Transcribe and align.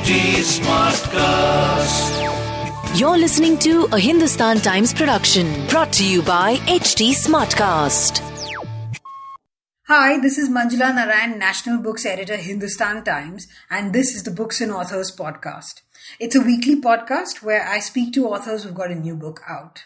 HT 0.00 0.40
Smartcast. 0.60 2.08
You're 2.98 3.18
listening 3.18 3.58
to 3.58 3.86
a 3.92 3.98
Hindustan 3.98 4.56
Times 4.58 4.94
production 4.94 5.66
brought 5.66 5.92
to 5.92 6.06
you 6.06 6.22
by 6.22 6.56
HT 6.56 7.10
Smartcast. 7.10 8.22
Hi, 9.88 10.18
this 10.18 10.38
is 10.38 10.48
Manjula 10.48 10.94
Narayan, 10.94 11.38
National 11.38 11.82
Books 11.82 12.06
Editor, 12.06 12.36
Hindustan 12.36 13.04
Times, 13.04 13.46
and 13.68 13.92
this 13.92 14.14
is 14.14 14.22
the 14.22 14.30
Books 14.30 14.62
and 14.62 14.72
Authors 14.72 15.14
podcast. 15.14 15.82
It's 16.18 16.34
a 16.34 16.40
weekly 16.40 16.80
podcast 16.80 17.42
where 17.42 17.68
I 17.68 17.78
speak 17.80 18.14
to 18.14 18.26
authors 18.26 18.64
who've 18.64 18.74
got 18.74 18.90
a 18.90 18.94
new 18.94 19.16
book 19.16 19.42
out. 19.46 19.84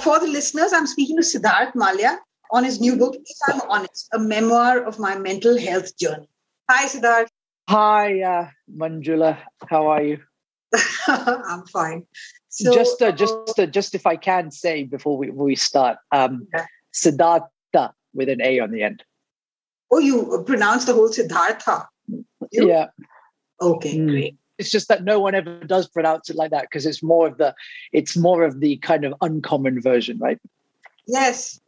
For 0.00 0.20
the 0.20 0.28
listeners, 0.28 0.72
I'm 0.72 0.86
speaking 0.86 1.16
to 1.16 1.24
Siddharth 1.24 1.74
Mallya 1.74 2.18
on 2.52 2.62
his 2.62 2.80
new 2.80 2.96
book, 2.96 3.16
If 3.16 3.36
I'm 3.52 3.62
Honest, 3.68 4.08
a 4.14 4.20
memoir 4.20 4.84
of 4.84 5.00
my 5.00 5.18
mental 5.18 5.58
health 5.58 5.98
journey. 5.98 6.28
Hi, 6.74 6.86
Siddharth. 6.86 7.28
Hi, 7.68 8.22
uh, 8.22 8.48
Manjula. 8.74 9.36
How 9.68 9.88
are 9.88 10.02
you? 10.02 10.20
I'm 11.06 11.66
fine. 11.66 12.06
So, 12.48 12.72
just, 12.72 13.02
uh, 13.02 13.12
just, 13.12 13.58
uh, 13.58 13.66
just 13.66 13.94
if 13.94 14.06
I 14.06 14.16
can 14.16 14.50
say 14.50 14.84
before 14.84 15.18
we, 15.18 15.28
we 15.28 15.54
start, 15.54 15.98
um, 16.12 16.46
Yeah. 16.54 16.64
Siddhartha 16.92 17.92
with 18.14 18.30
an 18.30 18.40
A 18.40 18.58
on 18.60 18.70
the 18.70 18.82
end. 18.82 19.04
oh, 19.90 19.98
you 19.98 20.42
pronounce 20.46 20.86
the 20.86 20.94
whole 20.94 21.12
Siddhartha. 21.12 21.86
You? 22.08 22.68
Yeah, 22.68 22.86
Okay, 23.60 23.98
Mm. 23.98 24.08
great. 24.08 24.36
it's 24.56 24.70
just 24.70 24.88
that 24.88 25.04
no 25.04 25.20
one 25.20 25.34
ever 25.34 25.60
does 25.64 25.86
pronounce 25.88 26.30
it 26.30 26.36
like 26.36 26.52
that 26.52 26.62
because 26.62 26.86
it's 26.86 27.02
more 27.02 27.26
of 27.26 27.36
the, 27.36 27.54
it's 27.92 28.16
more 28.16 28.44
of 28.44 28.60
the 28.60 28.78
kind 28.78 29.04
of 29.04 29.12
uncommon 29.20 29.78
version, 29.82 30.16
right? 30.18 30.40
Yes. 31.06 31.60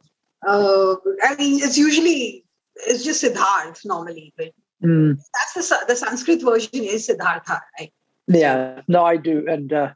Uh, 0.47 0.95
I 1.23 1.35
mean, 1.37 1.61
it's 1.61 1.77
usually, 1.77 2.43
it's 2.87 3.03
just 3.03 3.23
Siddharth 3.23 3.85
normally, 3.85 4.33
but 4.35 4.51
Mm, 4.85 5.17
that's 5.33 5.69
the, 5.69 5.85
the 5.87 5.95
Sanskrit 5.95 6.43
version 6.43 6.69
is 6.73 7.07
Siddhartha, 7.07 7.61
right? 7.79 7.91
yeah, 8.27 8.81
no, 8.87 9.03
I 9.03 9.17
do, 9.17 9.45
and 9.47 9.73
uh, 9.73 9.93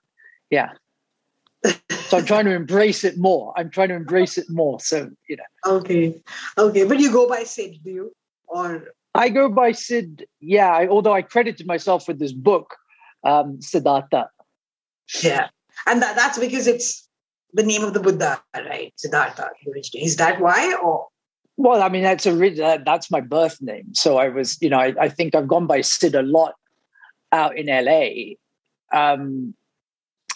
yeah. 0.50 0.72
So 2.08 2.18
I'm 2.18 2.26
trying 2.26 2.46
to 2.46 2.56
embrace 2.56 3.04
it 3.04 3.18
more. 3.18 3.54
I'm 3.56 3.70
trying 3.70 3.90
to 3.90 3.96
embrace 3.96 4.38
it 4.38 4.50
more. 4.50 4.80
So 4.80 5.10
you 5.28 5.38
know, 5.38 5.78
Okay. 5.78 6.22
Okay. 6.58 6.86
But 6.86 7.00
you 7.00 7.12
go 7.12 7.28
by 7.30 7.44
Sid, 7.44 7.80
do 7.84 7.92
you? 7.92 8.14
Or 8.48 8.86
I 9.14 9.30
go 9.30 9.50
by 9.50 9.74
Sid. 9.74 10.26
Yeah, 10.40 10.72
I, 10.72 10.88
although 10.88 11.14
I 11.14 11.22
credited 11.22 11.68
myself 11.68 12.08
with 12.08 12.18
this 12.18 12.32
book, 12.32 12.76
um, 13.24 13.62
Siddhartha. 13.62 14.30
yeah. 15.22 15.50
And 15.86 16.02
that, 16.02 16.16
that's 16.16 16.40
because 16.40 16.68
it's 16.68 17.08
the 17.54 17.64
name 17.64 17.84
of 17.84 17.94
the 17.94 18.00
Buddha, 18.00 18.42
right? 18.56 18.94
Siddhartha 18.96 19.50
originally. 19.68 20.06
Is 20.06 20.18
that 20.18 20.40
why? 20.40 20.74
Or 20.82 21.08
Well, 21.60 21.84
I 21.84 21.90
mean, 21.90 22.04
that's 22.04 22.26
a 22.26 22.66
uh, 22.66 22.78
that's 22.86 23.12
my 23.12 23.20
birth 23.20 23.62
name. 23.62 23.94
So 23.94 24.18
I 24.18 24.30
was, 24.30 24.58
you 24.62 24.70
know, 24.70 24.80
I, 24.80 24.94
I 24.98 25.10
think 25.10 25.36
I've 25.36 25.50
gone 25.50 25.68
by 25.68 25.82
Sid 25.82 26.16
a 26.16 26.22
lot 26.22 26.54
out 27.34 27.58
in 27.58 27.66
LA. 27.66 28.36
Um, 28.98 29.54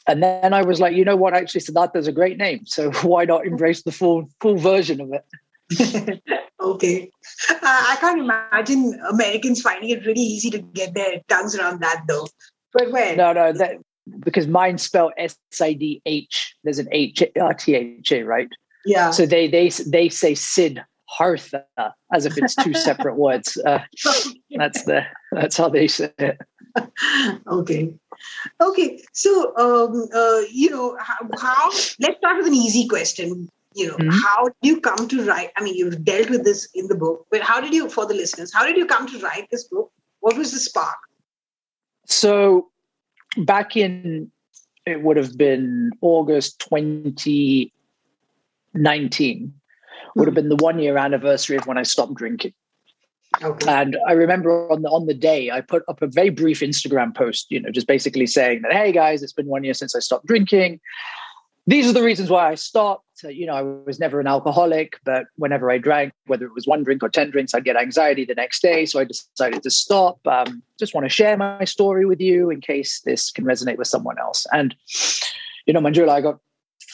and 0.06 0.22
then 0.22 0.54
I 0.54 0.64
was 0.64 0.82
like, 0.82 0.98
you 0.98 1.06
know 1.06 1.16
what? 1.16 1.34
Actually, 1.34 1.62
Siddhartha 1.62 1.98
is 1.98 2.08
a 2.08 2.12
great 2.12 2.38
name. 2.38 2.66
So 2.66 2.92
why 3.04 3.24
not 3.24 3.46
embrace 3.46 3.84
the 3.84 3.92
full 3.94 4.28
full 4.42 4.58
version 4.58 5.00
of 5.00 5.14
it? 5.14 6.22
okay. 6.60 7.10
Uh, 7.50 7.56
I 7.64 7.96
can't 8.02 8.20
imagine 8.20 9.00
Americans 9.10 9.62
finding 9.62 9.92
it 9.92 10.06
really 10.06 10.20
easy 10.20 10.50
to 10.50 10.60
get 10.60 10.94
their 10.94 11.22
tongues 11.30 11.58
around 11.58 11.80
that 11.84 12.04
though. 12.06 12.28
But 12.74 12.92
where? 12.92 13.16
No, 13.16 13.32
no, 13.32 13.54
that 13.54 13.78
because 14.20 14.48
mine's 14.48 14.84
spelled 14.84 15.14
S 15.18 15.38
I 15.62 15.72
D 15.72 16.02
H. 16.06 16.54
There's 16.66 16.80
an 16.80 16.90
H 16.92 17.24
R 17.40 17.54
T 17.54 17.76
H 17.76 18.12
A, 18.12 18.24
right? 18.24 18.50
Yeah. 18.86 19.12
So 19.12 19.26
they 19.26 19.48
they 19.48 19.70
they 19.70 20.10
say 20.10 20.36
Sid 20.36 20.84
Hartha 21.20 21.64
as 22.14 22.26
if 22.26 22.38
it's 22.38 22.56
two 22.56 22.74
separate 22.88 23.16
words. 23.16 23.58
Uh, 23.66 23.80
that's 24.56 24.84
the 24.84 25.02
that's 25.32 25.58
how 25.58 25.70
they 25.70 25.88
say 25.88 26.12
it. 26.18 26.38
okay 27.48 27.94
okay 28.62 29.00
so 29.14 29.56
um, 29.58 30.08
uh, 30.14 30.42
you 30.52 30.70
know 30.70 30.96
how, 31.00 31.18
how 31.40 31.66
let's 32.00 32.18
start 32.18 32.38
with 32.38 32.48
an 32.48 32.54
easy 32.54 32.88
question 32.88 33.48
you 33.76 33.88
know 33.88 33.98
Mhm. 33.98 34.12
how 34.24 34.46
did 34.46 34.56
you 34.70 34.80
come 34.82 35.08
to 35.08 35.24
write 35.26 35.50
i 35.58 35.64
mean 35.64 35.76
you've 35.76 36.04
dealt 36.04 36.30
with 36.30 36.44
this 36.44 36.68
in 36.74 36.88
the 36.88 36.96
book 36.96 37.26
but 37.32 37.42
how 37.42 37.60
did 37.62 37.74
you 37.74 37.90
for 37.90 38.06
the 38.06 38.14
listeners 38.14 38.52
how 38.54 38.66
did 38.66 38.78
you 38.78 38.86
come 38.86 39.08
to 39.08 39.20
write 39.20 39.48
this 39.52 39.64
book 39.68 39.92
what 40.22 40.38
was 40.38 40.52
the 40.52 40.60
spark 40.60 40.98
So 42.06 42.70
back 43.38 43.76
in 43.78 44.32
it 44.86 45.02
would 45.02 45.18
have 45.18 45.38
been 45.38 45.92
August 46.02 46.60
2019 48.76 49.54
would 50.16 50.28
have 50.28 50.36
been 50.36 50.50
the 50.50 50.56
one 50.56 50.80
year 50.80 50.98
anniversary 50.98 51.58
of 51.58 51.68
when 51.68 51.78
I 51.78 51.84
stopped 51.84 52.16
drinking. 52.16 52.54
okay 53.42 53.72
And 53.72 53.98
I 54.08 54.14
remember 54.14 54.72
on 54.72 54.82
the 54.82 54.90
on 54.90 55.08
the 55.08 55.14
day 55.14 55.52
I 55.52 55.62
put 55.62 55.84
up 55.88 56.02
a 56.02 56.08
very 56.08 56.30
brief 56.30 56.60
Instagram 56.60 57.16
post, 57.16 57.48
you 57.50 57.60
know, 57.60 57.72
just 57.72 57.88
basically 57.88 58.28
saying 58.28 58.62
that, 58.64 58.74
hey 58.74 58.92
guys, 58.92 59.24
it's 59.24 59.34
been 59.34 59.48
one 59.48 59.64
year 59.64 59.74
since 59.74 59.96
I 59.96 60.00
stopped 60.00 60.26
drinking. 60.26 60.80
These 61.66 61.88
are 61.88 61.94
the 61.94 62.04
reasons 62.04 62.30
why 62.30 62.50
I 62.50 62.56
stopped. 62.56 63.06
Uh, 63.24 63.30
you 63.30 63.46
know, 63.46 63.54
I 63.54 63.62
was 63.62 63.98
never 63.98 64.20
an 64.20 64.28
alcoholic, 64.28 65.00
but 65.06 65.28
whenever 65.38 65.72
I 65.72 65.78
drank, 65.78 66.12
whether 66.26 66.46
it 66.46 66.54
was 66.54 66.68
one 66.68 66.84
drink 66.84 67.02
or 67.02 67.10
10 67.10 67.32
drinks, 67.32 67.54
I'd 67.54 67.64
get 67.64 67.78
anxiety 67.78 68.26
the 68.26 68.36
next 68.36 68.62
day. 68.62 68.86
So 68.86 69.00
I 69.00 69.06
decided 69.06 69.64
to 69.64 69.70
stop. 69.70 70.20
Um, 70.28 70.62
just 70.78 70.94
want 70.94 71.06
to 71.06 71.10
share 71.10 71.38
my 71.38 71.64
story 71.64 72.06
with 72.06 72.20
you 72.20 72.50
in 72.50 72.60
case 72.60 73.02
this 73.06 73.32
can 73.32 73.46
resonate 73.46 73.78
with 73.78 73.88
someone 73.88 74.20
else. 74.20 74.46
And, 74.52 74.76
you 75.66 75.74
know, 75.74 75.80
Manjula, 75.80 76.10
I 76.10 76.20
got 76.22 76.40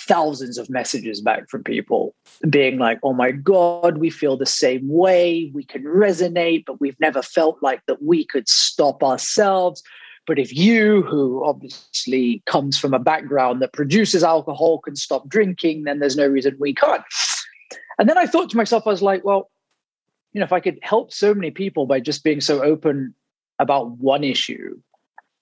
thousands 0.10 0.58
of 0.58 0.72
messages 0.72 1.22
back 1.22 1.48
from 1.48 1.64
people 1.64 2.16
being 2.50 2.80
like, 2.80 3.00
oh 3.04 3.14
my 3.14 3.32
God, 3.32 4.00
we 4.00 4.10
feel 4.10 4.36
the 4.36 4.46
same 4.46 4.90
way. 4.90 5.52
We 5.54 5.64
can 5.64 5.84
resonate, 5.84 6.66
but 6.66 6.82
we've 6.82 7.00
never 7.00 7.22
felt 7.22 7.60
like 7.62 7.86
that 7.86 8.02
we 8.02 8.26
could 8.26 8.50
stop 8.50 9.04
ourselves. 9.04 9.84
But 10.26 10.40
if 10.40 10.52
you, 10.56 11.04
who 11.04 11.46
obviously 11.46 12.42
comes 12.48 12.78
from 12.78 12.96
a 12.96 13.00
background 13.00 13.62
that 13.62 13.74
produces 13.74 14.24
alcohol, 14.24 14.80
can 14.80 14.96
stop 14.96 15.30
drinking, 15.30 15.84
then 15.84 16.00
there's 16.00 16.18
no 16.18 16.28
reason 16.28 16.58
we 16.60 16.74
can't. 16.74 17.04
And 18.00 18.10
then 18.10 18.18
I 18.18 18.26
thought 18.26 18.50
to 18.50 18.58
myself, 18.58 18.88
I 18.88 18.90
was 18.90 19.04
like, 19.04 19.24
well, 19.24 19.52
you 20.34 20.40
know, 20.40 20.46
if 20.46 20.54
I 20.54 20.60
could 20.60 20.80
help 20.82 21.14
so 21.14 21.36
many 21.36 21.52
people 21.52 21.86
by 21.86 22.00
just 22.00 22.24
being 22.24 22.42
so 22.42 22.64
open 22.64 23.14
about 23.60 23.92
one 23.92 24.24
issue, 24.24 24.80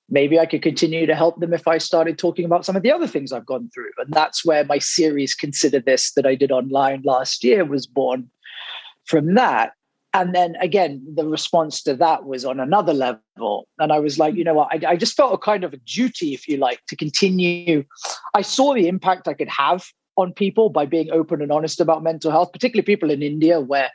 maybe 0.09 0.39
I 0.39 0.45
could 0.45 0.61
continue 0.61 1.05
to 1.05 1.15
help 1.15 1.39
them 1.39 1.53
if 1.53 1.67
I 1.67 1.77
started 1.77 2.17
talking 2.17 2.45
about 2.45 2.65
some 2.65 2.75
of 2.75 2.83
the 2.83 2.91
other 2.91 3.07
things 3.07 3.31
I've 3.31 3.45
gone 3.45 3.69
through. 3.73 3.91
And 3.97 4.13
that's 4.13 4.45
where 4.45 4.63
my 4.63 4.79
series 4.79 5.33
Consider 5.33 5.79
This 5.79 6.13
that 6.13 6.25
I 6.25 6.35
did 6.35 6.51
online 6.51 7.01
last 7.03 7.43
year 7.43 7.65
was 7.65 7.85
born 7.85 8.29
from 9.05 9.35
that. 9.35 9.73
And 10.13 10.33
then 10.33 10.55
again, 10.61 11.05
the 11.13 11.27
response 11.27 11.83
to 11.83 11.93
that 11.95 12.25
was 12.25 12.45
on 12.45 12.59
another 12.59 12.93
level. 12.93 13.67
And 13.77 13.91
I 13.91 13.99
was 13.99 14.17
like, 14.17 14.35
you 14.35 14.43
know 14.43 14.53
what, 14.53 14.69
I, 14.71 14.91
I 14.91 14.95
just 14.95 15.15
felt 15.15 15.33
a 15.33 15.37
kind 15.37 15.63
of 15.63 15.73
a 15.73 15.77
duty, 15.77 16.33
if 16.33 16.47
you 16.47 16.57
like, 16.57 16.79
to 16.87 16.95
continue. 16.95 17.83
I 18.33 18.41
saw 18.41 18.73
the 18.73 18.87
impact 18.87 19.27
I 19.27 19.33
could 19.33 19.49
have 19.49 19.85
on 20.15 20.33
people 20.33 20.69
by 20.69 20.85
being 20.85 21.11
open 21.11 21.41
and 21.41 21.51
honest 21.51 21.79
about 21.79 22.01
mental 22.01 22.31
health, 22.31 22.51
particularly 22.51 22.85
people 22.85 23.11
in 23.11 23.21
India, 23.21 23.59
where 23.59 23.91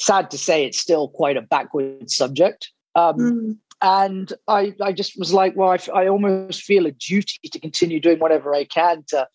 sad 0.00 0.30
to 0.30 0.38
say 0.38 0.64
it's 0.64 0.80
still 0.80 1.08
quite 1.08 1.36
a 1.36 1.42
backward 1.42 2.10
subject. 2.10 2.70
Um, 2.96 3.16
Mm. 3.16 3.56
And 3.84 4.32
I, 4.48 4.74
I 4.80 4.92
just 4.92 5.18
was 5.18 5.34
like, 5.34 5.54
well, 5.56 5.76
I, 5.94 6.08
almost 6.08 6.62
feel 6.62 6.86
a 6.86 6.90
duty 6.90 7.50
to 7.52 7.60
continue 7.60 8.00
doing 8.00 8.18
whatever 8.18 8.54
I 8.54 8.64
can 8.64 9.04
to 9.08 9.28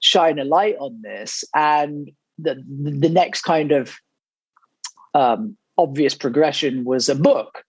shine 0.00 0.38
a 0.38 0.44
light 0.44 0.76
on 0.78 1.00
this. 1.02 1.44
And 1.54 2.10
the 2.38 2.62
the 2.68 3.08
next 3.08 3.40
kind 3.40 3.72
of 3.72 3.96
um, 5.14 5.56
obvious 5.78 6.14
progression 6.14 6.84
was 6.84 7.08
a 7.08 7.14
book. 7.14 7.64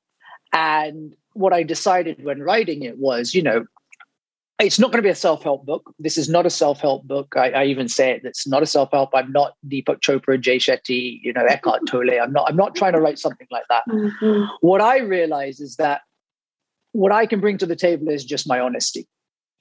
And 0.51 1.15
what 1.31 1.53
I 1.53 1.63
decided 1.63 2.25
when 2.25 2.41
writing 2.41 2.83
it 2.83 2.97
was, 2.97 3.33
you 3.33 3.41
know, 3.41 3.63
it's 4.61 4.79
not 4.79 4.91
going 4.91 4.99
to 4.99 5.07
be 5.07 5.09
a 5.09 5.15
self-help 5.15 5.65
book. 5.65 5.93
This 5.99 6.17
is 6.17 6.29
not 6.29 6.45
a 6.45 6.49
self-help 6.49 7.07
book. 7.07 7.33
I, 7.35 7.51
I 7.51 7.63
even 7.65 7.87
say 7.87 8.11
it. 8.11 8.21
It's 8.23 8.47
not 8.47 8.63
a 8.63 8.65
self-help. 8.65 9.09
I'm 9.13 9.31
not 9.31 9.53
Deepak 9.67 9.99
Chopra, 9.99 10.39
Jay 10.39 10.57
Shetty, 10.57 11.19
you 11.23 11.33
know, 11.33 11.45
Eckhart 11.45 11.81
Tolle. 11.87 12.19
I'm 12.21 12.31
not. 12.31 12.49
I'm 12.49 12.55
not 12.55 12.75
trying 12.75 12.93
to 12.93 13.01
write 13.01 13.19
something 13.19 13.47
like 13.51 13.63
that 13.69 13.83
Mhm. 13.87 14.49
what 14.61 14.81
I 14.81 14.99
realize 14.99 15.59
is 15.59 15.75
that 15.77 16.01
what 16.93 17.11
I 17.11 17.25
can 17.25 17.39
bring 17.39 17.57
to 17.57 17.65
the 17.65 17.75
table 17.75 18.09
is 18.09 18.25
just 18.25 18.47
my 18.47 18.59
honesty. 18.59 19.07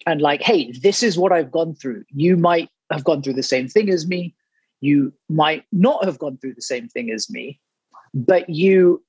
And 0.06 0.20
like, 0.20 0.42
hey, 0.42 0.72
this 0.72 1.02
is 1.02 1.18
what 1.18 1.32
I've 1.32 1.50
gone 1.50 1.74
through. 1.74 2.04
You 2.10 2.36
might 2.36 2.68
have 2.90 3.04
gone 3.04 3.22
through 3.22 3.34
the 3.34 3.42
same 3.42 3.68
thing 3.68 3.90
as 3.90 4.06
me. 4.06 4.34
You 4.80 5.12
might 5.28 5.64
not 5.72 6.04
have 6.04 6.18
gone 6.18 6.38
through 6.38 6.54
the 6.54 6.62
same 6.62 6.88
thing 6.88 7.10
as 7.10 7.30
me, 7.30 7.60
but 8.14 8.48
you 8.48 9.04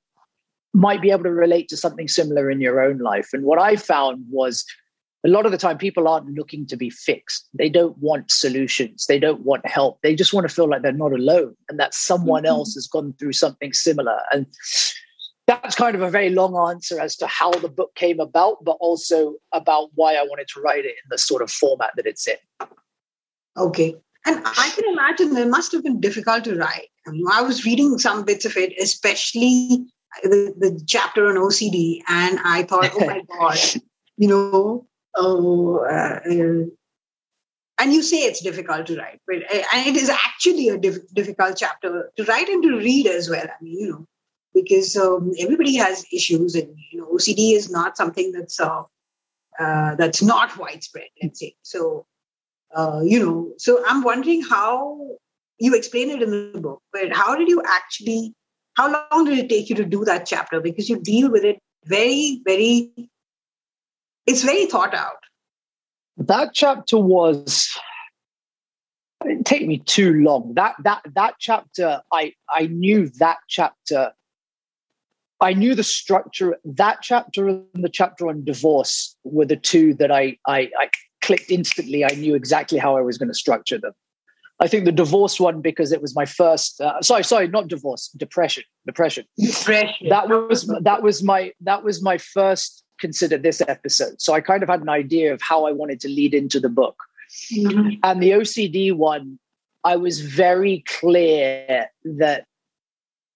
might 0.73 1.01
be 1.01 1.11
able 1.11 1.23
to 1.23 1.31
relate 1.31 1.67
to 1.69 1.77
something 1.77 2.07
similar 2.07 2.49
in 2.49 2.61
your 2.61 2.81
own 2.81 2.97
life. 2.99 3.29
And 3.33 3.43
what 3.43 3.59
I 3.59 3.75
found 3.75 4.25
was 4.29 4.65
a 5.23 5.29
lot 5.29 5.45
of 5.45 5.51
the 5.51 5.57
time 5.57 5.77
people 5.77 6.07
aren't 6.07 6.33
looking 6.33 6.65
to 6.67 6.75
be 6.75 6.89
fixed. 6.89 7.47
They 7.53 7.69
don't 7.69 7.97
want 7.99 8.31
solutions. 8.31 9.05
They 9.05 9.19
don't 9.19 9.41
want 9.41 9.67
help. 9.67 9.99
They 10.01 10.15
just 10.15 10.33
want 10.33 10.47
to 10.47 10.53
feel 10.53 10.67
like 10.67 10.81
they're 10.81 10.91
not 10.91 11.13
alone 11.13 11.55
and 11.69 11.79
that 11.79 11.93
someone 11.93 12.43
Mhm. 12.43 12.47
else 12.49 12.73
has 12.73 12.87
gone 12.87 13.13
through 13.19 13.33
something 13.33 13.71
similar. 13.73 14.19
And 14.31 14.47
that's 15.47 15.75
kind 15.75 15.95
of 15.95 16.01
a 16.01 16.09
very 16.09 16.29
long 16.29 16.55
answer 16.69 16.99
as 16.99 17.15
to 17.17 17.27
how 17.27 17.51
the 17.51 17.69
book 17.69 17.93
came 17.95 18.19
about, 18.19 18.63
but 18.63 18.77
also 18.79 19.35
about 19.51 19.89
why 19.95 20.15
I 20.15 20.23
wanted 20.23 20.47
to 20.53 20.61
write 20.61 20.85
it 20.85 20.95
in 21.03 21.09
the 21.09 21.17
sort 21.17 21.41
of 21.41 21.51
format 21.51 21.91
that 21.97 22.07
it's 22.07 22.27
in. 22.27 22.37
Okay. 23.57 23.95
And 24.25 24.41
I 24.45 24.71
can 24.75 24.85
imagine 24.91 25.35
it 25.35 25.47
must 25.49 25.71
have 25.71 25.83
been 25.83 25.99
difficult 25.99 26.43
to 26.45 26.55
write. 26.55 26.87
I, 27.07 27.39
I 27.39 27.41
was 27.41 27.65
reading 27.65 27.97
some 27.97 28.23
bits 28.23 28.45
of 28.45 28.55
it, 28.55 28.73
especially 28.81 29.85
the, 30.23 30.53
the 30.57 30.83
chapter 30.87 31.27
on 31.27 31.35
OCD, 31.35 32.01
and 32.07 32.39
I 32.43 32.63
thought, 32.63 32.91
oh 32.93 33.05
my 33.05 33.21
god, 33.39 33.57
you 34.17 34.27
know, 34.27 34.87
oh, 35.15 35.79
uh, 35.79 36.19
uh, 36.25 36.65
and 37.81 37.93
you 37.93 38.03
say 38.03 38.17
it's 38.17 38.41
difficult 38.41 38.85
to 38.87 38.97
write, 38.97 39.19
but 39.27 39.37
uh, 39.37 39.63
and 39.73 39.87
it 39.87 39.95
is 39.95 40.09
actually 40.09 40.69
a 40.69 40.77
diff- 40.77 41.13
difficult 41.13 41.57
chapter 41.57 42.11
to 42.15 42.23
write 42.25 42.47
and 42.47 42.61
to 42.63 42.77
read 42.77 43.07
as 43.07 43.29
well. 43.29 43.45
I 43.45 43.63
mean, 43.63 43.79
you 43.79 43.89
know, 43.89 44.05
because 44.53 44.95
um, 44.95 45.31
everybody 45.39 45.75
has 45.77 46.05
issues, 46.13 46.55
and 46.55 46.75
you 46.91 46.99
know, 46.99 47.07
OCD 47.07 47.53
is 47.53 47.71
not 47.71 47.97
something 47.97 48.31
that's 48.31 48.59
uh, 48.59 48.83
uh, 49.59 49.95
that's 49.95 50.21
not 50.21 50.57
widespread. 50.57 51.07
Let's 51.21 51.39
say 51.39 51.55
so. 51.63 52.05
Uh, 52.73 53.01
you 53.03 53.19
know, 53.19 53.51
so 53.57 53.83
I'm 53.85 54.01
wondering 54.01 54.43
how 54.43 55.17
you 55.59 55.75
explain 55.75 56.09
it 56.09 56.21
in 56.21 56.53
the 56.53 56.59
book, 56.61 56.81
but 56.93 57.11
how 57.11 57.35
did 57.35 57.49
you 57.49 57.61
actually? 57.67 58.33
How 58.75 59.07
long 59.11 59.25
did 59.25 59.37
it 59.37 59.49
take 59.49 59.69
you 59.69 59.75
to 59.75 59.85
do 59.85 60.05
that 60.05 60.25
chapter? 60.25 60.61
Because 60.61 60.87
you 60.89 61.01
deal 61.01 61.29
with 61.29 61.43
it 61.43 61.59
very, 61.85 62.41
very. 62.45 62.91
It's 64.27 64.43
very 64.43 64.65
thought 64.65 64.93
out. 64.93 65.23
That 66.17 66.53
chapter 66.53 66.97
was 66.97 67.69
it 69.23 69.27
didn't 69.27 69.45
take 69.45 69.67
me 69.67 69.79
too 69.79 70.13
long. 70.13 70.53
That 70.55 70.75
that 70.83 71.01
that 71.15 71.35
chapter, 71.39 72.01
I 72.11 72.33
I 72.49 72.67
knew 72.67 73.09
that 73.19 73.37
chapter 73.47 74.11
I 75.41 75.53
knew 75.53 75.73
the 75.73 75.83
structure. 75.83 76.55
That 76.63 76.99
chapter 77.01 77.47
and 77.47 77.83
the 77.83 77.89
chapter 77.89 78.27
on 78.27 78.45
divorce 78.45 79.15
were 79.23 79.45
the 79.45 79.55
two 79.55 79.95
that 79.95 80.11
I, 80.11 80.37
I, 80.47 80.69
I 80.77 80.89
clicked 81.21 81.49
instantly. 81.49 82.05
I 82.05 82.13
knew 82.15 82.35
exactly 82.35 82.77
how 82.77 82.95
I 82.95 83.01
was 83.01 83.17
going 83.17 83.29
to 83.29 83.33
structure 83.33 83.79
them. 83.79 83.93
I 84.59 84.67
think 84.67 84.85
the 84.85 84.91
divorce 84.91 85.39
one 85.39 85.59
because 85.59 85.91
it 85.91 85.99
was 85.99 86.15
my 86.15 86.25
first. 86.25 86.79
Uh, 86.79 87.01
sorry, 87.01 87.23
sorry, 87.23 87.47
not 87.47 87.67
divorce. 87.67 88.09
Depression. 88.15 88.63
Depression. 88.85 89.25
Depression. 89.39 90.09
That 90.09 90.29
was 90.29 90.67
that 90.83 91.01
was 91.01 91.23
my 91.23 91.51
that 91.61 91.83
was 91.83 92.03
my 92.03 92.19
first 92.19 92.83
consider 93.01 93.37
this 93.37 93.61
episode. 93.67 94.21
So 94.21 94.33
I 94.33 94.39
kind 94.39 94.63
of 94.63 94.69
had 94.69 94.81
an 94.81 94.89
idea 94.89 95.33
of 95.33 95.41
how 95.41 95.65
I 95.65 95.71
wanted 95.71 95.99
to 96.01 96.07
lead 96.07 96.33
into 96.33 96.59
the 96.59 96.69
book. 96.69 97.03
Mm-hmm. 97.51 97.89
And 98.03 98.23
the 98.23 98.31
OCD 98.31 98.95
one, 98.95 99.39
I 99.83 99.95
was 99.95 100.21
very 100.21 100.83
clear 100.87 101.89
that 102.05 102.45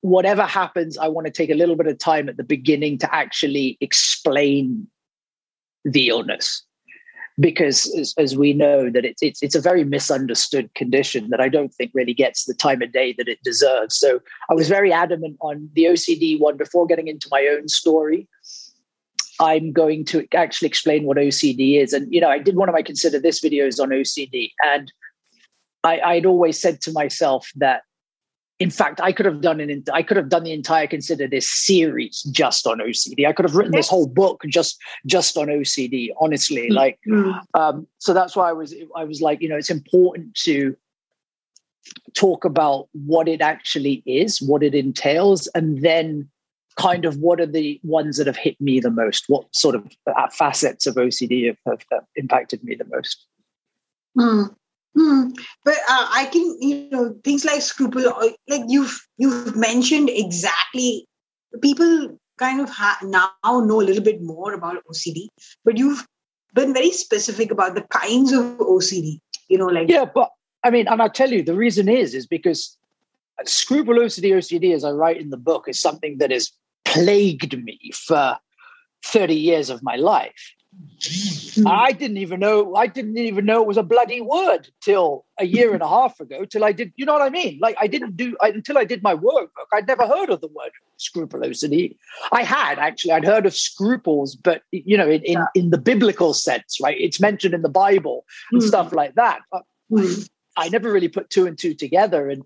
whatever 0.02 0.44
happens, 0.44 0.98
I 0.98 1.08
want 1.08 1.26
to 1.26 1.32
take 1.32 1.50
a 1.50 1.56
little 1.56 1.76
bit 1.76 1.88
of 1.88 1.98
time 1.98 2.30
at 2.30 2.38
the 2.38 2.44
beginning 2.44 3.00
to 3.00 3.14
actually 3.14 3.78
explain 3.82 4.88
the 5.84 6.10
illness. 6.10 6.64
Because 7.38 7.94
as, 8.00 8.14
as 8.18 8.38
we 8.38 8.54
know 8.54 8.90
that 8.90 9.04
it's, 9.04 9.22
it's 9.22 9.44
it's 9.44 9.56
a 9.56 9.60
very 9.60 9.84
misunderstood 9.84 10.74
condition 10.74 11.30
that 11.32 11.42
I 11.42 11.50
don't 11.50 11.74
think 11.74 11.92
really 11.94 12.14
gets 12.14 12.46
the 12.46 12.54
time 12.54 12.82
of 12.82 12.94
day 12.94 13.12
that 13.18 13.28
it 13.28 13.44
deserves. 13.44 13.98
So 13.98 14.22
I 14.50 14.54
was 14.54 14.70
very 14.70 14.94
adamant 14.94 15.36
on 15.42 15.70
the 15.74 15.84
OCD 15.86 16.40
one 16.40 16.56
before 16.56 16.86
getting 16.86 17.10
into 17.10 17.28
my 17.30 17.46
own 17.52 17.68
story. 17.68 18.30
I'm 19.40 19.72
going 19.72 20.06
to 20.06 20.28
actually 20.34 20.68
explain 20.68 21.04
what 21.06 21.18
OCD 21.18 21.82
is. 21.82 21.94
And, 21.94 22.12
you 22.14 22.22
know, 22.22 22.30
I 22.30 22.40
did 22.40 22.56
one 22.56 22.70
of 22.70 22.74
my 22.74 22.82
consider 22.82 23.20
this 23.20 23.42
videos 23.42 23.82
on 23.82 23.90
OCD. 23.90 24.52
And 24.64 24.92
I, 25.84 26.00
I'd 26.00 26.26
always 26.26 26.60
said 26.60 26.82
to 26.82 26.92
myself 26.92 27.50
that 27.56 27.84
in 28.58 28.70
fact, 28.70 29.02
I 29.02 29.12
could 29.12 29.26
have 29.26 29.42
done 29.42 29.60
an 29.60 29.84
I 29.94 30.02
could 30.02 30.16
have 30.16 30.30
done 30.30 30.44
the 30.44 30.54
entire 30.54 30.88
consider 30.88 31.28
this 31.28 31.50
series 31.50 32.22
just 32.32 32.66
on 32.66 32.80
OCD. 32.80 33.28
I 33.28 33.34
could 33.34 33.44
have 33.44 33.56
written 33.56 33.74
this 33.74 33.90
whole 33.90 34.08
book 34.08 34.44
just 34.48 34.78
just 35.06 35.38
on 35.38 35.48
OCD. 35.48 36.10
Honestly, 36.22 36.70
mm-hmm. 36.70 36.74
like, 36.74 37.00
um, 37.54 37.86
so 37.98 38.14
that's 38.14 38.36
why 38.36 38.50
I 38.50 38.54
was 38.54 38.74
I 38.96 39.04
was 39.04 39.22
like, 39.22 39.42
you 39.42 39.50
know, 39.50 39.58
it's 39.58 39.70
important 39.70 40.36
to 40.46 40.76
talk 42.14 42.46
about 42.46 42.88
what 42.94 43.28
it 43.28 43.42
actually 43.42 44.02
is, 44.06 44.42
what 44.42 44.64
it 44.64 44.74
entails, 44.74 45.48
and 45.48 45.82
then 45.82 46.30
kind 46.76 47.06
of 47.06 47.18
what 47.18 47.40
are 47.40 47.46
the 47.46 47.80
ones 47.84 48.18
that 48.18 48.28
have 48.28 48.38
hit 48.38 48.60
me 48.60 48.80
the 48.80 48.92
most? 48.92 49.26
What 49.28 49.46
sort 49.56 49.76
of 49.76 49.88
uh, 50.08 50.30
facets 50.30 50.86
of 50.86 50.96
OCD 50.96 51.48
have, 51.48 51.58
have, 51.66 51.82
have 51.92 52.06
impacted 52.16 52.64
me 52.64 52.76
the 52.76 52.86
most? 52.86 53.26
Mm. 54.18 54.56
Hmm. 54.98 55.30
But 55.66 55.76
uh, 55.90 56.08
I 56.14 56.30
can, 56.32 56.58
you 56.62 56.90
know, 56.90 57.16
things 57.24 57.44
like 57.44 57.62
scruple, 57.62 58.08
uh, 58.08 58.30
like 58.48 58.64
you've 58.68 59.06
you've 59.18 59.56
mentioned 59.56 60.10
exactly. 60.10 61.06
People 61.62 62.18
kind 62.38 62.62
of 62.62 62.70
ha- 62.70 63.00
now 63.04 63.32
know 63.44 63.82
a 63.82 63.84
little 63.84 64.04
bit 64.04 64.22
more 64.22 64.54
about 64.54 64.84
OCD, 64.90 65.28
but 65.66 65.78
you've 65.78 66.06
been 66.54 66.74
very 66.74 66.92
specific 66.92 67.52
about 67.52 67.76
the 67.76 67.82
kinds 67.84 68.32
of 68.32 68.44
OCD. 68.60 69.20
You 69.50 69.58
know, 69.58 69.68
like 69.68 69.90
yeah, 69.90 70.06
but 70.06 70.32
I 70.64 70.70
mean, 70.70 70.88
and 70.88 71.02
I 71.02 71.10
tell 71.10 71.30
you, 71.30 71.44
the 71.44 71.56
reason 71.56 71.90
is 71.90 72.14
is 72.14 72.26
because 72.26 72.78
scruple 73.44 73.96
OCD, 73.96 74.32
OCD, 74.32 74.74
as 74.74 74.86
I 74.86 74.92
write 74.92 75.20
in 75.20 75.30
the 75.30 75.38
book, 75.38 75.66
is 75.68 75.80
something 75.80 76.20
that 76.20 76.32
has 76.32 76.52
plagued 76.96 77.54
me 77.64 77.80
for 77.94 78.38
thirty 79.04 79.36
years 79.36 79.70
of 79.70 79.84
my 79.84 79.96
life. 79.96 80.56
Hmm. 81.56 81.68
I 81.68 81.92
didn't 81.92 82.18
even 82.18 82.40
know 82.40 82.76
I 82.76 82.88
didn't 82.88 83.18
even 83.18 83.46
know 83.46 83.62
it 83.62 83.68
was 83.68 83.78
a 83.78 83.84
bloody 83.84 84.20
word 84.20 84.68
till 84.82 85.26
a 85.40 85.46
year 85.46 85.74
and 85.74 85.82
a 85.82 85.88
half 85.88 86.20
ago. 86.20 86.44
Till 86.46 86.64
I 86.64 86.72
did, 86.72 86.92
you 86.96 87.06
know 87.06 87.14
what 87.14 87.22
I 87.22 87.30
mean? 87.30 87.60
Like 87.62 87.78
I 87.80 87.88
didn't 87.88 88.18
do 88.18 88.36
I, 88.42 88.50
until 88.50 88.78
I 88.78 88.84
did 88.84 89.02
my 89.04 89.16
workbook. 89.16 89.70
I'd 89.72 89.88
never 89.88 90.06
heard 90.08 90.30
of 90.30 90.42
the 90.42 90.48
word 90.48 90.72
scrupulosity. 90.98 91.98
I 92.32 92.44
had 92.44 92.80
actually 92.80 93.12
I'd 93.12 93.26
heard 93.26 93.46
of 93.46 93.56
scruples, 93.56 94.36
but 94.36 94.64
you 94.72 94.98
know, 94.98 95.10
in 95.10 95.22
in, 95.24 95.46
in 95.54 95.70
the 95.70 95.78
biblical 95.78 96.34
sense, 96.34 96.80
right? 96.82 97.00
It's 97.00 97.22
mentioned 97.22 97.54
in 97.54 97.62
the 97.62 97.70
Bible 97.70 98.26
and 98.52 98.62
mm. 98.62 98.68
stuff 98.68 98.92
like 98.92 99.16
that. 99.16 99.40
Mm. 99.92 100.30
I 100.58 100.70
never 100.70 100.92
really 100.92 101.10
put 101.10 101.30
two 101.30 101.46
and 101.46 101.58
two 101.58 101.74
together, 101.74 102.30
and 102.30 102.44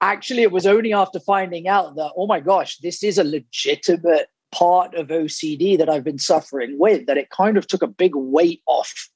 actually, 0.00 0.42
it 0.42 0.52
was 0.52 0.66
only 0.66 0.92
after 0.92 1.20
finding 1.20 1.68
out 1.68 1.96
that 1.96 2.12
oh 2.16 2.26
my 2.26 2.40
gosh, 2.40 2.78
this 2.78 3.02
is 3.02 3.18
a 3.18 3.24
legitimate 3.24 4.28
part 4.50 4.94
of 4.94 5.08
OCD 5.08 5.76
that 5.76 5.88
I've 5.88 6.04
been 6.04 6.18
suffering 6.18 6.78
with 6.78 7.06
that 7.06 7.18
it 7.18 7.30
kind 7.30 7.56
of 7.56 7.66
took 7.66 7.82
a 7.82 7.86
big 7.86 8.12
weight 8.14 8.62
off 8.66 9.08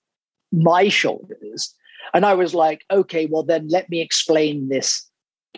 my 0.52 0.88
shoulders. 0.88 1.74
And 2.12 2.26
I 2.26 2.34
was 2.34 2.54
like, 2.54 2.84
okay, 2.90 3.26
well 3.26 3.42
then 3.42 3.68
let 3.68 3.88
me 3.88 4.00
explain 4.00 4.68
this 4.68 5.08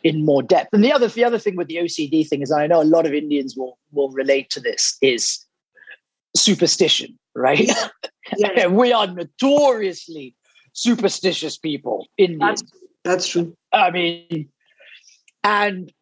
in 0.03 0.25
more 0.25 0.43
depth. 0.43 0.71
And 0.73 0.85
the 0.85 0.93
other 0.93 1.09
the 1.09 1.25
other 1.25 1.39
thing 1.39 1.57
with 1.57 1.69
the 1.69 1.77
OCD 1.77 2.27
thing 2.27 2.43
is 2.43 2.53
I 2.53 2.67
know 2.67 2.83
a 2.83 2.85
lot 2.85 3.07
of 3.07 3.15
Indians 3.15 3.57
will 3.57 3.79
will 3.93 4.11
relate 4.11 4.51
to 4.51 4.61
this 4.61 4.97
is 5.01 5.45
superstition, 6.37 7.19
right? 7.35 7.71
Yeah. 8.37 8.67
we 8.69 8.93
are 8.93 9.07
notoriously 9.07 10.35
superstitious 10.73 11.57
people, 11.57 12.07
Indians. 12.19 12.63
That's, 12.63 12.73
that's 13.05 13.29
true. 13.29 13.57
I 13.73 13.91
mean, 13.91 14.49
and 15.45 15.93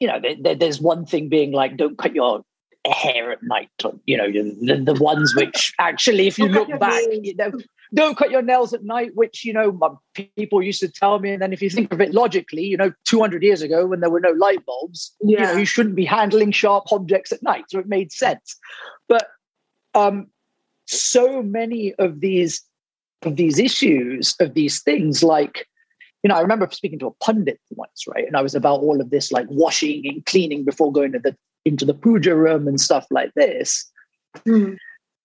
you 0.00 0.08
know, 0.08 0.18
there, 0.40 0.54
there's 0.54 0.80
one 0.80 1.04
thing 1.04 1.28
being 1.28 1.52
like, 1.52 1.76
don't 1.76 1.98
cut 1.98 2.14
your 2.14 2.42
hair 2.86 3.30
at 3.30 3.42
night. 3.42 3.68
You 4.06 4.16
know, 4.16 4.32
the, 4.32 4.82
the 4.82 5.02
ones 5.02 5.34
which 5.36 5.74
actually, 5.78 6.26
if 6.26 6.38
you 6.38 6.48
look 6.48 6.76
back, 6.80 7.02
you 7.10 7.36
know, 7.36 7.52
don't 7.92 8.16
cut 8.16 8.30
your 8.30 8.40
nails 8.40 8.72
at 8.72 8.82
night, 8.82 9.10
which, 9.14 9.44
you 9.44 9.52
know, 9.52 10.00
people 10.36 10.62
used 10.62 10.80
to 10.80 10.88
tell 10.88 11.18
me. 11.18 11.32
And 11.32 11.42
then 11.42 11.52
if 11.52 11.60
you 11.60 11.68
think 11.68 11.92
of 11.92 12.00
it 12.00 12.14
logically, 12.14 12.64
you 12.64 12.78
know, 12.78 12.92
200 13.04 13.42
years 13.42 13.60
ago 13.60 13.86
when 13.86 14.00
there 14.00 14.08
were 14.08 14.20
no 14.20 14.30
light 14.30 14.64
bulbs, 14.64 15.14
yeah. 15.20 15.40
you 15.40 15.44
know, 15.44 15.58
you 15.60 15.66
shouldn't 15.66 15.96
be 15.96 16.06
handling 16.06 16.50
sharp 16.50 16.90
objects 16.90 17.30
at 17.30 17.42
night. 17.42 17.64
So 17.68 17.78
it 17.78 17.86
made 17.86 18.10
sense. 18.10 18.56
But 19.06 19.28
um, 19.94 20.28
so 20.86 21.42
many 21.42 21.94
of 21.98 22.20
these 22.20 22.62
of 23.22 23.36
these 23.36 23.58
issues, 23.58 24.34
of 24.40 24.54
these 24.54 24.80
things, 24.80 25.22
like, 25.22 25.68
you 26.22 26.28
know, 26.28 26.36
I 26.36 26.40
remember 26.40 26.68
speaking 26.70 26.98
to 27.00 27.06
a 27.06 27.24
pundit 27.24 27.60
once, 27.70 28.06
right? 28.06 28.26
And 28.26 28.36
I 28.36 28.42
was 28.42 28.54
about 28.54 28.80
all 28.80 29.00
of 29.00 29.10
this 29.10 29.32
like 29.32 29.46
washing 29.48 30.06
and 30.06 30.24
cleaning 30.26 30.64
before 30.64 30.92
going 30.92 31.12
to 31.12 31.18
the 31.18 31.36
into 31.64 31.84
the 31.84 31.94
puja 31.94 32.34
room 32.34 32.66
and 32.66 32.80
stuff 32.80 33.06
like 33.10 33.32
this. 33.34 33.90
Mm. 34.46 34.76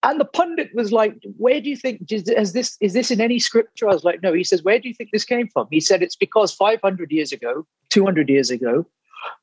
And 0.03 0.19
the 0.19 0.25
pundit 0.25 0.69
was 0.73 0.91
like, 0.91 1.17
"Where 1.37 1.59
do 1.59 1.69
you 1.69 1.75
think 1.75 2.11
is 2.11 2.53
this? 2.53 2.77
Is 2.79 2.93
this 2.93 3.11
in 3.11 3.19
any 3.19 3.39
scripture?" 3.39 3.89
I 3.89 3.93
was 3.93 4.03
like, 4.03 4.21
"No." 4.21 4.33
He 4.33 4.43
says, 4.43 4.63
"Where 4.63 4.79
do 4.79 4.87
you 4.87 4.93
think 4.93 5.09
this 5.11 5.25
came 5.25 5.47
from?" 5.49 5.67
He 5.71 5.79
said, 5.79 6.03
"It's 6.03 6.15
because 6.15 6.53
500 6.53 7.11
years 7.11 7.31
ago, 7.31 7.65
200 7.89 8.29
years 8.29 8.51
ago, 8.51 8.85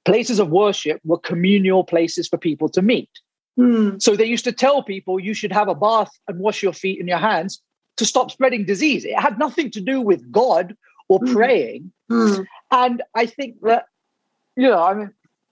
places 0.05 0.39
of 0.39 0.51
worship 0.51 1.01
were 1.05 1.19
communal 1.19 1.85
places 1.85 2.29
for 2.29 2.39
people 2.39 2.69
to 2.71 2.83
meet. 2.83 3.11
Mm. 3.59 4.01
So 4.01 4.17
they 4.17 4.25
used 4.25 4.45
to 4.45 4.53
tell 4.53 4.83
people 4.83 5.21
you 5.21 5.35
should 5.35 5.53
have 5.53 5.69
a 5.69 5.75
bath 5.75 6.11
and 6.29 6.39
wash 6.39 6.63
your 6.63 6.73
feet 6.73 7.01
and 7.01 7.09
your 7.09 7.19
hands 7.19 7.61
to 7.97 8.07
stop 8.07 8.31
spreading 8.31 8.65
disease. 8.65 9.05
It 9.05 9.19
had 9.19 9.39
nothing 9.39 9.71
to 9.73 9.81
do 9.81 10.01
with 10.01 10.31
God 10.33 10.75
or 11.09 11.21
mm. 11.21 11.33
praying. 11.33 11.93
Mm. 12.11 12.47
And 12.71 13.03
I 13.15 13.27
think 13.27 13.57
that, 13.63 13.87
you 14.57 14.69
know, 14.69 14.83
I 14.83 14.95
mean, 14.95 15.11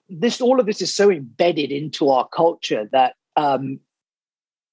this 0.09 0.40
all 0.40 0.59
of 0.59 0.66
this 0.66 0.83
is 0.83 0.95
so 0.95 1.11
embedded 1.11 1.71
into 1.71 2.11
our 2.11 2.26
culture 2.28 2.88
that 2.92 3.14
um, 3.37 3.80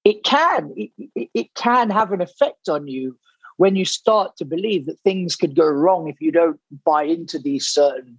it 0.04 0.24
can 0.24 0.72
it, 0.76 0.90
it 1.34 1.54
can 1.54 1.90
have 1.90 2.12
an 2.12 2.20
effect 2.20 2.68
on 2.68 2.88
you 2.88 3.16
when 3.56 3.76
you 3.76 3.84
start 3.84 4.36
to 4.36 4.44
believe 4.44 4.86
that 4.86 5.00
things 5.00 5.36
could 5.36 5.54
go 5.54 5.66
wrong 5.66 6.08
if 6.08 6.20
you 6.20 6.32
don't 6.32 6.60
buy 6.84 7.02
into 7.02 7.38
these 7.38 7.66
certain 7.66 8.18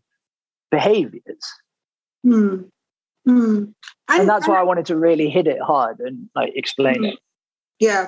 behaviors. 0.70 1.44
Mm. 2.26 2.70
Mm. 3.28 3.58
And, 3.58 3.74
and, 4.10 4.30
that's 4.30 4.48
why 4.48 4.60
I 4.60 4.64
wanted 4.64 4.86
to 4.88 4.98
really 4.98 5.30
hit 5.30 5.48
it 5.48 5.62
hard 5.62 6.00
and 6.00 6.30
like 6.36 6.52
explain 6.56 7.04
mm. 7.04 7.14
it. 7.14 7.20
Yeah. 7.80 8.08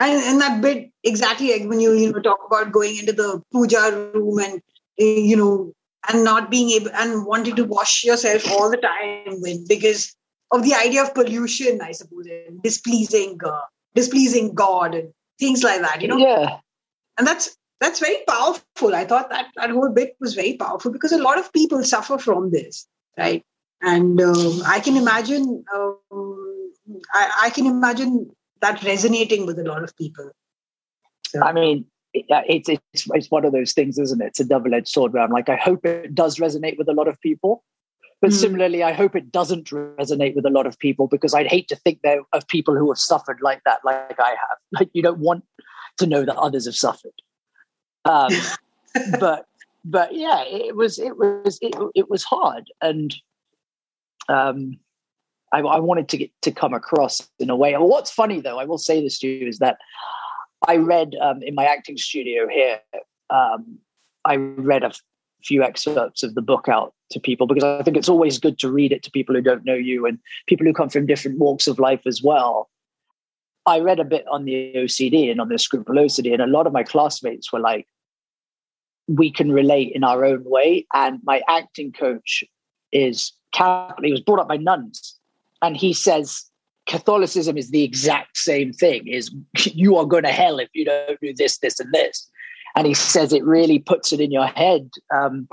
And, 0.00 0.22
and 0.22 0.40
that 0.40 0.62
bit 0.62 0.90
exactly 1.04 1.52
like 1.52 1.68
when 1.68 1.78
you 1.78 1.92
you 1.92 2.12
know 2.12 2.20
talk 2.20 2.38
about 2.46 2.72
going 2.72 2.96
into 2.96 3.12
the 3.12 3.42
puja 3.52 4.10
room 4.14 4.38
and 4.38 4.62
eh, 4.98 5.20
you 5.20 5.36
know 5.36 5.72
and 6.08 6.24
not 6.24 6.50
being 6.50 6.70
able 6.70 6.90
and 6.94 7.26
wanting 7.26 7.56
to 7.56 7.64
wash 7.64 8.04
yourself 8.04 8.50
all 8.50 8.70
the 8.70 8.78
time 8.78 9.40
with 9.42 9.68
because 9.68 10.16
of 10.52 10.64
the 10.64 10.74
idea 10.74 11.02
of 11.02 11.14
pollution, 11.14 11.80
I 11.80 11.92
suppose, 11.92 12.26
and 12.26 12.62
displeasing, 12.62 13.38
uh, 13.44 13.60
displeasing 13.94 14.54
God 14.54 14.94
and 14.94 15.12
things 15.38 15.62
like 15.62 15.80
that. 15.82 16.00
You 16.00 16.08
know, 16.08 16.16
yeah, 16.16 16.58
and 17.18 17.26
that's 17.26 17.56
that's 17.80 18.00
very 18.00 18.18
powerful. 18.26 18.94
I 18.94 19.04
thought 19.04 19.30
that 19.30 19.48
that 19.56 19.70
whole 19.70 19.90
bit 19.90 20.16
was 20.20 20.34
very 20.34 20.56
powerful 20.56 20.90
because 20.90 21.12
a 21.12 21.22
lot 21.22 21.38
of 21.38 21.52
people 21.52 21.82
suffer 21.84 22.18
from 22.18 22.50
this, 22.50 22.86
right? 23.18 23.44
And 23.82 24.20
um, 24.20 24.62
I 24.66 24.80
can 24.80 24.96
imagine, 24.96 25.64
um, 25.74 26.72
I, 27.14 27.44
I, 27.44 27.50
can 27.50 27.64
imagine 27.64 28.30
that 28.60 28.82
resonating 28.82 29.46
with 29.46 29.58
a 29.58 29.64
lot 29.64 29.82
of 29.82 29.96
people. 29.96 30.30
So. 31.26 31.42
I 31.42 31.52
mean, 31.52 31.86
it's, 32.12 32.68
it's 32.68 33.08
it's 33.14 33.30
one 33.30 33.44
of 33.44 33.52
those 33.52 33.72
things, 33.72 33.98
isn't 33.98 34.20
it? 34.20 34.26
It's 34.26 34.40
a 34.40 34.44
double 34.44 34.74
edged 34.74 34.88
sword. 34.88 35.12
Where 35.12 35.22
I'm 35.22 35.30
like, 35.30 35.48
I 35.48 35.56
hope 35.56 35.84
it 35.86 36.14
does 36.14 36.38
resonate 36.38 36.76
with 36.76 36.88
a 36.88 36.92
lot 36.92 37.08
of 37.08 37.20
people, 37.20 37.62
but 38.20 38.30
mm. 38.30 38.34
similarly, 38.34 38.82
I 38.82 38.92
hope 38.92 39.16
it 39.16 39.32
doesn't 39.32 39.70
resonate 39.70 40.34
with 40.34 40.44
a 40.44 40.50
lot 40.50 40.66
of 40.66 40.78
people 40.78 41.06
because 41.06 41.34
I'd 41.34 41.46
hate 41.46 41.68
to 41.68 41.76
think 41.76 42.00
there 42.02 42.20
of 42.32 42.46
people 42.48 42.76
who 42.76 42.90
have 42.90 42.98
suffered 42.98 43.38
like 43.42 43.62
that, 43.64 43.80
like 43.84 44.18
I 44.18 44.30
have. 44.30 44.58
Like 44.78 44.90
you 44.92 45.02
don't 45.02 45.18
want 45.18 45.44
to 45.98 46.06
know 46.06 46.24
that 46.24 46.36
others 46.36 46.66
have 46.66 46.76
suffered. 46.76 47.12
Um, 48.04 48.32
but 49.20 49.46
but 49.84 50.14
yeah, 50.14 50.44
it 50.44 50.76
was 50.76 50.98
it 50.98 51.16
was 51.16 51.58
it, 51.60 51.74
it 51.94 52.10
was 52.10 52.22
hard, 52.22 52.70
and 52.80 53.14
um, 54.28 54.78
I, 55.52 55.60
I 55.60 55.78
wanted 55.78 56.08
to 56.10 56.16
get 56.16 56.30
to 56.42 56.52
come 56.52 56.74
across 56.74 57.28
in 57.38 57.50
a 57.50 57.56
way. 57.56 57.74
What's 57.74 58.10
funny 58.10 58.40
though, 58.40 58.58
I 58.58 58.64
will 58.64 58.78
say 58.78 59.02
this 59.02 59.18
to 59.20 59.28
you, 59.28 59.48
is 59.48 59.58
that 59.58 59.78
I 60.66 60.76
read 60.76 61.14
um, 61.20 61.42
in 61.42 61.54
my 61.54 61.64
acting 61.64 61.96
studio 61.96 62.48
here. 62.48 62.80
Um, 63.30 63.78
I 64.24 64.36
read 64.36 64.84
a 64.84 64.92
few 65.42 65.62
excerpts 65.62 66.22
of 66.22 66.34
the 66.34 66.42
book 66.42 66.68
out 66.68 66.94
to 67.10 67.20
people 67.20 67.46
because 67.46 67.64
I 67.64 67.82
think 67.82 67.96
it's 67.96 68.08
always 68.08 68.38
good 68.38 68.58
to 68.58 68.70
read 68.70 68.92
it 68.92 69.02
to 69.04 69.10
people 69.10 69.34
who 69.34 69.40
don't 69.40 69.64
know 69.64 69.74
you 69.74 70.06
and 70.06 70.18
people 70.46 70.66
who 70.66 70.72
come 70.72 70.90
from 70.90 71.06
different 71.06 71.38
walks 71.38 71.66
of 71.66 71.78
life 71.78 72.02
as 72.06 72.22
well. 72.22 72.68
I 73.66 73.80
read 73.80 74.00
a 74.00 74.04
bit 74.04 74.24
on 74.30 74.44
the 74.44 74.72
OCD 74.76 75.30
and 75.30 75.40
on 75.40 75.48
the 75.48 75.58
scrupulosity, 75.58 76.32
and 76.32 76.42
a 76.42 76.46
lot 76.46 76.66
of 76.66 76.72
my 76.72 76.82
classmates 76.82 77.52
were 77.52 77.60
like, 77.60 77.86
we 79.08 79.30
can 79.30 79.52
relate 79.52 79.92
in 79.94 80.04
our 80.04 80.24
own 80.24 80.44
way. 80.44 80.86
And 80.94 81.20
my 81.24 81.42
acting 81.48 81.92
coach 81.92 82.44
is 82.92 83.32
Catholic, 83.52 84.04
he 84.04 84.12
was 84.12 84.20
brought 84.20 84.40
up 84.40 84.48
by 84.48 84.56
nuns, 84.56 85.18
and 85.62 85.76
he 85.76 85.92
says 85.92 86.44
Catholicism 86.86 87.56
is 87.56 87.70
the 87.70 87.84
exact 87.84 88.36
same 88.36 88.72
thing 88.72 89.06
is 89.06 89.30
you 89.66 89.96
are 89.96 90.06
going 90.06 90.24
to 90.24 90.32
hell 90.32 90.58
if 90.58 90.68
you 90.72 90.84
don't 90.84 91.20
do 91.20 91.34
this, 91.34 91.58
this, 91.58 91.78
and 91.80 91.92
this 91.92 92.28
and 92.76 92.86
he 92.86 92.94
says 92.94 93.32
it 93.32 93.44
really 93.44 93.78
puts 93.78 94.12
it 94.12 94.20
in 94.20 94.30
your 94.30 94.46
head. 94.46 94.90
Um, 95.14 95.48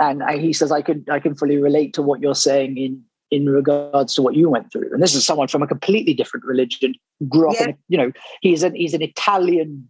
and 0.00 0.22
I, 0.22 0.38
he 0.38 0.52
says 0.52 0.72
I 0.72 0.82
can 0.82 1.04
I 1.10 1.18
can 1.18 1.34
fully 1.34 1.58
relate 1.58 1.94
to 1.94 2.02
what 2.02 2.20
you're 2.20 2.34
saying 2.34 2.76
in 2.76 3.02
in 3.30 3.48
regards 3.48 4.14
to 4.14 4.22
what 4.22 4.34
you 4.34 4.48
went 4.48 4.70
through. 4.70 4.92
And 4.92 5.02
this 5.02 5.14
is 5.14 5.24
someone 5.24 5.48
from 5.48 5.62
a 5.62 5.66
completely 5.66 6.14
different 6.14 6.44
religion, 6.44 6.94
grew 7.28 7.50
up 7.50 7.56
yeah. 7.58 7.68
in 7.68 7.76
you 7.88 7.98
know 7.98 8.12
he's 8.40 8.62
an 8.62 8.74
he's 8.74 8.94
an 8.94 9.02
Italian 9.02 9.88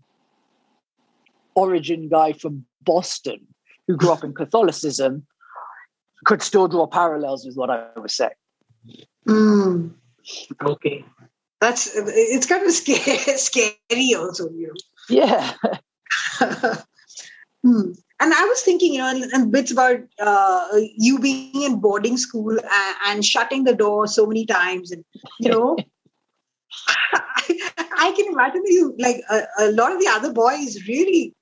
origin 1.54 2.08
guy 2.08 2.32
from 2.32 2.64
Boston 2.82 3.40
who 3.88 3.96
grew 3.96 4.12
up 4.12 4.24
in 4.24 4.34
Catholicism, 4.34 5.26
could 6.24 6.42
still 6.42 6.68
draw 6.68 6.86
parallels 6.86 7.44
with 7.44 7.56
what 7.56 7.70
I 7.70 7.86
was 7.96 8.14
saying. 8.14 8.30
Mm. 9.28 9.92
Okay, 10.62 11.04
that's 11.60 11.90
it's 11.94 12.46
kind 12.46 12.64
of 12.64 12.72
scary, 12.80 13.18
scary 13.38 14.14
also, 14.16 14.50
you 14.50 14.68
know. 14.68 14.74
Yeah. 15.08 15.54
hmm. 17.62 17.92
And 18.18 18.32
I 18.32 18.44
was 18.44 18.62
thinking, 18.62 18.94
you 18.94 18.98
know, 18.98 19.10
and, 19.10 19.24
and 19.32 19.52
bits 19.52 19.70
about 19.70 20.00
uh, 20.18 20.68
you 20.96 21.18
being 21.18 21.62
in 21.62 21.80
boarding 21.80 22.16
school 22.16 22.50
and, 22.58 22.96
and, 23.06 23.24
shutting 23.24 23.64
the 23.64 23.74
door 23.74 24.06
so 24.06 24.26
many 24.26 24.46
times, 24.46 24.90
and 24.90 25.04
you 25.38 25.50
know, 25.50 25.76
I, 26.88 27.74
I, 27.98 28.12
can 28.16 28.32
imagine 28.32 28.62
you 28.64 28.94
like 28.98 29.20
a, 29.28 29.42
a 29.58 29.72
lot 29.72 29.92
of 29.92 30.00
the 30.00 30.08
other 30.08 30.32
boys 30.32 30.78
really 30.88 31.34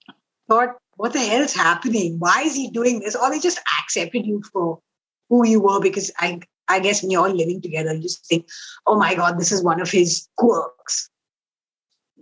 thought, 0.48 0.70
"What 0.96 1.12
the 1.12 1.20
hell 1.20 1.42
is 1.42 1.54
happening? 1.54 2.16
Why 2.18 2.42
is 2.44 2.56
he 2.56 2.70
doing 2.70 3.00
this?" 3.00 3.14
Or 3.14 3.30
they 3.30 3.38
just 3.38 3.60
accepted 3.80 4.26
you 4.26 4.42
for 4.52 4.80
who 5.28 5.46
you 5.46 5.60
were 5.60 5.80
because 5.80 6.10
I 6.18 6.40
I 6.68 6.80
guess 6.80 7.02
when 7.02 7.11
you're 7.11 7.26
all 7.26 7.35
living 7.35 7.61
together, 7.61 7.94
you 7.94 8.02
just 8.02 8.26
think, 8.26 8.49
oh 8.87 8.99
my 8.99 9.14
God, 9.14 9.38
this 9.38 9.52
is 9.52 9.62
one 9.62 9.80
of 9.80 9.90
his 9.90 10.28
quirks. 10.37 11.11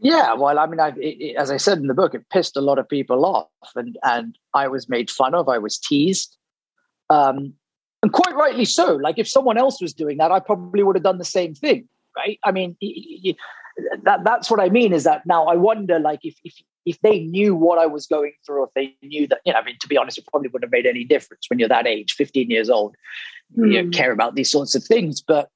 Yeah, 0.00 0.34
well, 0.34 0.58
I 0.58 0.66
mean, 0.66 0.80
I, 0.80 0.92
it, 0.96 1.36
as 1.36 1.52
I 1.52 1.58
said 1.58 1.78
in 1.78 1.86
the 1.86 1.94
book, 1.94 2.12
it 2.14 2.28
pissed 2.28 2.56
a 2.56 2.60
lot 2.60 2.80
of 2.80 2.88
people 2.88 3.24
off, 3.24 3.48
and 3.76 3.96
and 4.02 4.36
I 4.52 4.66
was 4.66 4.88
made 4.88 5.10
fun 5.10 5.32
of. 5.32 5.48
I 5.48 5.58
was 5.58 5.78
teased, 5.78 6.36
um, 7.08 7.54
and 8.02 8.12
quite 8.12 8.34
rightly 8.34 8.64
so. 8.64 8.96
Like 8.96 9.18
if 9.18 9.28
someone 9.28 9.58
else 9.58 9.80
was 9.80 9.94
doing 9.94 10.18
that, 10.18 10.32
I 10.32 10.40
probably 10.40 10.82
would 10.82 10.96
have 10.96 11.04
done 11.04 11.18
the 11.18 11.24
same 11.24 11.54
thing, 11.54 11.88
right? 12.16 12.40
I 12.42 12.50
mean, 12.50 12.76
that 14.02 14.24
that's 14.24 14.50
what 14.50 14.58
I 14.58 14.70
mean. 14.70 14.92
Is 14.92 15.04
that 15.04 15.24
now 15.24 15.46
I 15.46 15.54
wonder, 15.54 16.00
like, 16.00 16.20
if 16.24 16.34
if 16.42 16.54
if 16.84 17.00
they 17.00 17.20
knew 17.20 17.54
what 17.54 17.78
I 17.78 17.86
was 17.86 18.06
going 18.06 18.32
through, 18.44 18.64
if 18.64 18.70
they 18.74 18.96
knew 19.02 19.26
that, 19.28 19.40
you 19.44 19.52
know, 19.52 19.58
I 19.60 19.64
mean, 19.64 19.76
to 19.80 19.88
be 19.88 19.96
honest, 19.96 20.18
it 20.18 20.26
probably 20.30 20.48
wouldn't 20.48 20.66
have 20.66 20.72
made 20.72 20.86
any 20.86 21.04
difference 21.04 21.48
when 21.48 21.58
you're 21.58 21.68
that 21.68 21.86
age, 21.86 22.14
15 22.14 22.50
years 22.50 22.68
old, 22.68 22.96
mm. 23.56 23.72
you 23.72 23.84
hmm. 23.84 23.90
care 23.90 24.12
about 24.12 24.34
these 24.34 24.50
sorts 24.50 24.74
of 24.74 24.82
things. 24.82 25.20
But 25.20 25.48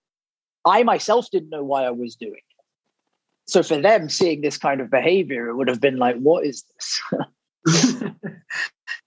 I 0.65 0.83
myself 0.83 1.31
didn't 1.31 1.51
know 1.51 1.65
why 1.65 1.85
I 1.85 1.91
was 1.91 2.17
doing 2.17 2.35
it. 2.35 2.65
so 3.47 3.63
for 3.63 3.81
them 3.81 4.09
seeing 4.09 4.41
this 4.41 4.59
kind 4.59 4.81
of 4.81 4.91
behavior 4.91 5.49
it 5.49 5.55
would 5.55 5.69
have 5.69 5.81
been 5.81 5.97
like 5.97 6.17
what 6.17 6.45
is 6.45 6.65
this 6.75 7.01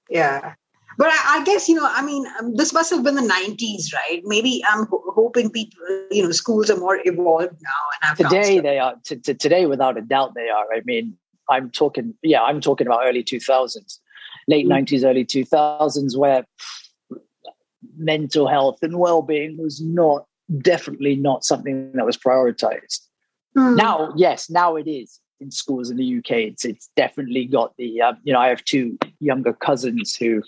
yeah 0.09 0.53
but 0.97 1.07
I, 1.07 1.39
I, 1.39 1.43
guess 1.43 1.69
you 1.69 1.75
know 1.75 1.89
i 1.89 2.01
mean 2.01 2.25
um, 2.39 2.55
this 2.55 2.73
must 2.73 2.89
have 2.89 3.03
been 3.03 3.15
the 3.15 3.21
90s 3.21 3.93
right 3.93 4.21
maybe 4.25 4.63
i'm 4.69 4.85
ho- 4.87 5.03
hoping 5.13 5.49
people 5.49 5.79
you 6.11 6.23
know 6.23 6.31
schools 6.31 6.69
are 6.69 6.77
more 6.77 6.99
evolved 7.03 7.57
now 7.61 8.09
and 8.09 8.17
today 8.17 8.59
they 8.59 8.79
are 8.79 8.95
t- 9.05 9.17
t- 9.17 9.33
today 9.33 9.65
without 9.65 9.97
a 9.97 10.01
doubt 10.01 10.33
they 10.35 10.49
are 10.49 10.65
i 10.73 10.81
mean 10.85 11.17
i'm 11.49 11.69
talking 11.69 12.13
yeah 12.23 12.41
i'm 12.43 12.61
talking 12.61 12.87
about 12.87 13.01
early 13.03 13.23
2000s 13.23 13.99
late 14.47 14.67
mm-hmm. 14.67 14.83
90s 14.83 15.03
early 15.03 15.25
2000s 15.25 16.17
where 16.17 16.45
mental 17.97 18.47
health 18.47 18.79
and 18.81 18.99
well-being 18.99 19.57
was 19.57 19.81
not 19.81 20.25
definitely 20.61 21.15
not 21.15 21.43
something 21.43 21.91
that 21.93 22.05
was 22.05 22.17
prioritized 22.17 22.99
Mm. 23.57 23.75
Now, 23.75 24.13
yes, 24.15 24.49
now 24.49 24.75
it 24.75 24.87
is 24.87 25.19
in 25.39 25.51
schools 25.51 25.89
in 25.89 25.97
the 25.97 26.17
UK. 26.17 26.31
It's 26.31 26.65
it's 26.65 26.89
definitely 26.95 27.45
got 27.45 27.75
the 27.77 28.01
um, 28.01 28.17
you 28.23 28.33
know 28.33 28.39
I 28.39 28.49
have 28.49 28.63
two 28.63 28.97
younger 29.19 29.53
cousins 29.53 30.15
who 30.15 30.43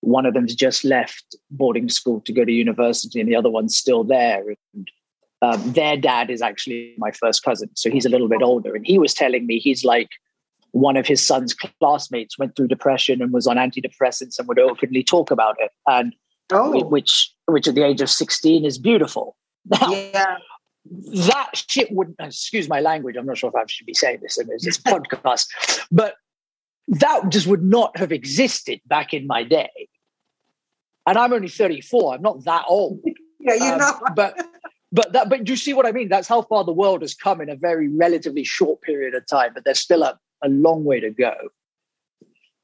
one 0.00 0.24
of 0.24 0.32
them's 0.32 0.54
just 0.54 0.84
left 0.84 1.36
boarding 1.50 1.88
school 1.88 2.20
to 2.22 2.32
go 2.32 2.44
to 2.44 2.52
university, 2.52 3.20
and 3.20 3.28
the 3.28 3.36
other 3.36 3.50
one's 3.50 3.76
still 3.76 4.04
there. 4.04 4.44
And 4.74 4.90
um, 5.42 5.72
their 5.72 5.96
dad 5.96 6.30
is 6.30 6.42
actually 6.42 6.94
my 6.98 7.10
first 7.10 7.42
cousin, 7.42 7.70
so 7.74 7.90
he's 7.90 8.06
a 8.06 8.08
little 8.08 8.28
bit 8.28 8.42
older, 8.42 8.74
and 8.74 8.86
he 8.86 8.98
was 8.98 9.14
telling 9.14 9.46
me 9.46 9.58
he's 9.58 9.84
like 9.84 10.08
one 10.72 10.96
of 10.96 11.06
his 11.06 11.26
son's 11.26 11.52
classmates 11.54 12.38
went 12.38 12.54
through 12.54 12.68
depression 12.68 13.20
and 13.20 13.32
was 13.32 13.46
on 13.48 13.56
antidepressants 13.56 14.38
and 14.38 14.46
would 14.46 14.58
openly 14.58 15.02
talk 15.02 15.30
about 15.30 15.56
it, 15.58 15.70
and 15.86 16.14
oh. 16.52 16.84
which 16.86 17.32
which 17.46 17.66
at 17.66 17.74
the 17.74 17.84
age 17.84 18.00
of 18.00 18.10
sixteen 18.10 18.64
is 18.64 18.78
beautiful. 18.78 19.36
Now, 19.66 19.90
yeah 19.90 20.36
that 20.88 21.50
shit 21.54 21.90
wouldn't, 21.92 22.16
excuse 22.18 22.68
my 22.68 22.80
language 22.80 23.16
i'm 23.16 23.26
not 23.26 23.38
sure 23.38 23.50
if 23.50 23.54
i 23.54 23.64
should 23.66 23.86
be 23.86 23.94
saying 23.94 24.18
this 24.22 24.38
in 24.38 24.48
this 24.48 24.78
podcast 24.78 25.46
but 25.92 26.14
that 26.88 27.28
just 27.28 27.46
would 27.46 27.62
not 27.62 27.96
have 27.96 28.12
existed 28.12 28.80
back 28.86 29.12
in 29.12 29.26
my 29.26 29.44
day 29.44 29.70
and 31.06 31.18
i'm 31.18 31.32
only 31.32 31.48
34 31.48 32.14
i'm 32.14 32.22
not 32.22 32.44
that 32.44 32.64
old 32.68 33.00
yeah 33.40 33.54
you 33.54 33.72
um, 33.72 33.78
know 33.78 34.00
but 34.16 34.46
but 34.92 35.12
that 35.12 35.28
but 35.28 35.44
do 35.44 35.52
you 35.52 35.56
see 35.56 35.74
what 35.74 35.86
i 35.86 35.92
mean 35.92 36.08
that's 36.08 36.28
how 36.28 36.42
far 36.42 36.64
the 36.64 36.72
world 36.72 37.02
has 37.02 37.14
come 37.14 37.40
in 37.40 37.48
a 37.48 37.56
very 37.56 37.88
relatively 37.88 38.44
short 38.44 38.80
period 38.82 39.14
of 39.14 39.26
time 39.26 39.50
but 39.54 39.64
there's 39.64 39.80
still 39.80 40.02
a, 40.02 40.18
a 40.42 40.48
long 40.48 40.84
way 40.84 41.00
to 41.00 41.10
go 41.10 41.34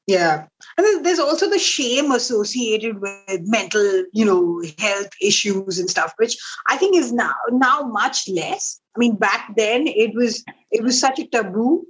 yeah. 0.07 0.45
And 0.77 1.05
there's 1.05 1.19
also 1.19 1.49
the 1.49 1.59
shame 1.59 2.11
associated 2.11 3.01
with 3.01 3.41
mental, 3.43 4.05
you 4.13 4.23
know, 4.23 4.63
health 4.79 5.09
issues 5.21 5.79
and 5.79 5.89
stuff, 5.89 6.13
which 6.15 6.37
I 6.69 6.77
think 6.77 6.95
is 6.95 7.11
now 7.11 7.33
now 7.51 7.81
much 7.81 8.29
less. 8.29 8.79
I 8.95 8.99
mean, 8.99 9.17
back 9.17 9.53
then 9.57 9.85
it 9.85 10.15
was 10.15 10.45
it 10.71 10.81
was 10.81 10.97
such 10.97 11.19
a 11.19 11.27
taboo. 11.27 11.85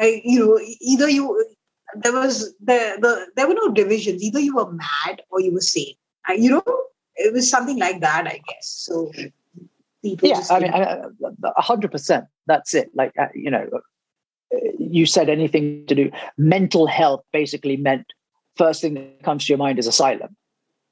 Uh, 0.00 0.06
you 0.22 0.46
know, 0.46 0.60
either 0.80 1.10
you 1.10 1.44
there 1.96 2.12
was 2.12 2.54
the, 2.62 2.98
the 3.00 3.26
there 3.34 3.48
were 3.48 3.54
no 3.54 3.72
divisions. 3.72 4.22
Either 4.22 4.38
you 4.38 4.54
were 4.54 4.70
mad 4.70 5.22
or 5.30 5.40
you 5.40 5.52
were 5.52 5.60
sane. 5.60 5.94
Uh, 6.30 6.34
you 6.34 6.50
know, 6.50 6.62
it 7.16 7.32
was 7.32 7.50
something 7.50 7.78
like 7.78 8.00
that, 8.00 8.28
I 8.28 8.40
guess. 8.46 8.68
So 8.68 9.10
people. 10.02 10.28
Yeah, 10.28 10.42
I 10.50 10.60
mean, 10.60 10.72
a 10.72 11.62
hundred 11.62 11.90
percent. 11.90 12.26
That's 12.46 12.74
it. 12.74 12.90
Like 12.94 13.12
uh, 13.18 13.28
you 13.34 13.50
know, 13.50 13.68
you 14.78 15.06
said 15.06 15.28
anything 15.28 15.84
to 15.86 15.94
do 15.94 16.10
mental 16.38 16.86
health 16.86 17.22
basically 17.32 17.76
meant 17.76 18.06
first 18.56 18.80
thing 18.80 18.94
that 18.94 19.22
comes 19.22 19.44
to 19.44 19.52
your 19.52 19.58
mind 19.58 19.78
is 19.78 19.86
asylum 19.86 20.36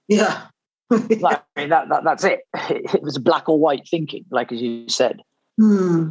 yeah 0.08 0.46
like, 0.90 1.42
I 1.56 1.60
mean, 1.60 1.70
that, 1.70 1.88
that, 1.88 2.04
that's 2.04 2.24
it 2.24 2.40
it 2.70 3.02
was 3.02 3.18
black 3.18 3.48
or 3.48 3.58
white 3.58 3.86
thinking 3.88 4.24
like 4.30 4.52
as 4.52 4.60
you 4.60 4.88
said 4.88 5.20
hmm. 5.58 6.10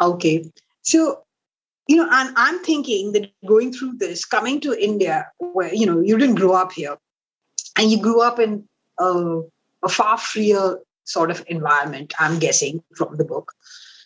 okay 0.00 0.44
so 0.82 1.22
you 1.86 1.96
know 1.96 2.08
and 2.10 2.34
i'm 2.36 2.62
thinking 2.64 3.12
that 3.12 3.30
going 3.46 3.72
through 3.72 3.94
this 3.98 4.24
coming 4.24 4.60
to 4.60 4.78
india 4.82 5.26
where 5.38 5.72
you 5.72 5.86
know 5.86 6.00
you 6.00 6.18
didn't 6.18 6.36
grow 6.36 6.52
up 6.52 6.72
here 6.72 6.96
and 7.76 7.90
you 7.90 8.00
grew 8.00 8.20
up 8.20 8.38
in 8.38 8.66
a, 8.98 9.40
a 9.84 9.88
far 9.88 10.18
freer 10.18 10.78
sort 11.08 11.30
of 11.30 11.44
environment. 11.48 12.12
I'm 12.18 12.38
guessing 12.38 12.82
from 12.94 13.16
the 13.16 13.24
book. 13.24 13.52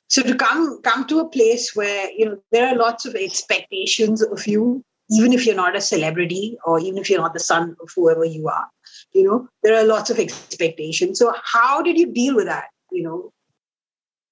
So 0.09 0.23
to 0.23 0.35
come 0.35 0.81
come 0.83 1.07
to 1.07 1.21
a 1.21 1.29
place 1.29 1.75
where 1.75 2.11
you 2.13 2.27
know 2.27 2.39
there 2.53 2.67
are 2.67 2.77
lots 2.77 3.07
of 3.07 3.15
expectations 3.15 4.23
of 4.23 4.47
you, 4.47 4.85
even 5.11 5.33
if 5.33 5.47
you're 5.47 5.57
not 5.57 5.77
a 5.77 5.81
celebrity 5.81 6.59
or 6.65 6.79
even 6.81 6.99
if 6.99 7.11
you're 7.11 7.21
not 7.21 7.35
the 7.35 7.41
son 7.41 7.77
of 7.81 7.91
whoever 7.97 8.25
you 8.25 8.49
are, 8.49 8.69
you 9.13 9.25
know 9.25 9.49
there 9.63 9.75
are 9.75 9.85
lots 9.85 10.11
of 10.11 10.19
expectations. 10.19 11.19
So 11.19 11.35
how 11.43 11.83
did 11.83 11.99
you 11.99 12.07
deal 12.13 12.37
with 12.37 12.47
that? 12.47 12.69
You 12.91 13.03
know, 13.05 13.33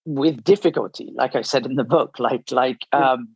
with 0.04 0.44
difficulty, 0.44 1.12
like 1.14 1.34
I 1.34 1.42
said 1.42 1.66
in 1.66 1.76
the 1.76 1.84
book, 1.84 2.18
like 2.18 2.50
like 2.50 2.80
um, 2.92 3.28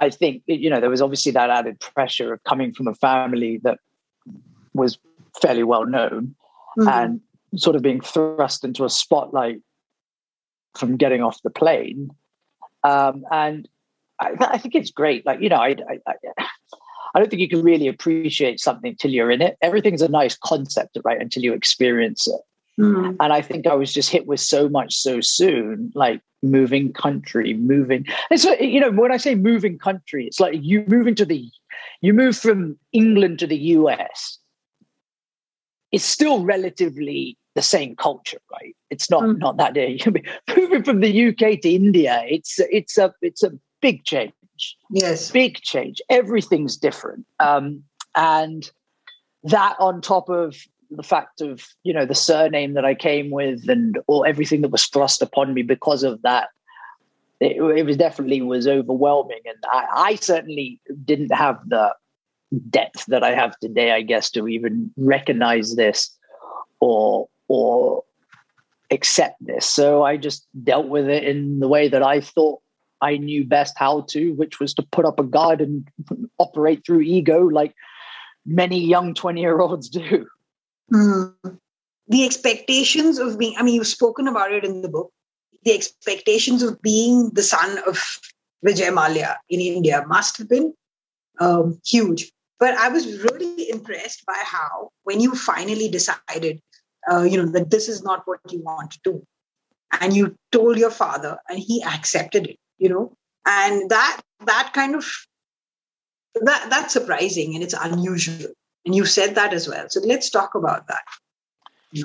I 0.00 0.10
think 0.10 0.42
you 0.46 0.70
know 0.70 0.80
there 0.80 0.90
was 0.90 1.02
obviously 1.02 1.32
that 1.32 1.50
added 1.50 1.80
pressure 1.80 2.32
of 2.32 2.42
coming 2.44 2.72
from 2.72 2.88
a 2.88 2.94
family 2.94 3.60
that 3.64 3.78
was 4.72 4.98
fairly 5.40 5.62
well 5.62 5.84
known 5.86 6.34
mm-hmm. 6.78 6.88
and 6.88 7.20
sort 7.56 7.76
of 7.76 7.82
being 7.82 8.00
thrust 8.00 8.64
into 8.64 8.84
a 8.84 8.90
spotlight 8.90 9.60
from 10.76 10.96
getting 10.96 11.22
off 11.22 11.42
the 11.42 11.50
plane. 11.50 12.10
Um, 12.84 13.24
and 13.30 13.68
I, 14.18 14.34
I, 14.40 14.58
think 14.58 14.74
it's 14.74 14.90
great. 14.90 15.26
Like 15.26 15.40
you 15.40 15.48
know, 15.48 15.56
I, 15.56 15.76
I, 16.06 16.14
I 17.14 17.18
don't 17.18 17.28
think 17.28 17.40
you 17.40 17.48
can 17.48 17.62
really 17.62 17.88
appreciate 17.88 18.60
something 18.60 18.96
till 18.96 19.10
you're 19.10 19.30
in 19.30 19.42
it. 19.42 19.56
Everything's 19.62 20.02
a 20.02 20.08
nice 20.08 20.36
concept, 20.36 20.96
right? 21.04 21.20
Until 21.20 21.42
you 21.42 21.52
experience 21.52 22.26
it. 22.26 22.40
Mm. 22.80 23.16
And 23.20 23.32
I 23.32 23.42
think 23.42 23.66
I 23.66 23.74
was 23.74 23.92
just 23.92 24.10
hit 24.10 24.26
with 24.26 24.40
so 24.40 24.68
much 24.68 24.94
so 24.94 25.20
soon, 25.20 25.92
like 25.94 26.20
moving 26.42 26.92
country, 26.92 27.54
moving. 27.54 28.06
It's 28.30 28.44
like, 28.44 28.60
you 28.60 28.80
know, 28.80 28.90
when 28.90 29.12
I 29.12 29.16
say 29.16 29.34
moving 29.34 29.78
country, 29.78 30.26
it's 30.26 30.40
like 30.40 30.54
you 30.62 30.84
move 30.86 31.06
into 31.06 31.24
the, 31.24 31.50
you 32.00 32.14
move 32.14 32.36
from 32.36 32.78
England 32.92 33.38
to 33.40 33.46
the 33.46 33.58
US. 33.58 34.38
It's 35.92 36.04
still 36.04 36.44
relatively 36.44 37.36
the 37.60 37.66
same 37.66 37.94
culture, 37.94 38.40
right? 38.50 38.74
It's 38.88 39.10
not 39.10 39.22
mm. 39.22 39.38
not 39.38 39.58
that 39.58 39.74
day. 39.80 39.98
moving 40.56 40.82
from 40.82 41.00
the 41.00 41.28
UK 41.28 41.60
to 41.60 41.68
India, 41.68 42.22
it's 42.26 42.58
it's 42.58 42.96
a 42.96 43.12
it's 43.20 43.42
a 43.42 43.52
big 43.82 44.04
change. 44.04 44.32
Yes, 44.90 45.30
big 45.30 45.60
change. 45.60 46.00
Everything's 46.08 46.78
different, 46.78 47.26
um, 47.38 47.82
and 48.16 48.70
that 49.44 49.76
on 49.78 50.00
top 50.00 50.30
of 50.30 50.56
the 50.90 51.02
fact 51.02 51.42
of 51.42 51.66
you 51.82 51.92
know 51.92 52.06
the 52.06 52.14
surname 52.14 52.72
that 52.74 52.86
I 52.86 52.94
came 52.94 53.30
with 53.30 53.68
and 53.68 53.98
or 54.06 54.26
everything 54.26 54.62
that 54.62 54.70
was 54.70 54.86
thrust 54.86 55.20
upon 55.20 55.52
me 55.52 55.62
because 55.62 56.02
of 56.02 56.22
that 56.22 56.48
it, 57.40 57.62
it 57.78 57.86
was 57.86 57.96
definitely 57.96 58.42
was 58.42 58.66
overwhelming 58.66 59.40
and 59.46 59.56
I, 59.70 59.86
I, 59.94 60.14
certainly 60.16 60.80
didn't 61.04 61.32
have 61.32 61.60
the 61.68 61.94
depth 62.68 63.06
that 63.06 63.22
I 63.22 63.36
have 63.36 63.56
today 63.60 63.92
I 63.92 64.02
guess 64.02 64.30
to 64.32 64.48
even 64.48 64.90
recognize 64.96 65.76
this 65.76 66.10
or 66.80 67.28
or 67.50 68.04
accept 68.90 69.36
this 69.40 69.66
so 69.66 70.02
I 70.02 70.16
just 70.16 70.46
dealt 70.64 70.88
with 70.88 71.08
it 71.08 71.24
in 71.24 71.60
the 71.60 71.68
way 71.68 71.88
that 71.88 72.02
I 72.02 72.20
thought 72.20 72.60
I 73.00 73.16
knew 73.16 73.44
best 73.44 73.74
how 73.76 74.02
to 74.10 74.32
which 74.34 74.60
was 74.60 74.74
to 74.74 74.82
put 74.82 75.04
up 75.04 75.18
a 75.18 75.24
guard 75.24 75.60
and 75.60 75.88
operate 76.38 76.84
through 76.84 77.00
ego 77.00 77.40
like 77.42 77.74
many 78.46 78.80
young 78.80 79.14
20 79.14 79.40
year 79.40 79.60
olds 79.60 79.88
do 79.88 80.26
Mm. 80.92 81.34
The 82.08 82.24
expectations 82.24 83.18
of 83.18 83.38
being, 83.38 83.54
I 83.56 83.62
mean, 83.62 83.74
you've 83.74 83.86
spoken 83.86 84.26
about 84.26 84.52
it 84.52 84.64
in 84.64 84.82
the 84.82 84.88
book, 84.88 85.12
the 85.64 85.72
expectations 85.72 86.62
of 86.62 86.80
being 86.82 87.30
the 87.30 87.42
son 87.42 87.78
of 87.86 87.98
Vijay 88.66 88.92
Mallya 88.92 89.36
in 89.48 89.60
India 89.60 90.04
must 90.08 90.38
have 90.38 90.48
been 90.48 90.74
um, 91.38 91.80
huge. 91.86 92.32
But 92.58 92.74
I 92.74 92.88
was 92.88 93.22
really 93.22 93.70
impressed 93.70 94.26
by 94.26 94.38
how, 94.44 94.90
when 95.04 95.20
you 95.20 95.34
finally 95.34 95.88
decided, 95.88 96.60
uh, 97.10 97.22
you 97.22 97.36
know, 97.36 97.46
that 97.46 97.70
this 97.70 97.88
is 97.88 98.02
not 98.02 98.22
what 98.26 98.40
you 98.50 98.60
want 98.62 98.90
to 98.92 99.00
do, 99.04 99.26
and 100.00 100.14
you 100.14 100.34
told 100.52 100.78
your 100.78 100.90
father, 100.90 101.38
and 101.48 101.58
he 101.58 101.82
accepted 101.82 102.46
it, 102.46 102.58
you 102.78 102.88
know, 102.88 103.12
and 103.46 103.88
that 103.90 104.20
that 104.46 104.72
kind 104.72 104.94
of 104.94 105.06
that 106.34 106.66
that's 106.70 106.92
surprising 106.92 107.54
and 107.54 107.62
it's 107.62 107.74
unusual. 107.74 108.52
And 108.86 108.94
you 108.94 109.04
said 109.04 109.34
that 109.34 109.52
as 109.52 109.68
well. 109.68 109.86
So 109.88 110.00
let's 110.00 110.30
talk 110.30 110.54
about 110.54 110.86
that. 110.88 111.02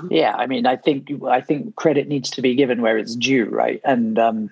Yeah 0.10 0.34
i 0.36 0.48
mean 0.48 0.66
i 0.66 0.76
think 0.76 1.12
i 1.28 1.42
think 1.42 1.76
credit 1.76 2.08
needs 2.08 2.32
to 2.32 2.42
be 2.42 2.56
given 2.56 2.82
where 2.82 2.98
it's 2.98 3.16
due 3.16 3.46
right? 3.46 3.80
And 3.84 4.18
um, 4.18 4.50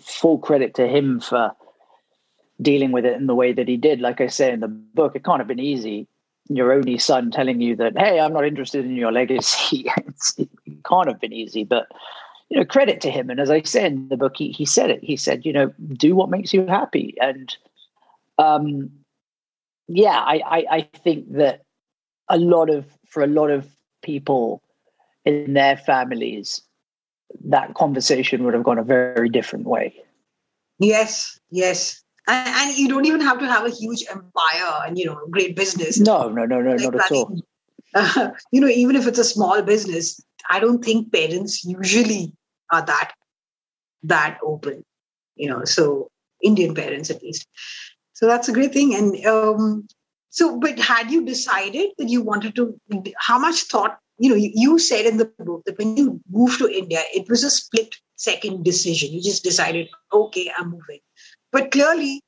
full 0.00 0.38
credit 0.38 0.74
to 0.74 0.88
him 0.88 1.20
for 1.20 1.52
dealing 2.60 2.90
with 2.90 3.04
it 3.04 3.16
in 3.16 3.26
the 3.26 3.36
way 3.36 3.52
that 3.52 3.68
he 3.68 3.76
did. 3.76 4.00
Like 4.00 4.20
i 4.20 4.26
say 4.26 4.52
in 4.52 4.58
the 4.58 4.68
book 4.68 5.14
it 5.14 5.24
can't 5.24 5.38
have 5.38 5.46
been 5.46 5.60
easy 5.60 6.08
your 6.56 6.72
only 6.72 6.98
son 6.98 7.30
telling 7.30 7.60
you 7.60 7.76
that 7.76 7.96
hey 7.96 8.20
i'm 8.20 8.32
not 8.32 8.46
interested 8.46 8.84
in 8.84 8.96
your 8.96 9.12
legacy 9.12 9.90
it 10.38 10.48
can't 10.84 11.08
have 11.08 11.20
been 11.20 11.32
easy 11.32 11.64
but 11.64 11.86
you 12.48 12.58
know 12.58 12.64
credit 12.64 13.00
to 13.00 13.10
him 13.10 13.30
and 13.30 13.40
as 13.40 13.50
i 13.50 13.62
say 13.62 13.86
in 13.86 14.08
the 14.08 14.16
book 14.16 14.36
he, 14.36 14.50
he 14.50 14.64
said 14.64 14.90
it 14.90 15.02
he 15.02 15.16
said 15.16 15.44
you 15.44 15.52
know 15.52 15.72
do 15.94 16.14
what 16.14 16.30
makes 16.30 16.52
you 16.52 16.66
happy 16.66 17.14
and 17.20 17.56
um 18.38 18.90
yeah, 19.88 20.18
I, 20.18 20.42
I, 20.44 20.64
I 20.70 20.88
think 21.04 21.32
that 21.32 21.62
a 22.28 22.38
lot 22.38 22.70
of 22.70 22.86
for 23.06 23.22
a 23.22 23.26
lot 23.26 23.50
of 23.50 23.66
people 24.02 24.62
in 25.24 25.54
their 25.54 25.76
families, 25.76 26.62
that 27.44 27.74
conversation 27.74 28.44
would 28.44 28.54
have 28.54 28.64
gone 28.64 28.78
a 28.78 28.84
very 28.84 29.28
different 29.28 29.66
way. 29.66 29.94
Yes, 30.78 31.38
yes. 31.50 32.02
And, 32.28 32.48
and, 32.48 32.78
you 32.78 32.88
don't 32.88 33.04
even 33.06 33.20
have 33.20 33.40
to 33.40 33.48
have 33.48 33.66
a 33.66 33.70
huge 33.70 34.04
empire 34.08 34.86
and 34.86 34.96
you 34.96 35.06
know 35.06 35.18
great 35.30 35.56
business. 35.56 35.98
No, 35.98 36.28
no, 36.28 36.44
no, 36.44 36.60
no, 36.60 36.70
like 36.70 36.80
not 36.80 36.94
at 36.94 37.12
all. 37.12 37.40
Uh, 37.94 38.30
you 38.52 38.60
know, 38.60 38.68
even 38.68 38.96
if 38.96 39.06
it's 39.06 39.18
a 39.18 39.24
small 39.24 39.60
business, 39.62 40.22
I 40.48 40.60
don't 40.60 40.84
think 40.84 41.12
parents 41.12 41.64
usually 41.64 42.32
are 42.70 42.84
that 42.86 43.12
that 44.04 44.38
open. 44.44 44.84
You 45.36 45.48
know, 45.48 45.64
so 45.64 46.10
Indian 46.42 46.74
parents 46.74 47.10
at 47.10 47.22
least. 47.22 47.46
So 48.12 48.26
that's 48.26 48.48
a 48.48 48.52
great 48.52 48.72
thing. 48.72 48.94
And 48.94 49.26
um, 49.26 49.88
so, 50.30 50.58
but 50.58 50.78
had 50.78 51.10
you 51.10 51.24
decided 51.24 51.90
that 51.98 52.08
you 52.08 52.22
wanted 52.22 52.54
to, 52.56 52.78
how 53.18 53.38
much 53.38 53.64
thought, 53.64 53.98
you 54.18 54.30
know, 54.30 54.36
you, 54.36 54.50
you 54.54 54.78
said 54.78 55.06
in 55.06 55.16
the 55.16 55.24
book 55.40 55.62
that 55.66 55.78
when 55.78 55.96
you 55.96 56.20
moved 56.30 56.58
to 56.58 56.68
India, 56.68 57.00
it 57.14 57.28
was 57.28 57.42
a 57.42 57.50
split 57.50 57.96
second 58.16 58.64
decision. 58.64 59.12
You 59.12 59.22
just 59.22 59.42
decided, 59.42 59.88
okay, 60.12 60.50
I'm 60.56 60.70
moving. 60.70 61.00
But 61.52 61.70
clearly, 61.70 62.22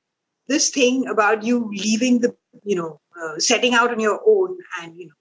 this 0.48 0.70
thing 0.70 1.06
about 1.08 1.42
you 1.42 1.70
leaving 1.72 2.20
the, 2.20 2.36
you 2.62 2.76
know, 2.76 3.00
uh, 3.20 3.38
setting 3.38 3.74
out 3.74 3.90
on 3.90 3.98
your 3.98 4.20
own 4.26 4.56
and, 4.82 4.96
you 4.96 5.06
know, 5.06 5.14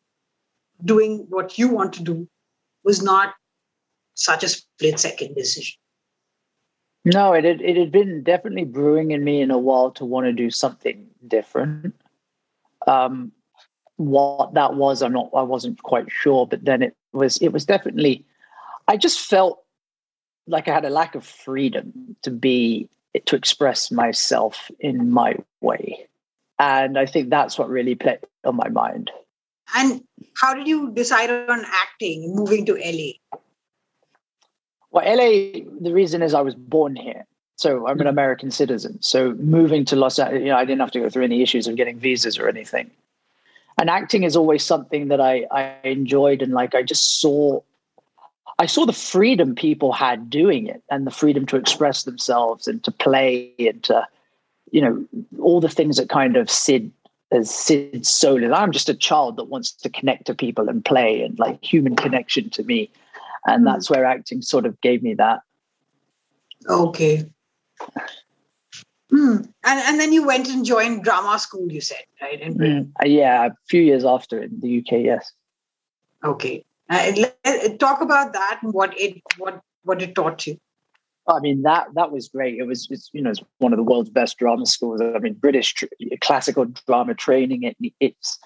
doing 0.84 1.26
what 1.30 1.58
you 1.58 1.70
want 1.70 1.94
to 1.94 2.04
do 2.04 2.28
was 2.84 3.02
not 3.02 3.34
such 4.16 4.44
a 4.44 4.50
split 4.50 5.00
second 5.00 5.36
decision. 5.36 5.76
No, 7.06 7.34
it 7.34 7.46
had, 7.46 7.62
it 7.62 7.78
had 7.78 7.92
been 7.92 8.24
definitely 8.24 8.66
brewing 8.66 9.12
in 9.12 9.24
me 9.24 9.42
in 9.42 9.52
a 9.52 9.58
while 9.58 9.92
to 9.92 10.06
want 10.06 10.26
to 10.26 10.34
do 10.34 10.50
something 10.50 11.08
different. 11.28 11.96
Um, 12.88 13.32
what 13.96 14.54
that 14.54 14.76
was, 14.76 15.02
I'm 15.02 15.14
not, 15.14 15.30
I 15.34 15.44
wasn't 15.44 15.82
quite 15.84 16.12
sure. 16.12 16.46
But 16.46 16.66
then 16.66 16.82
it 16.82 16.96
was, 17.14 17.38
it 17.38 17.50
was 17.50 17.66
definitely. 17.66 18.26
I 18.88 18.98
just 18.98 19.22
felt 19.22 19.64
like 20.46 20.68
I 20.68 20.74
had 20.74 20.84
a 20.84 20.90
lack 20.90 21.16
of 21.16 21.26
freedom 21.26 22.18
to 22.24 22.32
be 22.32 22.90
to 23.26 23.36
express 23.36 23.92
myself 23.92 24.70
in 24.80 25.12
my 25.12 25.36
way, 25.62 26.08
and 26.60 26.98
I 26.98 27.06
think 27.06 27.30
that's 27.30 27.58
what 27.58 27.70
really 27.70 27.96
played 27.96 28.20
on 28.44 28.56
my 28.56 28.70
mind. 28.70 29.12
And 29.76 30.04
how 30.40 30.54
did 30.54 30.68
you 30.68 30.92
decide 30.92 31.30
on 31.30 31.66
acting, 31.66 32.36
moving 32.36 32.66
to 32.66 32.74
LA? 32.74 33.40
Well, 34.92 35.06
LA, 35.06 35.62
the 35.82 35.92
reason 35.92 36.22
is 36.22 36.34
I 36.34 36.42
was 36.42 36.54
born 36.56 36.96
here. 36.96 37.26
So 37.56 37.88
I'm 37.88 37.94
an 37.94 38.00
mm-hmm. 38.00 38.08
American 38.08 38.52
citizen. 38.52 39.02
So 39.02 39.34
moving 39.34 39.86
to 39.86 39.96
Los 39.96 40.20
Angeles, 40.20 40.42
you 40.42 40.50
know, 40.50 40.58
I 40.58 40.66
didn't 40.66 40.82
have 40.82 40.92
to 40.92 41.00
go 41.00 41.10
through 41.10 41.24
any 41.24 41.42
issues 41.42 41.68
of 41.68 41.76
getting 41.76 41.98
visas 41.98 42.38
or 42.38 42.48
anything. 42.48 42.92
And 43.80 43.90
acting 43.90 44.24
is 44.24 44.36
always 44.36 44.64
something 44.64 45.08
that 45.08 45.20
I, 45.20 45.46
I 45.50 45.76
enjoyed 45.84 46.42
and 46.42 46.54
like 46.54 46.76
I 46.76 46.84
just 46.84 47.20
saw 47.20 47.62
I 48.60 48.66
saw 48.66 48.86
the 48.86 48.94
freedom 48.94 49.56
people 49.56 49.92
had 49.92 50.30
doing 50.30 50.68
it 50.68 50.84
and 50.90 51.08
the 51.08 51.12
freedom 51.12 51.46
to 51.48 51.58
express 51.58 52.04
themselves 52.04 52.68
and 52.68 52.84
to 52.84 52.92
play 52.92 53.54
and 53.60 53.84
to, 53.86 54.08
you 54.72 54.82
know, 54.82 55.06
all 55.40 55.60
the 55.60 55.70
things 55.70 55.98
that 55.98 56.10
kind 56.10 56.38
of 56.38 56.50
Sid 56.50 56.92
as 57.32 57.54
Sid's 57.54 58.10
soul. 58.10 58.44
And 58.44 58.54
I'm 58.54 58.72
just 58.72 58.90
a 58.90 58.94
child 58.94 59.38
that 59.38 59.46
wants 59.46 59.72
to 59.72 59.90
connect 59.90 60.28
to 60.28 60.36
people 60.36 60.70
and 60.70 60.86
play 60.86 61.24
and 61.24 61.38
like 61.40 61.64
human 61.64 61.96
connection 61.96 62.50
to 62.52 62.64
me 62.64 62.92
and 63.46 63.64
mm. 63.64 63.72
that's 63.72 63.90
where 63.90 64.06
acting 64.06 64.42
sort 64.42 64.66
of 64.66 64.80
gave 64.82 65.04
me 65.04 65.14
that. 65.16 65.42
Okay. 66.70 67.26
Mm. 69.12 69.48
And 69.64 69.80
and 69.80 70.00
then 70.00 70.14
you 70.14 70.26
went 70.26 70.48
and 70.50 70.66
joined 70.66 71.04
drama 71.04 71.38
school. 71.38 71.72
You 71.72 71.82
said 71.82 72.04
right? 72.22 72.42
Mm. 72.42 72.92
Yeah, 73.04 73.48
a 73.48 73.52
few 73.68 73.82
years 73.82 74.06
after 74.06 74.42
in 74.42 74.60
the 74.60 74.80
UK. 74.80 75.04
Yes. 75.04 75.32
Okay. 76.24 76.66
Uh, 76.90 77.12
let, 77.18 77.80
talk 77.80 78.02
about 78.02 78.34
that 78.34 78.60
and 78.62 78.74
what 78.74 78.98
it 79.00 79.22
what 79.38 79.62
what 79.84 80.02
it 80.02 80.16
taught 80.16 80.46
you. 80.46 80.60
I 81.28 81.40
mean 81.40 81.62
that 81.62 81.88
that 81.96 82.12
was 82.12 82.28
great. 82.28 82.58
It 82.60 82.64
was 82.64 82.88
it's, 82.90 83.10
you 83.14 83.22
know 83.22 83.30
it's 83.30 83.42
one 83.60 83.74
of 83.74 83.78
the 83.78 83.84
world's 83.84 84.10
best 84.10 84.38
drama 84.38 84.66
schools. 84.66 85.02
I 85.02 85.20
mean 85.20 85.34
British 85.34 85.74
tr- 85.74 85.86
classical 86.22 86.66
drama 86.86 87.14
training. 87.14 87.64
It, 87.64 87.94
it's 88.00 88.40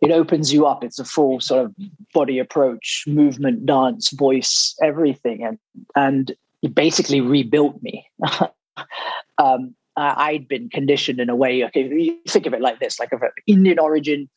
it 0.00 0.10
opens 0.10 0.52
you 0.52 0.66
up. 0.66 0.82
It's 0.82 0.98
a 0.98 1.04
full 1.04 1.40
sort 1.40 1.66
of 1.66 1.74
body 2.14 2.38
approach, 2.38 3.04
movement, 3.06 3.66
dance, 3.66 4.10
voice, 4.10 4.74
everything, 4.82 5.44
and 5.44 5.58
and 5.96 6.32
it 6.62 6.74
basically 6.74 7.20
rebuilt 7.20 7.82
me. 7.82 8.08
um, 9.38 9.74
I'd 9.96 10.48
been 10.48 10.70
conditioned 10.70 11.20
in 11.20 11.28
a 11.28 11.36
way. 11.36 11.64
Okay, 11.64 11.86
you 11.88 12.18
think 12.28 12.46
of 12.46 12.54
it 12.54 12.60
like 12.60 12.80
this: 12.80 12.98
like 12.98 13.12
of 13.12 13.22
Indian 13.46 13.78
origin, 13.78 14.28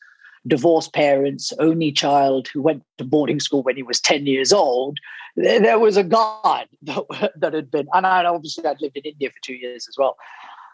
divorced 0.47 0.93
parents, 0.93 1.53
only 1.59 1.91
child 1.91 2.47
who 2.47 2.61
went 2.61 2.83
to 2.97 3.03
boarding 3.03 3.39
school 3.39 3.63
when 3.63 3.75
he 3.75 3.83
was 3.83 3.99
ten 3.99 4.25
years 4.25 4.51
old. 4.51 4.97
There 5.35 5.79
was 5.79 5.97
a 5.97 6.03
God 6.03 6.67
that, 6.83 7.31
that 7.37 7.53
had 7.53 7.71
been, 7.71 7.87
and 7.93 8.05
I 8.05 8.23
obviously 8.25 8.65
I'd 8.65 8.81
lived 8.81 8.97
in 8.97 9.03
India 9.03 9.29
for 9.29 9.39
two 9.41 9.55
years 9.55 9.87
as 9.87 9.95
well. 9.97 10.17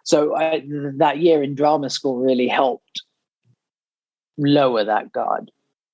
So 0.04 0.36
I, 0.36 0.64
that 0.98 1.20
year 1.20 1.44
in 1.44 1.56
drama 1.56 1.90
school 1.90 2.18
really 2.18 2.48
helped 2.48 3.04
lower 4.38 4.84
that 4.84 5.12
guard 5.12 5.52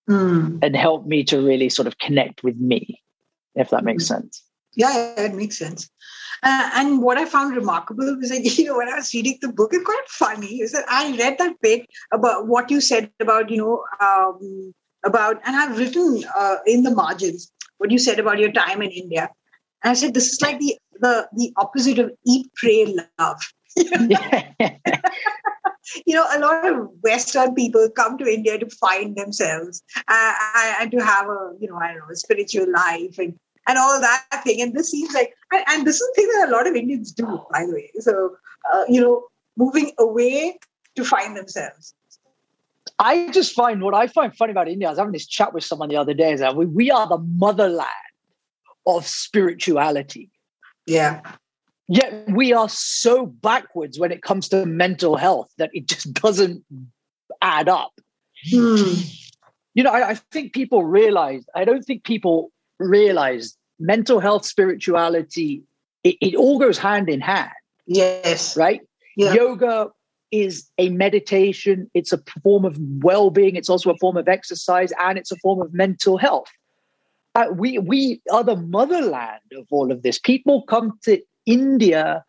mm. 0.10 0.60
and 0.62 0.76
help 0.76 1.06
me 1.06 1.24
to 1.26 1.42
really 1.42 1.70
sort 1.70 1.88
of 1.88 1.98
connect 1.98 2.44
with 2.44 2.58
me, 2.58 3.02
if 3.56 3.70
that 3.72 3.84
makes 3.84 4.08
hmm. 4.08 4.16
sense. 4.16 4.44
Yeah, 4.76 5.14
it 5.18 5.34
makes 5.34 5.58
sense. 5.58 5.90
Uh, 6.44 6.70
and 6.76 7.02
what 7.02 7.18
I 7.18 7.26
found 7.26 7.56
remarkable 7.56 8.16
was 8.18 8.30
that, 8.30 8.44
you 8.58 8.66
know, 8.66 8.78
when 8.78 8.90
I 8.90 8.96
was 8.96 9.14
reading 9.14 9.38
the 9.42 9.52
book, 9.52 9.72
it's 9.74 9.86
quite 9.86 10.08
funny. 10.08 10.62
Is 10.62 10.72
that 10.74 10.86
I 10.88 11.16
read 11.18 11.38
that 11.40 11.56
bit 11.62 11.86
about 12.14 12.48
what 12.48 12.70
you 12.70 12.82
said 12.82 13.12
about, 13.20 13.50
you 13.50 13.58
know, 13.58 13.84
um, 14.00 14.74
about, 15.06 15.42
and 15.46 15.56
I've 15.56 15.78
written 15.78 16.24
uh, 16.38 16.58
in 16.66 16.84
the 16.84 16.92
margins 16.92 17.52
what 17.78 17.92
you 17.92 18.00
said 18.00 18.20
about 18.20 18.40
your 18.40 18.52
time 18.52 18.82
in 18.82 18.92
India. 18.92 19.30
And 19.84 19.92
I 19.92 19.94
said, 19.94 20.14
this 20.14 20.32
is 20.32 20.42
like 20.42 20.60
the, 20.60 20.78
the, 21.00 21.28
the 21.36 21.54
opposite 21.58 22.00
of 22.00 22.12
eat, 22.26 22.48
pray, 22.56 22.96
love. 23.20 23.42
you 26.06 26.16
know, 26.16 26.26
a 26.32 26.40
lot 26.40 26.66
of 26.66 26.90
Western 27.02 27.54
people 27.54 27.90
come 27.96 28.18
to 28.18 28.26
India 28.26 28.58
to 28.58 28.70
find 28.70 29.16
themselves 29.16 29.84
uh, 30.08 30.34
and 30.80 30.92
to 30.92 31.04
have 31.04 31.28
a, 31.28 31.52
you 31.60 31.68
know, 31.68 31.78
I 31.78 31.90
don't 31.90 32.00
know, 32.00 32.12
a 32.12 32.16
spiritual 32.16 32.72
life 32.72 33.18
and, 33.18 33.38
and 33.68 33.78
all 33.78 34.00
that 34.00 34.26
thing. 34.44 34.62
And 34.62 34.74
this 34.74 34.92
seems 34.92 35.14
like, 35.14 35.36
and, 35.52 35.64
and 35.68 35.88
this 35.88 35.96
is 35.96 36.02
the 36.02 36.22
thing 36.22 36.30
that 36.40 36.50
a 36.50 36.52
lot 36.52 36.68
of 36.68 36.76
Indians 36.76 37.12
do, 37.12 37.26
by 37.52 37.66
the 37.66 37.74
way. 37.74 37.92
So, 38.00 38.36
uh, 38.74 38.84
you 38.88 39.02
know, 39.02 39.24
moving 39.58 39.92
away 39.98 40.60
to 40.96 41.04
find 41.04 41.36
themselves. 41.36 41.94
I 43.00 43.30
just 43.32 43.54
find 43.54 43.82
what 43.82 43.94
I 43.94 44.08
find 44.08 44.36
funny 44.36 44.52
about 44.52 44.70
India. 44.70 44.88
I 44.88 44.92
was 44.92 45.00
having 45.00 45.14
this 45.14 45.28
chat 45.28 45.54
with 45.54 45.64
someone 45.64 45.90
the 45.90 45.98
other 45.98 46.14
day. 46.14 46.32
Is 46.32 46.40
that 46.40 46.56
we, 46.56 46.66
we 46.66 46.92
are 46.92 47.08
the 47.08 47.18
motherland 47.18 47.90
of 48.86 49.06
spirituality. 49.06 50.30
Yeah. 50.86 51.22
Yet 51.88 52.30
we 52.30 52.54
are 52.54 52.70
so 52.70 53.26
backwards 53.26 54.00
when 54.00 54.12
it 54.12 54.22
comes 54.22 54.50
to 54.50 54.66
mental 54.66 55.18
health 55.18 55.52
that 55.58 55.70
it 55.74 55.88
just 55.88 56.14
doesn't 56.14 56.64
add 57.42 57.70
up. 57.70 57.92
Hmm. 58.50 58.94
You 59.74 59.84
know, 59.84 59.92
I, 59.92 60.12
I 60.12 60.14
think 60.32 60.54
people 60.54 60.84
realize, 60.84 61.46
I 61.54 61.66
don't 61.66 61.84
think 61.84 62.04
people 62.04 62.52
realize 62.80 63.56
mental 63.80 64.20
health, 64.20 64.46
spirituality, 64.46 65.64
it, 66.04 66.18
it 66.22 66.36
all 66.36 66.60
goes 66.60 66.78
hand 66.78 67.10
in 67.10 67.22
hand. 67.22 67.52
Yes. 67.86 68.56
Right? 68.56 68.82
Yeah. 69.18 69.34
Yoga 69.34 69.90
is 70.32 70.70
a 70.78 70.90
meditation, 70.90 71.90
it's 71.94 72.12
a 72.12 72.22
form 72.44 72.66
of 72.66 72.78
well 73.02 73.30
being, 73.30 73.56
it's 73.56 73.70
also 73.70 73.92
a 73.92 73.98
form 73.98 74.18
of 74.18 74.28
exercise, 74.28 74.92
and 75.00 75.18
it's 75.18 75.32
a 75.32 75.38
form 75.38 75.62
of 75.62 75.74
mental 75.74 76.18
health. 76.18 76.50
Uh, 77.36 77.48
we, 77.52 77.78
we 77.80 78.22
are 78.32 78.44
the 78.44 78.56
motherland 78.56 79.42
of 79.58 79.66
all 79.70 79.92
of 79.92 80.04
this. 80.04 80.20
People 80.20 80.64
come 80.64 80.98
to 81.04 81.22
India, 81.46 82.24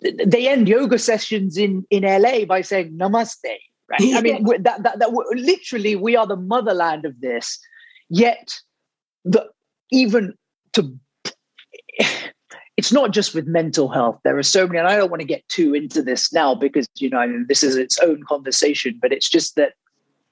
they 0.00 0.48
end 0.48 0.68
yoga 0.68 0.98
sessions 0.98 1.56
in, 1.56 1.86
in 1.90 2.02
LA 2.02 2.44
by 2.44 2.60
saying 2.60 2.92
namaste, 2.96 3.56
right? 3.90 4.00
I 4.14 4.20
mean, 4.20 4.44
that, 4.62 4.82
that, 4.82 4.98
that 4.98 5.10
literally 5.32 5.96
we 5.96 6.16
are 6.16 6.26
the 6.26 6.36
motherland 6.36 7.04
of 7.04 7.20
this. 7.20 7.58
Yet, 8.10 8.54
the 9.24 9.48
even 9.90 10.34
to 10.74 10.98
it's 12.76 12.92
not 12.92 13.12
just 13.12 13.34
with 13.34 13.46
mental 13.46 13.88
health. 13.88 14.18
There 14.24 14.36
are 14.36 14.42
so 14.42 14.66
many, 14.66 14.78
and 14.78 14.88
I 14.88 14.96
don't 14.96 15.10
want 15.10 15.20
to 15.20 15.26
get 15.26 15.48
too 15.48 15.74
into 15.74 16.02
this 16.02 16.32
now 16.32 16.54
because 16.54 16.86
you 16.96 17.08
know 17.08 17.44
this 17.48 17.62
is 17.62 17.76
its 17.76 17.98
own 17.98 18.22
conversation. 18.24 18.98
But 19.00 19.12
it's 19.12 19.28
just 19.28 19.56
that 19.56 19.74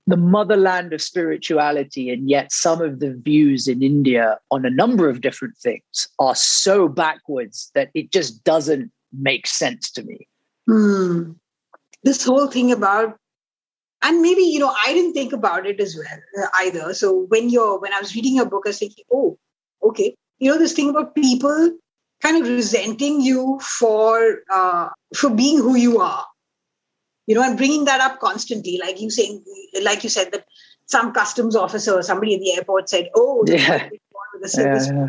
the 0.06 0.16
motherland 0.16 0.92
of 0.92 1.00
spirituality, 1.00 2.10
and 2.10 2.28
yet 2.28 2.52
some 2.52 2.82
of 2.82 2.98
the 2.98 3.14
views 3.14 3.68
in 3.68 3.82
India 3.82 4.38
on 4.50 4.64
a 4.64 4.70
number 4.70 5.08
of 5.08 5.20
different 5.20 5.56
things 5.56 6.08
are 6.18 6.34
so 6.34 6.88
backwards 6.88 7.70
that 7.74 7.90
it 7.94 8.10
just 8.10 8.42
doesn't 8.42 8.90
make 9.12 9.46
sense 9.46 9.90
to 9.92 10.02
me. 10.02 10.26
Hmm. 10.66 11.32
This 12.04 12.24
whole 12.24 12.48
thing 12.48 12.72
about, 12.72 13.16
and 14.02 14.20
maybe 14.20 14.42
you 14.42 14.58
know, 14.58 14.74
I 14.84 14.92
didn't 14.92 15.14
think 15.14 15.32
about 15.32 15.66
it 15.66 15.80
as 15.80 15.96
well 15.96 16.44
uh, 16.44 16.48
either. 16.60 16.94
So 16.94 17.26
when 17.28 17.48
you're 17.48 17.78
when 17.80 17.92
I 17.92 18.00
was 18.00 18.14
reading 18.14 18.36
your 18.36 18.46
book, 18.46 18.62
I 18.66 18.70
was 18.70 18.78
thinking, 18.78 19.04
oh, 19.12 19.38
okay, 19.82 20.14
you 20.38 20.50
know, 20.50 20.58
this 20.58 20.72
thing 20.72 20.90
about 20.90 21.14
people 21.14 21.78
kind 22.20 22.40
of 22.40 22.48
resenting 22.48 23.20
you 23.20 23.58
for 23.60 24.42
uh, 24.52 24.88
for 25.16 25.30
being 25.30 25.58
who 25.58 25.76
you 25.76 26.00
are 26.00 26.26
you 27.26 27.34
know, 27.34 27.42
and 27.42 27.56
bringing 27.56 27.84
that 27.84 28.00
up 28.00 28.20
constantly, 28.20 28.78
like 28.78 29.00
you 29.00 29.10
saying, 29.10 29.44
like 29.82 30.02
you 30.02 30.10
said 30.10 30.32
that 30.32 30.44
some 30.86 31.12
customs 31.12 31.54
officer 31.56 31.94
or 31.94 32.02
somebody 32.02 32.34
at 32.34 32.40
the 32.40 32.52
airport 32.54 32.88
said, 32.88 33.08
"Oh, 33.14 33.44
yeah, 33.46 33.88
the 34.40 34.48
service 34.48 34.88
yeah, 34.88 35.08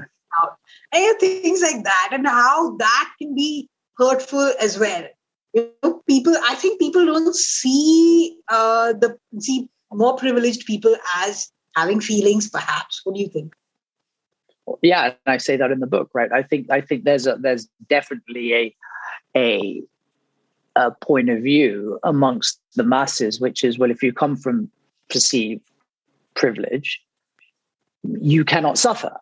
yeah. 0.93 1.09
and 1.09 1.19
things 1.19 1.61
like 1.61 1.83
that, 1.83 2.09
and 2.11 2.27
how 2.27 2.77
that 2.77 3.13
can 3.19 3.33
be 3.35 3.69
hurtful 3.97 4.53
as 4.59 4.77
well. 4.77 5.05
You 5.53 5.71
know, 5.83 6.01
people, 6.07 6.35
I 6.47 6.55
think 6.55 6.79
people 6.79 7.05
don't 7.05 7.35
see 7.35 8.37
uh, 8.49 8.93
the 8.93 9.17
see 9.39 9.69
more 9.91 10.15
privileged 10.15 10.65
people 10.65 10.95
as 11.17 11.51
having 11.75 11.99
feelings. 11.99 12.49
Perhaps, 12.49 13.01
what 13.03 13.15
do 13.15 13.21
you 13.21 13.29
think? 13.29 13.53
Yeah, 14.81 15.05
and 15.05 15.15
I 15.27 15.37
say 15.37 15.57
that 15.57 15.71
in 15.71 15.79
the 15.79 15.87
book, 15.87 16.09
right? 16.13 16.31
I 16.31 16.41
think 16.41 16.71
I 16.71 16.81
think 16.81 17.03
there's 17.03 17.27
a 17.27 17.35
there's 17.35 17.67
definitely 17.89 18.53
a 18.53 18.75
a 19.35 19.83
uh, 20.75 20.91
point 21.01 21.29
of 21.29 21.41
view 21.41 21.99
amongst 22.03 22.59
the 22.75 22.83
masses, 22.83 23.39
which 23.39 23.63
is, 23.63 23.77
well, 23.77 23.91
if 23.91 24.01
you 24.01 24.13
come 24.13 24.35
from 24.35 24.69
perceived 25.09 25.61
privilege, 26.35 27.01
you 28.03 28.43
cannot 28.43 28.77
suffer. 28.77 29.15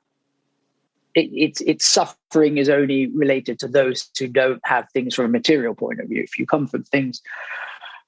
It, 1.16 1.30
it's, 1.34 1.62
it's 1.62 1.88
suffering 1.88 2.58
is 2.58 2.70
only 2.70 3.08
related 3.08 3.60
to 3.60 3.68
those 3.68 4.10
who 4.18 4.28
don't 4.28 4.62
have 4.66 4.90
things 4.92 5.16
from 5.16 5.26
a 5.26 5.30
material 5.30 5.76
point 5.76 6.00
of 6.00 6.08
view. 6.08 6.24
If 6.24 6.38
you 6.40 6.46
come 6.46 6.68
from 6.68 6.84
things 6.84 7.22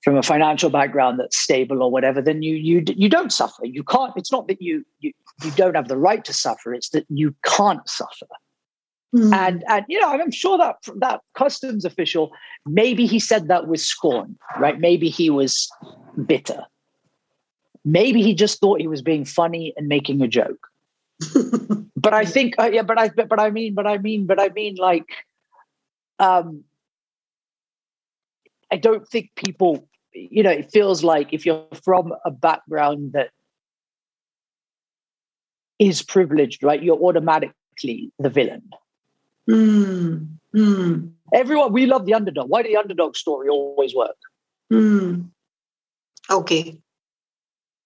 from 0.03 0.17
a 0.17 0.23
financial 0.23 0.69
background 0.69 1.19
that's 1.19 1.37
stable 1.37 1.81
or 1.81 1.89
whatever, 1.89 2.21
then 2.21 2.43
you 2.43 2.55
you 2.55 2.83
you 2.87 3.09
don't 3.09 3.31
suffer. 3.31 3.65
You 3.65 3.83
can't. 3.83 4.13
It's 4.17 4.31
not 4.31 4.47
that 4.47 4.61
you 4.61 4.85
you 4.99 5.13
you 5.43 5.51
don't 5.51 5.75
have 5.75 5.87
the 5.87 5.97
right 5.97 6.23
to 6.25 6.33
suffer. 6.33 6.73
It's 6.73 6.89
that 6.89 7.05
you 7.09 7.33
can't 7.45 7.87
suffer. 7.87 8.27
Mm. 9.15 9.33
And 9.33 9.63
and 9.67 9.85
you 9.87 10.01
know, 10.01 10.09
I'm 10.09 10.31
sure 10.31 10.57
that 10.57 10.75
that 10.97 11.21
customs 11.35 11.85
official, 11.85 12.31
maybe 12.65 13.05
he 13.05 13.19
said 13.19 13.47
that 13.47 13.67
with 13.67 13.79
scorn, 13.79 14.37
right? 14.59 14.79
Maybe 14.79 15.09
he 15.09 15.29
was 15.29 15.69
bitter. 16.25 16.65
Maybe 17.85 18.21
he 18.21 18.33
just 18.33 18.59
thought 18.59 18.81
he 18.81 18.87
was 18.87 19.01
being 19.01 19.25
funny 19.25 19.73
and 19.77 19.87
making 19.87 20.21
a 20.21 20.27
joke. 20.27 20.67
but 22.03 22.13
I 22.13 22.25
think, 22.25 22.55
uh, 22.59 22.69
yeah, 22.71 22.83
but 22.83 22.99
I, 22.99 23.09
but, 23.09 23.29
but 23.29 23.39
I 23.39 23.49
mean, 23.49 23.73
but 23.73 23.87
I 23.87 23.97
mean, 23.97 24.27
but 24.27 24.39
I 24.39 24.49
mean, 24.49 24.75
like, 24.75 25.07
um, 26.19 26.65
I 28.69 28.75
don't 28.75 29.07
think 29.07 29.31
people, 29.35 29.87
you 30.13 30.43
know, 30.43 30.51
it 30.51 30.69
feels 30.69 31.03
like 31.03 31.33
if 31.33 31.45
you're 31.45 31.65
from 31.81 32.13
a 32.25 32.29
background 32.29 33.13
that 33.13 33.29
is 35.79 36.01
privileged, 36.01 36.61
right, 36.61 36.83
you're 36.83 36.99
automatically 36.99 38.11
the 38.19 38.29
villain. 38.29 38.69
Mm, 39.49 40.27
mm. 40.53 41.11
Everyone, 41.33 41.71
we 41.71 41.85
love 41.85 42.05
the 42.05 42.13
underdog. 42.13 42.49
Why 42.49 42.63
do 42.63 42.69
the 42.69 42.77
underdog 42.77 43.15
story 43.15 43.47
always 43.47 43.95
work? 43.95 44.17
Mm. 44.71 45.29
Okay. 46.29 46.77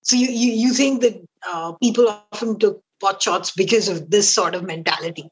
So 0.01 0.15
you, 0.15 0.27
you, 0.27 0.53
you 0.53 0.73
think 0.73 1.01
that 1.01 1.21
uh, 1.47 1.73
people 1.73 2.07
often 2.31 2.57
took 2.57 2.81
pot 2.99 3.21
shots 3.21 3.51
because 3.51 3.87
of 3.87 4.09
this 4.09 4.33
sort 4.33 4.55
of 4.55 4.63
mentality? 4.63 5.29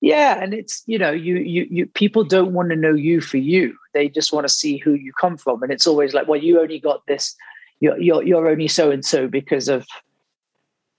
Yeah, 0.00 0.42
and 0.42 0.54
it's 0.54 0.82
you 0.86 0.98
know 0.98 1.10
you 1.10 1.36
you 1.36 1.66
you 1.70 1.86
people 1.86 2.24
don't 2.24 2.52
want 2.52 2.70
to 2.70 2.76
know 2.76 2.94
you 2.94 3.20
for 3.20 3.36
you. 3.36 3.76
They 3.92 4.08
just 4.08 4.32
want 4.32 4.46
to 4.46 4.52
see 4.52 4.78
who 4.78 4.94
you 4.94 5.12
come 5.12 5.36
from, 5.36 5.62
and 5.62 5.70
it's 5.70 5.86
always 5.86 6.14
like, 6.14 6.26
well, 6.26 6.40
you 6.40 6.60
only 6.60 6.78
got 6.78 7.06
this. 7.06 7.36
You're 7.80 7.98
you're, 7.98 8.22
you're 8.22 8.48
only 8.48 8.68
so 8.68 8.90
and 8.90 9.04
so 9.04 9.28
because 9.28 9.68
of 9.68 9.86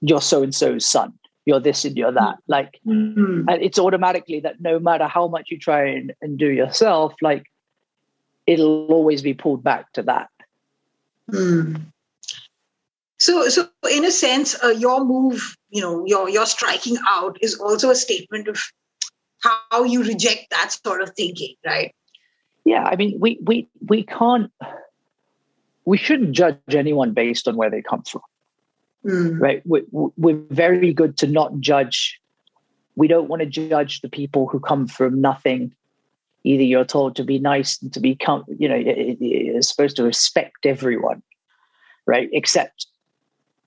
you're 0.02 0.22
so 0.22 0.44
and 0.44 0.54
so's 0.54 0.86
son 0.86 1.14
you're 1.46 1.60
this 1.60 1.86
and 1.86 1.98
you're 1.98 2.12
that 2.12 2.38
like 2.48 2.80
mm-hmm. 2.86 3.48
and 3.50 3.62
it's 3.62 3.80
automatically 3.80 4.40
that 4.40 4.62
no 4.62 4.80
matter 4.80 5.08
how 5.08 5.28
much 5.28 5.50
you 5.50 5.58
try 5.58 5.86
and, 5.86 6.14
and 6.22 6.38
do 6.38 6.48
yourself 6.48 7.14
like 7.22 7.46
it'll 8.48 8.88
always 8.88 9.22
be 9.22 9.34
pulled 9.34 9.64
back 9.64 9.92
to 9.94 10.04
that 10.04 10.30
mm. 11.32 11.82
So 13.22 13.48
so 13.50 13.68
in 13.92 14.06
a 14.06 14.12
sense 14.12 14.56
uh, 14.64 14.76
your 14.86 15.04
move 15.06 15.56
you 15.70 15.82
know 15.82 16.06
your 16.06 16.30
your 16.30 16.46
striking 16.46 16.98
out 17.08 17.38
is 17.42 17.56
also 17.56 17.90
a 17.90 17.96
statement 17.96 18.48
of 18.48 18.60
how 19.40 19.84
you 19.84 20.04
reject 20.04 20.50
that 20.52 20.72
sort 20.86 21.02
of 21.02 21.12
thinking 21.16 21.56
right 21.66 21.96
yeah 22.66 22.84
i 22.84 22.96
mean 22.96 23.18
we 23.20 23.40
we 23.44 23.68
we 23.88 24.04
can't 24.04 24.52
we 25.86 25.98
shouldn't 25.98 26.34
judge 26.34 26.58
anyone 26.70 27.14
based 27.14 27.48
on 27.48 27.56
where 27.56 27.70
they 27.70 27.82
come 27.82 28.04
from. 28.04 28.22
Mm. 29.06 29.40
Right? 29.40 29.62
We, 29.66 29.82
we're 29.92 30.42
very 30.50 30.94
good 30.94 31.18
to 31.18 31.28
not 31.28 31.60
judge. 31.60 32.20
We 32.96 33.08
don't 33.08 33.28
want 33.28 33.42
to 33.42 33.46
judge 33.46 34.02
the 34.02 34.10
people 34.10 34.48
who 34.48 34.60
come 34.60 34.88
from 34.88 35.22
nothing. 35.22 35.74
Either 36.44 36.64
you're 36.64 36.86
told 36.86 37.16
to 37.16 37.24
be 37.24 37.40
nice 37.40 37.82
and 37.82 37.94
to 37.94 38.00
be, 38.00 38.18
you 38.58 38.68
know, 38.68 38.76
you're 38.76 39.62
supposed 39.62 39.96
to 39.98 40.04
respect 40.04 40.66
everyone, 40.66 41.22
right? 42.06 42.30
Except 42.32 42.88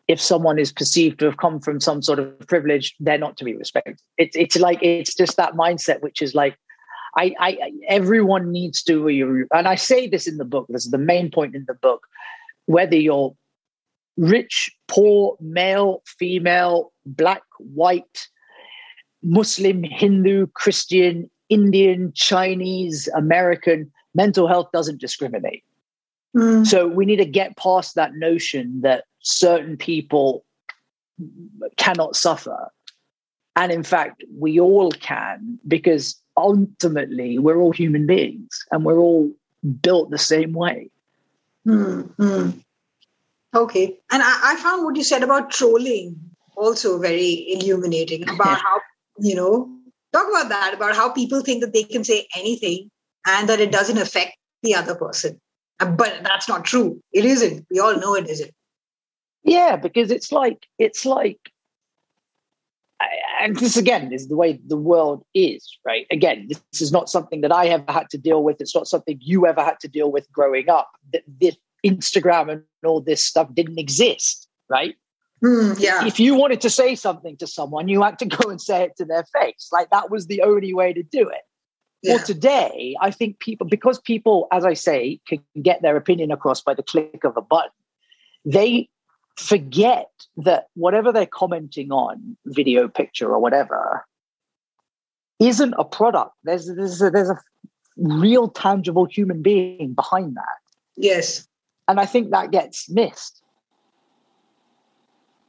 if 0.06 0.20
someone 0.20 0.58
is 0.58 0.72
perceived 0.72 1.18
to 1.18 1.24
have 1.26 1.38
come 1.38 1.60
from 1.60 1.80
some 1.80 2.02
sort 2.02 2.18
of 2.18 2.38
privilege, 2.46 2.94
they're 3.00 3.18
not 3.18 3.36
to 3.38 3.44
be 3.44 3.56
respected. 3.56 4.00
It's 4.18 4.36
it's 4.36 4.56
like 4.56 4.78
it's 4.82 5.14
just 5.14 5.36
that 5.36 5.54
mindset, 5.54 6.02
which 6.02 6.20
is 6.20 6.34
like, 6.34 6.56
I, 7.16 7.34
I 7.38 7.72
everyone 7.88 8.52
needs 8.52 8.82
to, 8.84 9.46
and 9.52 9.68
I 9.68 9.76
say 9.76 10.06
this 10.08 10.26
in 10.26 10.36
the 10.36 10.44
book. 10.44 10.66
This 10.68 10.84
is 10.84 10.90
the 10.90 10.98
main 10.98 11.30
point 11.30 11.54
in 11.54 11.64
the 11.66 11.74
book. 11.74 12.06
Whether 12.66 12.96
you're 12.96 13.34
rich, 14.16 14.70
poor, 14.88 15.36
male, 15.40 16.02
female, 16.06 16.92
black, 17.06 17.42
white, 17.58 18.28
Muslim, 19.22 19.82
Hindu, 19.82 20.48
Christian, 20.48 21.30
Indian, 21.48 22.12
Chinese, 22.14 23.08
American, 23.16 23.90
mental 24.14 24.48
health 24.48 24.68
doesn't 24.72 25.00
discriminate. 25.00 25.64
Mm. 26.34 26.66
So 26.66 26.88
we 26.88 27.04
need 27.04 27.16
to 27.16 27.24
get 27.24 27.56
past 27.56 27.94
that 27.94 28.14
notion 28.14 28.80
that 28.82 29.04
certain 29.20 29.76
people 29.76 30.44
cannot 31.76 32.16
suffer. 32.16 32.70
And 33.56 33.70
in 33.70 33.84
fact, 33.84 34.24
we 34.36 34.58
all 34.58 34.90
can 34.90 35.58
because 35.66 36.16
ultimately 36.36 37.38
we're 37.38 37.58
all 37.58 37.72
human 37.72 38.06
beings 38.06 38.64
and 38.72 38.84
we're 38.84 38.98
all 38.98 39.30
built 39.80 40.10
the 40.10 40.18
same 40.18 40.52
way. 40.52 40.90
Mm-hmm. 41.66 42.58
Okay. 43.54 43.96
And 44.10 44.22
I, 44.22 44.52
I, 44.52 44.56
found 44.56 44.84
what 44.84 44.96
you 44.96 45.04
said 45.04 45.22
about 45.22 45.50
trolling 45.50 46.18
also 46.56 46.98
very 46.98 47.46
illuminating 47.52 48.28
about 48.28 48.58
how, 48.60 48.80
you 49.18 49.34
know, 49.34 49.70
talk 50.12 50.28
about 50.28 50.48
that, 50.48 50.74
about 50.74 50.96
how 50.96 51.10
people 51.10 51.40
think 51.40 51.62
that 51.62 51.72
they 51.72 51.84
can 51.84 52.04
say 52.04 52.26
anything 52.36 52.90
and 53.26 53.48
that 53.48 53.60
it 53.60 53.72
doesn't 53.72 53.98
affect 53.98 54.36
the 54.62 54.74
other 54.74 54.94
person. 54.94 55.40
But 55.78 56.20
that's 56.22 56.48
not 56.48 56.64
true. 56.64 57.00
It 57.12 57.24
isn't. 57.24 57.66
We 57.70 57.80
all 57.80 57.96
know 57.96 58.14
it 58.14 58.28
isn't. 58.28 58.52
Yeah, 59.42 59.76
because 59.76 60.10
it's 60.10 60.32
like 60.32 60.66
it's 60.78 61.04
like, 61.04 61.38
and 63.40 63.56
this 63.56 63.76
again 63.76 64.12
is 64.12 64.28
the 64.28 64.36
way 64.36 64.60
the 64.66 64.76
world 64.76 65.24
is, 65.34 65.78
right? 65.84 66.06
Again, 66.10 66.46
this 66.48 66.80
is 66.80 66.92
not 66.92 67.10
something 67.10 67.42
that 67.42 67.52
I 67.52 67.66
ever 67.66 67.90
had 67.92 68.08
to 68.10 68.18
deal 68.18 68.42
with. 68.42 68.60
It's 68.60 68.74
not 68.74 68.86
something 68.86 69.18
you 69.20 69.46
ever 69.46 69.62
had 69.62 69.80
to 69.80 69.88
deal 69.88 70.10
with 70.10 70.30
growing 70.32 70.70
up. 70.70 70.90
That 71.12 71.24
this 71.40 71.56
Instagram 71.84 72.50
and 72.50 72.62
all 72.84 73.00
this 73.00 73.22
stuff 73.24 73.52
didn't 73.54 73.78
exist, 73.78 74.48
right? 74.70 74.94
Mm, 75.44 75.78
yeah. 75.78 76.06
If 76.06 76.18
you 76.18 76.34
wanted 76.34 76.62
to 76.62 76.70
say 76.70 76.94
something 76.94 77.36
to 77.36 77.46
someone, 77.46 77.88
you 77.88 78.02
had 78.02 78.18
to 78.20 78.26
go 78.26 78.48
and 78.48 78.60
say 78.60 78.84
it 78.84 78.96
to 78.96 79.04
their 79.04 79.24
face. 79.24 79.68
Like 79.70 79.90
that 79.90 80.10
was 80.10 80.26
the 80.26 80.40
only 80.40 80.72
way 80.72 80.94
to 80.94 81.02
do 81.02 81.28
it. 81.28 81.42
Yeah. 82.04 82.16
Well, 82.16 82.24
today, 82.26 82.94
I 83.00 83.10
think 83.10 83.38
people, 83.38 83.66
because 83.66 83.98
people, 83.98 84.46
as 84.52 84.66
I 84.66 84.74
say, 84.74 85.20
can 85.26 85.42
get 85.62 85.80
their 85.80 85.96
opinion 85.96 86.30
across 86.30 86.60
by 86.60 86.74
the 86.74 86.82
click 86.82 87.24
of 87.24 87.34
a 87.38 87.40
button, 87.40 87.70
they 88.44 88.90
forget 89.36 90.10
that 90.36 90.68
whatever 90.74 91.12
they're 91.12 91.24
commenting 91.24 91.90
on, 91.90 92.36
video, 92.44 92.88
picture, 92.88 93.32
or 93.32 93.38
whatever, 93.38 94.04
isn't 95.40 95.74
a 95.78 95.84
product. 95.84 96.32
There's 96.44 96.66
there's 96.66 97.00
a, 97.00 97.10
there's 97.10 97.30
a 97.30 97.40
real, 97.96 98.48
tangible 98.48 99.06
human 99.06 99.40
being 99.40 99.94
behind 99.94 100.36
that. 100.36 100.58
Yes, 100.98 101.48
and 101.88 101.98
I 101.98 102.04
think 102.04 102.32
that 102.32 102.50
gets 102.50 102.90
missed. 102.90 103.42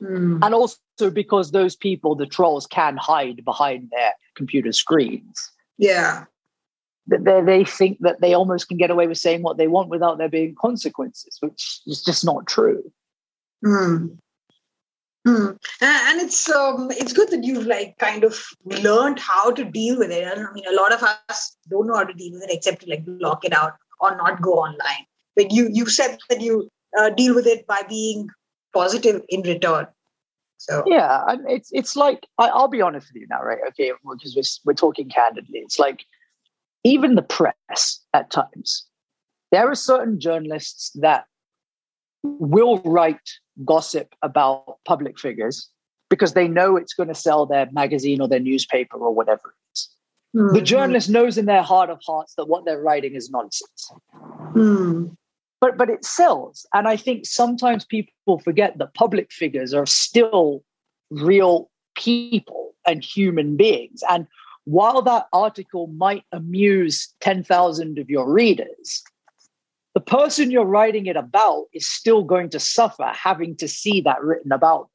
Mm. 0.02 0.39
And 0.41 0.54
also 0.54 1.12
because 1.12 1.52
those 1.52 1.76
people, 1.76 2.15
the 2.15 2.26
trolls, 2.26 2.65
can 2.65 2.96
hide 2.96 3.44
behind 3.44 3.89
their 3.91 4.13
computer 4.36 4.72
screens. 4.72 5.52
Yeah. 5.78 6.24
They, 7.08 7.41
they 7.41 7.63
think 7.63 8.00
that 8.00 8.22
they 8.22 8.34
almost 8.34 8.68
can 8.68 8.78
get 8.78 8.89
away 8.89 9.08
with 9.08 9.18
saying 9.18 9.44
what 9.44 9.58
they 9.58 9.68
want 9.68 9.89
without 9.89 10.18
there 10.18 10.30
being 10.30 10.56
consequences, 10.56 11.38
which 11.39 11.82
is 11.86 12.04
just 12.04 12.26
not 12.26 12.48
true. 12.48 12.84
Mm. 13.63 14.18
Mm. 15.28 15.58
And 15.82 16.22
it's 16.22 16.50
um, 16.50 16.91
it's 16.91 17.13
good 17.13 17.30
that 17.32 17.44
you've 17.44 17.65
like 17.65 17.98
kind 17.98 18.24
of 18.24 18.46
learned 18.65 19.20
how 19.20 19.52
to 19.52 19.65
deal 19.65 19.98
with 19.98 20.12
it. 20.12 20.28
I 20.28 20.54
mean, 20.54 20.65
a 20.68 20.76
lot 20.76 20.94
of 20.94 21.02
us 21.02 21.58
don't 21.70 21.88
know 21.88 21.96
how 21.96 22.04
to 22.04 22.13
deal 22.13 22.34
with 22.34 22.44
it 22.44 22.54
except 22.54 22.82
to 22.84 22.89
like 22.89 23.06
block 23.06 23.44
it 23.44 23.54
out 23.54 23.74
or 24.00 24.15
not 24.15 24.41
go 24.41 24.54
online. 24.54 25.06
But 25.36 25.52
you 25.52 25.68
you 25.72 25.88
said 25.88 26.18
that 26.30 26.41
you 26.41 26.70
uh, 26.98 27.10
deal 27.10 27.34
with 27.34 27.48
it 27.48 27.65
by 27.65 27.82
being 27.89 28.30
positive 28.74 29.24
in 29.30 29.41
return. 29.41 29.88
So 30.58 30.84
yeah, 30.86 31.24
it's 31.48 31.70
it's 31.74 31.96
like 31.96 32.28
I, 32.38 32.52
will 32.54 32.68
be 32.68 32.82
honest 32.82 33.08
with 33.08 33.22
you 33.22 33.28
now, 33.28 33.41
right? 33.41 33.60
Okay, 33.70 33.91
because 34.04 34.36
we're 34.36 34.72
we're 34.72 34.76
talking 34.76 35.10
candidly. 35.10 35.60
It's 35.60 35.80
like 35.80 36.06
even 36.86 37.15
the 37.15 37.21
press 37.21 38.00
at 38.13 38.32
times. 38.32 38.86
There 39.52 39.69
are 39.69 39.76
certain 39.76 40.19
journalists 40.19 40.91
that 40.95 41.26
will 42.24 42.80
write 42.86 43.30
gossip 43.65 44.13
about 44.21 44.78
public 44.86 45.19
figures 45.19 45.69
because 46.10 46.34
they 46.34 46.48
know 46.48 46.78
it's 46.78 46.93
going 46.93 47.10
to 47.10 47.15
sell 47.15 47.45
their 47.45 47.67
magazine 47.71 48.21
or 48.21 48.28
their 48.28 48.39
newspaper 48.39 48.98
or 48.98 49.13
whatever 49.13 49.41
it 49.50 49.74
is. 49.74 49.89
Mm-hmm. 50.36 50.56
The 50.56 50.62
journalist 50.62 51.10
knows 51.10 51.38
in 51.38 51.45
their 51.45 51.63
heart 51.63 51.89
of 51.89 52.00
hearts 52.06 52.36
that 52.36 52.45
what 52.45 52.65
they're 52.65 52.82
writing 52.82 53.15
is 53.15 53.30
nonsense. 53.30 53.91
Mm. 54.54 55.15
But 55.62 55.78
but 55.78 55.89
it 55.89 56.06
sells. 56.06 56.67
And 56.74 56.88
I 56.88 56.98
think 56.98 57.26
sometimes 57.26 57.86
people 57.86 58.39
forget 58.39 58.78
that 58.78 58.93
public 58.93 59.32
figures 59.32 59.74
are 59.74 59.86
still 59.86 60.63
real 61.10 61.71
people 61.95 62.76
and 62.86 63.04
human 63.04 63.56
beings. 63.56 64.04
And 64.10 64.28
while 64.65 65.01
that 65.04 65.28
article 65.32 65.88
might 65.88 66.23
amuse 66.32 67.13
10,000 67.21 67.99
of 67.99 68.10
your 68.10 68.32
readers, 68.32 69.04
the 69.93 70.01
person 70.01 70.51
you're 70.51 70.65
writing 70.65 71.06
it 71.06 71.15
about 71.15 71.65
is 71.71 71.88
still 71.88 72.23
going 72.23 72.49
to 72.49 72.60
suffer 72.60 73.12
having 73.15 73.56
to 73.58 73.67
see 73.67 74.01
that 74.01 74.21
written 74.23 74.51
about 74.51 74.89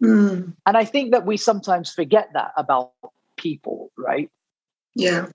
them. 0.00 0.10
Mm. 0.10 0.56
And 0.66 0.76
I 0.76 0.84
think 0.84 1.12
that 1.12 1.24
we 1.24 1.36
sometimes 1.36 1.90
forget 1.90 2.28
that 2.34 2.52
about 2.56 2.92
people, 3.36 3.90
right? 3.96 4.28
Yeah. 4.94 5.28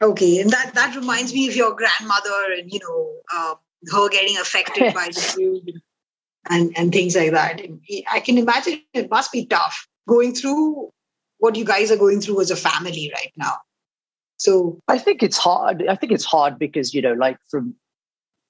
Okay, 0.00 0.40
and 0.40 0.50
that 0.50 0.74
that 0.74 0.94
reminds 0.94 1.34
me 1.34 1.48
of 1.48 1.56
your 1.56 1.74
grandmother, 1.74 2.52
and 2.56 2.72
you 2.72 2.78
know, 2.78 3.12
uh, 3.34 3.54
her 3.92 4.08
getting 4.08 4.36
affected 4.38 4.94
by 4.94 5.06
the 5.06 5.34
news 5.38 5.82
and 6.48 6.72
and 6.78 6.92
things 6.92 7.16
like 7.16 7.32
that. 7.32 7.60
And 7.60 7.80
I 8.10 8.20
can 8.20 8.38
imagine 8.38 8.80
it 8.94 9.10
must 9.10 9.32
be 9.32 9.44
tough 9.46 9.88
going 10.06 10.34
through 10.34 10.92
what 11.38 11.56
you 11.56 11.64
guys 11.64 11.90
are 11.90 11.96
going 11.96 12.20
through 12.20 12.40
as 12.40 12.50
a 12.50 12.56
family 12.56 13.10
right 13.14 13.32
now. 13.36 13.54
So 14.36 14.78
I 14.88 14.98
think 14.98 15.22
it's 15.22 15.36
hard. 15.36 15.84
I 15.88 15.96
think 15.96 16.12
it's 16.12 16.24
hard 16.24 16.58
because 16.58 16.94
you 16.94 17.02
know, 17.02 17.14
like 17.14 17.38
from 17.50 17.74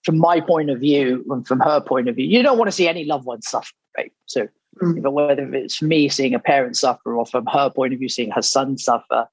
from 0.05 0.19
my 0.19 0.41
point 0.41 0.71
of 0.71 0.81
view 0.81 1.25
and 1.31 1.47
from 1.47 1.61
her 1.61 1.81
point 1.81 2.09
of 2.09 2.17
view, 2.17 2.27
you 2.27 2.43
don't 2.43 2.59
want 2.59 2.69
to 2.69 2.73
see 2.73 2.89
any 2.89 3.05
loved 3.05 3.25
ones 3.25 3.49
suffer, 3.49 3.73
right? 3.97 4.13
So, 4.27 4.49
mm. 4.81 5.13
whether 5.13 5.55
it's 5.55 5.83
me 5.83 6.09
seeing 6.09 6.35
a 6.35 6.39
parent 6.39 6.77
suffer 6.77 7.15
or 7.15 7.27
from 7.27 7.47
her 7.47 7.71
point 7.71 7.93
of 7.93 7.99
view 7.99 8.09
seeing 8.09 8.31
her 8.31 8.43
son 8.43 8.79
suffer, 8.79 9.29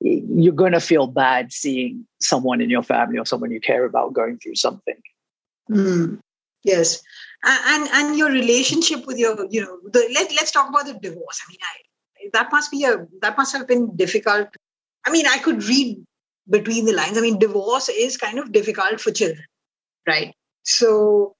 you're 0.00 0.52
going 0.52 0.72
to 0.72 0.80
feel 0.80 1.06
bad 1.06 1.52
seeing 1.52 2.06
someone 2.20 2.60
in 2.60 2.70
your 2.70 2.82
family 2.82 3.18
or 3.18 3.26
someone 3.26 3.50
you 3.50 3.60
care 3.60 3.84
about 3.84 4.12
going 4.12 4.38
through 4.38 4.56
something. 4.56 5.00
Mm. 5.70 6.20
Yes, 6.64 7.02
and 7.44 7.88
and 7.92 8.18
your 8.18 8.30
relationship 8.30 9.06
with 9.06 9.16
your, 9.16 9.46
you 9.48 9.62
know, 9.62 9.78
the, 9.90 10.10
let 10.14 10.30
let's 10.32 10.50
talk 10.50 10.68
about 10.68 10.86
the 10.86 10.94
divorce. 10.94 11.40
I 11.46 11.50
mean, 11.50 11.58
I, 11.62 11.76
that 12.32 12.50
must 12.52 12.70
be 12.70 12.84
a 12.84 13.06
that 13.20 13.36
must 13.36 13.52
have 13.56 13.66
been 13.66 13.96
difficult. 13.96 14.48
I 15.06 15.10
mean, 15.10 15.26
I 15.26 15.38
could 15.38 15.64
read 15.64 16.04
between 16.48 16.84
the 16.84 16.92
lines. 16.92 17.16
I 17.16 17.20
mean, 17.20 17.38
divorce 17.38 17.88
is 17.88 18.16
kind 18.16 18.38
of 18.38 18.52
difficult 18.52 19.00
for 19.00 19.10
children 19.10 19.44
right? 20.06 20.34
So, 20.64 21.36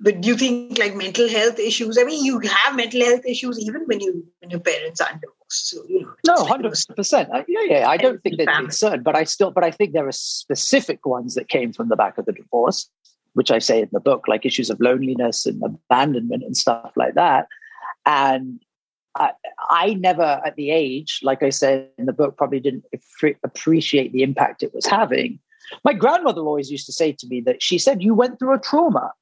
but 0.00 0.20
do 0.20 0.28
you 0.28 0.36
think 0.36 0.78
like 0.78 0.94
mental 0.94 1.28
health 1.28 1.58
issues? 1.58 1.98
I 1.98 2.04
mean, 2.04 2.24
you 2.24 2.40
have 2.40 2.76
mental 2.76 3.04
health 3.04 3.24
issues 3.26 3.58
even 3.60 3.82
when 3.86 4.00
you 4.00 4.26
when 4.40 4.50
your 4.50 4.60
parents 4.60 5.00
are 5.00 5.12
divorced. 5.12 5.68
So 5.68 5.84
you 5.88 6.02
know, 6.02 6.14
no, 6.26 6.44
hundred 6.44 6.74
percent. 6.96 7.30
Uh, 7.32 7.42
yeah, 7.46 7.64
yeah. 7.68 7.88
I 7.88 7.96
don't 7.96 8.22
think 8.22 8.38
that 8.38 8.64
it's 8.64 8.78
certain, 8.78 9.02
but 9.02 9.16
I 9.16 9.24
still, 9.24 9.50
but 9.50 9.64
I 9.64 9.70
think 9.70 9.92
there 9.92 10.08
are 10.08 10.12
specific 10.12 11.04
ones 11.06 11.34
that 11.34 11.48
came 11.48 11.72
from 11.72 11.88
the 11.88 11.96
back 11.96 12.18
of 12.18 12.26
the 12.26 12.32
divorce, 12.32 12.88
which 13.34 13.50
I 13.50 13.58
say 13.58 13.82
in 13.82 13.88
the 13.92 14.00
book, 14.00 14.26
like 14.26 14.46
issues 14.46 14.70
of 14.70 14.80
loneliness 14.80 15.46
and 15.46 15.62
abandonment 15.62 16.42
and 16.42 16.56
stuff 16.56 16.92
like 16.96 17.14
that. 17.14 17.46
And 18.06 18.60
I, 19.14 19.32
I 19.70 19.94
never, 19.94 20.40
at 20.44 20.56
the 20.56 20.70
age, 20.70 21.20
like 21.22 21.42
I 21.42 21.50
said 21.50 21.88
in 21.98 22.06
the 22.06 22.12
book, 22.12 22.36
probably 22.36 22.60
didn't 22.60 22.84
appreciate 23.44 24.12
the 24.12 24.22
impact 24.22 24.62
it 24.62 24.74
was 24.74 24.86
having 24.86 25.38
my 25.84 25.92
grandmother 25.92 26.40
always 26.42 26.70
used 26.70 26.86
to 26.86 26.92
say 26.92 27.12
to 27.12 27.26
me 27.26 27.40
that 27.42 27.62
she 27.62 27.78
said, 27.78 28.02
You 28.02 28.14
went 28.14 28.38
through 28.38 28.54
a 28.54 28.58
trauma. 28.58 29.12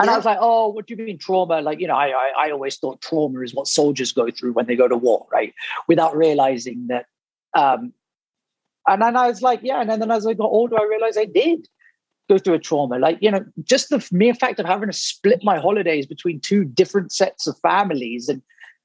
And 0.00 0.06
yeah. 0.06 0.12
I 0.12 0.16
was 0.16 0.24
like, 0.24 0.38
oh, 0.40 0.68
what 0.68 0.86
do 0.86 0.94
you 0.94 1.04
mean 1.04 1.18
trauma? 1.18 1.60
Like, 1.60 1.80
you 1.80 1.88
know, 1.88 1.96
I, 1.96 2.10
I, 2.10 2.32
I 2.38 2.50
always 2.52 2.76
thought 2.76 3.00
trauma 3.00 3.40
is 3.40 3.52
what 3.52 3.66
soldiers 3.66 4.12
go 4.12 4.30
through 4.30 4.52
when 4.52 4.66
they 4.66 4.76
go 4.76 4.86
to 4.86 4.96
war, 4.96 5.26
right? 5.32 5.52
Without 5.88 6.16
realizing 6.16 6.86
that. 6.86 7.06
Um, 7.54 7.92
and 8.86 9.02
then 9.02 9.16
I 9.16 9.26
was 9.26 9.42
like, 9.42 9.58
yeah. 9.64 9.80
And 9.80 9.90
then 9.90 10.08
as 10.08 10.24
I 10.24 10.34
got 10.34 10.44
older, 10.44 10.78
I 10.78 10.84
realized 10.84 11.18
I 11.18 11.24
did. 11.24 11.66
go 12.28 12.38
through 12.38 12.54
a 12.54 12.58
trauma. 12.60 13.00
Like, 13.00 13.18
you 13.20 13.30
know, 13.32 13.44
just 13.64 13.88
the 13.88 14.06
mere 14.12 14.34
fact 14.34 14.60
of 14.60 14.66
having 14.66 14.88
to 14.88 14.96
split 14.96 15.42
my 15.42 15.58
holidays 15.58 16.06
between 16.06 16.38
two 16.38 16.64
different 16.64 17.10
sets 17.10 17.48
of 17.48 17.58
families 17.58 18.28
and 18.28 18.40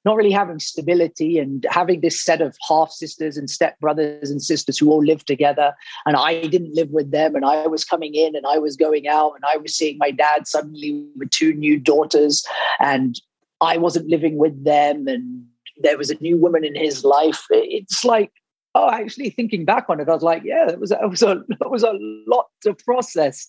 not 0.06 0.18
really 0.18 0.32
having 0.32 0.60
stability 0.60 1.40
and 1.40 1.66
having 1.70 2.02
this 2.02 2.22
set 2.22 2.42
of 2.42 2.58
half 2.68 2.92
sisters 2.92 3.38
and 3.38 3.50
step 3.50 3.80
brothers 3.80 4.30
and 4.30 4.42
sisters 4.42 4.78
who 4.78 4.92
all 4.92 5.04
live 5.04 5.24
together. 5.26 5.74
And 6.06 6.16
I 6.16 6.46
didn't 6.48 6.76
live 6.76 6.90
with 6.90 7.12
them. 7.12 7.36
And 7.36 7.46
I 7.46 7.68
was 7.68 7.86
coming 7.86 8.14
in 8.14 8.36
and 8.36 8.46
I 8.46 8.58
was 8.58 8.76
going 8.76 9.08
out 9.08 9.34
and 9.36 9.44
I 9.46 9.58
was 9.58 9.76
seeing 9.76 9.98
my 9.98 10.12
dad 10.12 10.48
suddenly 10.48 11.06
with 11.16 11.30
two 11.30 11.54
new 11.54 11.80
daughters 11.80 12.46
and 12.80 13.20
I 13.62 13.78
wasn't 13.78 14.10
living 14.10 14.38
with 14.38 14.64
them. 14.64 15.08
And 15.08 15.46
there 15.78 15.98
was 15.98 16.10
a 16.10 16.16
new 16.16 16.38
woman 16.38 16.66
in 16.66 16.76
his 16.76 17.06
life. 17.06 17.46
It's 17.50 18.04
like, 18.04 18.32
oh, 18.76 18.90
actually 18.90 19.30
thinking 19.30 19.66
back 19.66 19.86
on 19.88 20.00
it, 20.00 20.10
I 20.10 20.14
was 20.14 20.24
like, 20.24 20.44
yeah, 20.44 20.70
it 20.70 20.80
was, 20.80 20.92
it 20.92 21.10
was, 21.10 21.22
a, 21.22 21.32
it 21.50 21.70
was 21.70 21.84
a 21.84 21.98
lot 22.28 22.48
to 22.62 22.74
process 22.74 23.48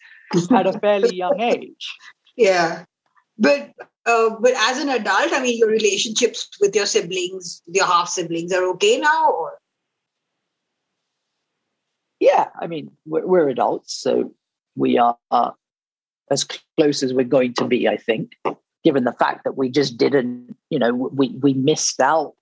at 0.52 0.66
a 0.66 0.78
fairly 0.78 1.16
young 1.16 1.40
age. 1.40 1.96
Yeah. 2.36 2.84
But 3.38 3.72
uh, 4.06 4.30
but 4.40 4.52
as 4.54 4.78
an 4.78 4.88
adult, 4.88 5.32
I 5.32 5.40
mean, 5.40 5.58
your 5.58 5.68
relationships 5.68 6.48
with 6.60 6.74
your 6.74 6.86
siblings, 6.86 7.62
your 7.66 7.86
half 7.86 8.08
siblings, 8.08 8.52
are 8.52 8.68
okay 8.70 8.98
now, 8.98 9.30
or? 9.30 9.58
Yeah, 12.20 12.48
I 12.60 12.66
mean, 12.66 12.90
we're, 13.06 13.26
we're 13.26 13.48
adults, 13.48 13.94
so 13.94 14.32
we 14.76 14.98
are 14.98 15.16
uh, 15.30 15.50
as 16.30 16.46
close 16.78 17.02
as 17.02 17.12
we're 17.12 17.24
going 17.24 17.54
to 17.54 17.64
be. 17.64 17.88
I 17.88 17.96
think, 17.96 18.32
given 18.84 19.04
the 19.04 19.12
fact 19.12 19.44
that 19.44 19.56
we 19.56 19.68
just 19.70 19.96
didn't, 19.96 20.56
you 20.70 20.78
know, 20.78 20.94
we 20.94 21.30
we 21.40 21.54
missed 21.54 22.00
out 22.00 22.34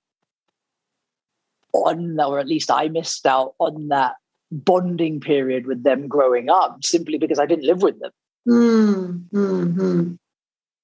on, 1.73 2.21
or 2.21 2.39
at 2.39 2.49
least 2.49 2.71
I 2.71 2.89
missed 2.89 3.27
out 3.27 3.55
on 3.59 3.89
that 3.89 4.17
bonding 4.51 5.21
period 5.21 5.67
with 5.67 5.83
them 5.83 6.07
growing 6.07 6.51
up, 6.51 6.85
simply 6.85 7.19
because 7.19 7.39
I 7.39 7.47
didn't 7.47 7.65
live 7.65 7.83
with 7.83 7.99
them. 8.01 8.11
Mm-hmm. 8.47 10.15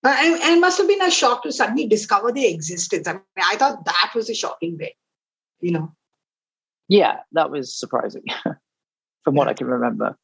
Uh, 0.04 0.14
and, 0.16 0.34
and, 0.34 0.56
it 0.56 0.60
must 0.60 0.78
have 0.78 0.86
been 0.86 1.02
a 1.02 1.10
shock 1.10 1.42
to 1.42 1.52
suddenly 1.52 1.86
discover 1.86 2.30
their 2.30 2.48
existence. 2.48 3.08
I 3.08 3.14
mean, 3.14 3.22
I 3.42 3.56
thought 3.56 3.84
that 3.84 4.12
was 4.14 4.30
a 4.30 4.34
shocking 4.34 4.76
bit, 4.76 4.92
you 5.60 5.72
know. 5.72 5.92
Yeah, 6.88 7.18
that 7.32 7.50
was 7.50 7.76
surprising 7.76 8.22
from 9.24 9.34
what 9.34 9.48
I 9.48 9.54
can 9.54 9.66
remember. 9.66 10.16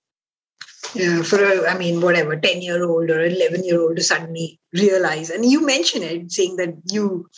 Yeah, 0.94 1.22
for 1.22 1.42
a, 1.42 1.68
I 1.68 1.76
mean, 1.76 2.00
whatever, 2.00 2.36
10 2.36 2.62
year 2.62 2.84
old 2.84 3.10
or 3.10 3.20
11 3.20 3.64
year 3.64 3.80
old 3.80 3.96
to 3.96 4.02
suddenly 4.02 4.60
realize, 4.72 5.30
and 5.30 5.44
you 5.44 5.66
mentioned 5.66 6.04
it, 6.04 6.30
saying 6.30 6.56
that 6.56 6.74
you 6.90 7.28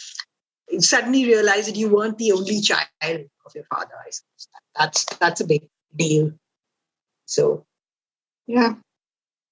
suddenly 0.79 1.25
realized 1.25 1.69
that 1.69 1.77
you 1.77 1.89
weren't 1.89 2.19
the 2.19 2.33
only 2.33 2.61
child 2.61 2.87
of 3.03 3.55
your 3.55 3.65
father. 3.65 3.95
I 4.07 4.11
suppose 4.11 4.49
that's 4.77 5.05
that's 5.19 5.41
a 5.41 5.47
big 5.47 5.69
deal. 5.95 6.33
So, 7.25 7.65
yeah, 8.47 8.75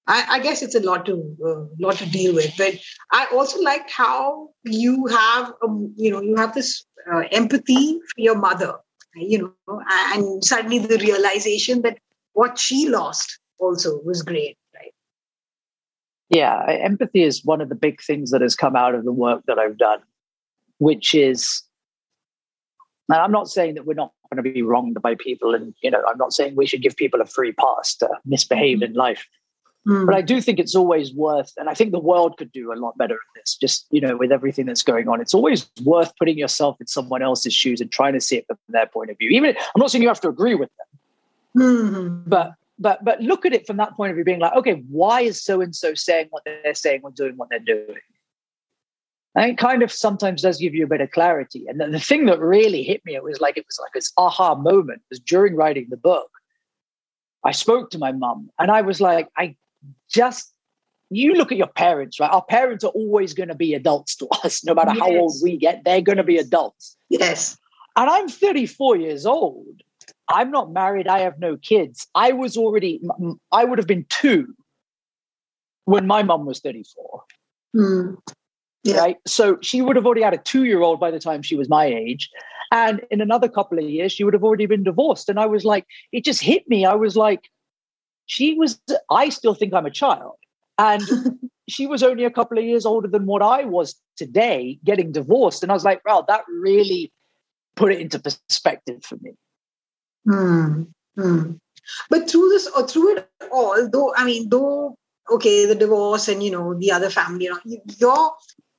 I, 0.07 0.25
I, 0.29 0.39
guess 0.41 0.63
it's 0.63 0.75
a 0.75 0.81
lot 0.81 1.07
to 1.07 1.37
uh, 1.45 1.65
lot 1.79 1.97
to 1.97 2.07
deal 2.09 2.35
with. 2.35 2.53
But 2.59 2.75
I 3.13 3.27
also 3.33 3.61
liked 3.61 3.91
how 3.91 4.51
you 4.65 5.07
have 5.07 5.53
um, 5.63 5.95
you 5.97 6.11
know 6.11 6.21
you 6.21 6.37
have 6.37 6.55
this 6.55 6.85
uh, 7.13 7.23
empathy 7.33 7.99
for 8.15 8.21
your 8.21 8.37
mother, 8.37 8.75
you 9.15 9.55
know, 9.67 9.83
and 9.89 10.45
suddenly 10.45 10.79
the 10.79 10.99
realization 10.99 11.83
that 11.83 11.99
what 12.33 12.59
she 12.59 12.89
lost 12.89 13.39
also 13.59 14.01
was 14.05 14.23
great, 14.23 14.59
right? 14.75 14.93
Yeah, 16.29 16.65
empathy 16.69 17.23
is 17.23 17.45
one 17.45 17.61
of 17.61 17.69
the 17.69 17.75
big 17.75 18.03
things 18.03 18.31
that 18.31 18.43
has 18.43 18.55
come 18.55 18.77
out 18.77 18.95
of 18.95 19.05
the 19.05 19.13
work 19.13 19.43
that 19.47 19.59
I've 19.59 19.79
done, 19.79 20.01
which 20.79 21.15
is. 21.15 21.63
And 23.11 23.19
I'm 23.19 23.33
not 23.33 23.49
saying 23.49 23.75
that 23.75 23.85
we're 23.85 23.93
not 23.93 24.13
going 24.33 24.43
to 24.43 24.51
be 24.51 24.63
wronged 24.63 25.01
by 25.03 25.15
people, 25.15 25.55
and 25.55 25.75
you 25.83 25.91
know, 25.91 26.03
I'm 26.07 26.19
not 26.19 26.35
saying 26.35 26.57
we 26.57 26.67
should 26.67 26.83
give 26.83 26.97
people 26.97 27.23
a 27.23 27.27
free 27.27 27.53
pass 27.53 27.95
to 27.97 28.09
misbehave 28.27 28.79
mm-hmm. 28.79 28.85
in 28.85 28.95
life 28.95 29.27
Mm. 29.87 30.07
But 30.07 30.15
I 30.15 30.23
do 30.23 30.41
think 30.41 30.59
it's 30.59 30.75
always 30.75 31.13
worth, 31.13 31.53
and 31.59 31.69
I 31.69 31.75
think 31.75 31.93
the 31.93 31.99
world 31.99 32.39
could 32.39 32.51
do 32.53 32.73
a 32.73 32.75
lot 32.75 32.97
better 32.97 33.17
at 33.17 33.35
this, 33.35 33.55
just, 33.55 33.87
you 33.91 34.01
know, 34.01 34.17
with 34.17 34.33
everything 34.33 34.65
that's 34.65 34.83
going 34.83 35.09
on. 35.09 35.21
It's 35.21 35.35
always 35.35 35.71
worth 35.85 36.11
putting 36.19 36.39
yourself 36.39 36.81
in 36.81 36.87
someone 36.87 37.21
else's 37.21 37.53
shoes 37.53 37.83
and 37.83 37.91
trying 37.91 38.15
to 38.15 38.21
see 38.21 38.37
it 38.37 38.47
from 38.47 38.57
their 38.71 38.87
point 38.87 39.11
of 39.11 39.19
view. 39.19 39.29
Even, 39.31 39.55
I'm 39.57 39.79
not 39.79 39.91
saying 39.91 40.01
you 40.01 40.09
have 40.09 40.23
to 40.23 40.29
agree 40.29 40.55
with 40.55 40.71
them, 40.79 41.63
mm-hmm. 41.63 42.23
but, 42.27 42.55
but, 42.79 43.05
but 43.05 43.21
look 43.21 43.45
at 43.45 43.53
it 43.53 43.67
from 43.67 43.77
that 43.77 43.95
point 43.95 44.11
of 44.11 44.17
view, 44.17 44.25
being 44.25 44.41
like, 44.41 44.55
okay, 44.55 44.83
why 44.89 45.21
is 45.21 45.43
so 45.43 45.61
and 45.61 45.77
so 45.77 45.93
saying 45.93 46.29
what 46.31 46.45
they're 46.47 46.75
saying 46.75 47.03
or 47.05 47.11
doing 47.11 47.37
what 47.37 47.51
they're 47.51 47.59
doing? 47.59 48.01
And 49.37 49.51
it 49.51 49.59
kind 49.59 49.83
of 49.83 49.93
sometimes 49.93 50.43
does 50.43 50.59
give 50.59 50.75
you 50.75 50.85
a 50.85 50.89
bit 50.89 51.03
of 51.03 51.11
clarity. 51.11 51.67
And 51.69 51.79
the, 51.79 51.89
the 51.89 52.01
thing 52.01 52.25
that 52.27 52.41
really 52.41 52.85
hit 52.85 53.05
me, 53.05 53.17
it 53.17 53.23
was 53.23 53.41
like, 53.41 53.59
it 53.59 53.67
was 53.67 53.79
like 53.79 53.93
this 53.93 54.13
aha 54.17 54.55
moment 54.55 55.03
was 55.11 55.19
during 55.21 55.57
writing 55.57 55.89
the 55.91 55.97
book. 55.97 56.31
I 57.45 57.53
spoke 57.53 57.91
to 57.91 57.99
my 57.99 58.13
mum 58.13 58.49
and 58.59 58.71
I 58.71 58.81
was 58.81 59.01
like, 59.01 59.29
I 59.37 59.57
just 60.11 60.53
you 61.11 61.35
look 61.35 61.53
at 61.53 61.59
your 61.59 61.69
parents, 61.69 62.19
right? 62.19 62.31
Our 62.31 62.45
parents 62.45 62.85
are 62.85 62.91
always 62.91 63.35
going 63.35 63.49
to 63.49 63.55
be 63.55 63.75
adults 63.75 64.17
to 64.17 64.29
us, 64.45 64.65
no 64.65 64.75
matter 64.75 64.93
yes. 64.95 65.01
how 65.01 65.15
old 65.15 65.35
we 65.43 65.57
get, 65.57 65.85
they're 65.85 66.01
going 66.01 66.19
to 66.19 66.25
be 66.25 66.39
adults. 66.39 66.97
Yes. 67.09 67.57
And 67.97 68.11
I'm 68.11 68.29
34 68.29 68.97
years 68.97 69.27
old. 69.27 69.83
I'm 70.29 70.51
not 70.51 70.73
married. 70.73 71.07
I 71.07 71.21
have 71.21 71.39
no 71.39 71.57
kids. 71.57 72.07
I 72.15 72.33
was 72.33 72.57
already, 72.57 73.01
I 73.53 73.65
would 73.65 73.79
have 73.79 73.87
been 73.87 74.07
two 74.09 74.55
when 75.85 76.07
my 76.07 76.23
mum 76.23 76.47
was 76.47 76.61
34. 76.61 77.23
Mm. 77.77 78.17
Yeah. 78.83 78.99
Right. 78.99 79.17
So 79.27 79.59
she 79.63 79.83
would 79.83 79.97
have 79.97 80.07
already 80.07 80.23
had 80.23 80.35
a 80.35 80.39
two 80.39 80.65
year 80.65 80.83
old 80.83 81.01
by 81.01 81.11
the 81.11 81.19
time 81.19 81.43
she 81.43 81.57
was 81.57 81.69
my 81.69 81.87
age. 81.87 82.31
And 82.73 83.03
in 83.11 83.21
another 83.21 83.49
couple 83.49 83.79
of 83.79 83.85
years, 83.85 84.13
she 84.13 84.25
would 84.25 84.35
have 84.35 84.45
already 84.45 84.67
been 84.67 84.83
divorced. 84.83 85.29
And 85.29 85.39
I 85.39 85.47
was 85.47 85.65
like, 85.65 85.87
it 86.13 86.25
just 86.25 86.43
hit 86.43 86.69
me. 86.69 86.85
I 86.85 86.95
was 86.95 87.17
like, 87.17 87.49
she 88.27 88.55
was, 88.55 88.81
I 89.11 89.29
still 89.29 89.55
think 89.55 89.75
I'm 89.75 89.87
a 89.87 89.91
child. 89.91 90.37
And 90.79 91.03
she 91.69 91.87
was 91.87 92.03
only 92.03 92.25
a 92.25 92.31
couple 92.31 92.59
of 92.59 92.65
years 92.65 92.87
older 92.87 93.09
than 93.09 93.27
what 93.27 93.43
I 93.43 93.65
was 93.65 93.95
today, 94.17 94.79
getting 94.85 95.13
divorced. 95.13 95.63
And 95.63 95.71
I 95.71 95.75
was 95.75 95.85
like, 95.85 96.05
wow, 96.05 96.25
that 96.29 96.45
really 96.49 97.13
put 97.77 97.93
it 97.93 98.01
into 98.01 98.19
perspective 98.19 99.05
for 99.05 99.17
me. 99.17 99.35
Hmm. 100.29 100.83
Hmm. 101.17 101.53
But 102.09 102.31
through 102.31 102.49
this, 102.49 102.69
or 102.69 102.87
through 102.87 103.19
it 103.19 103.29
all, 103.53 103.89
though, 103.89 104.15
I 104.17 104.25
mean, 104.25 104.49
though, 104.49 104.97
okay, 105.31 105.67
the 105.67 105.75
divorce 105.75 106.29
and, 106.29 106.43
you 106.43 106.51
know, 106.51 106.75
the 106.75 106.93
other 106.93 107.11
family, 107.11 107.45
you 107.45 107.51
know, 107.51 107.61
you're, 107.99 108.33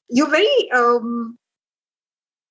you're 0.09 0.29
very, 0.29 0.71
um, 0.71 1.37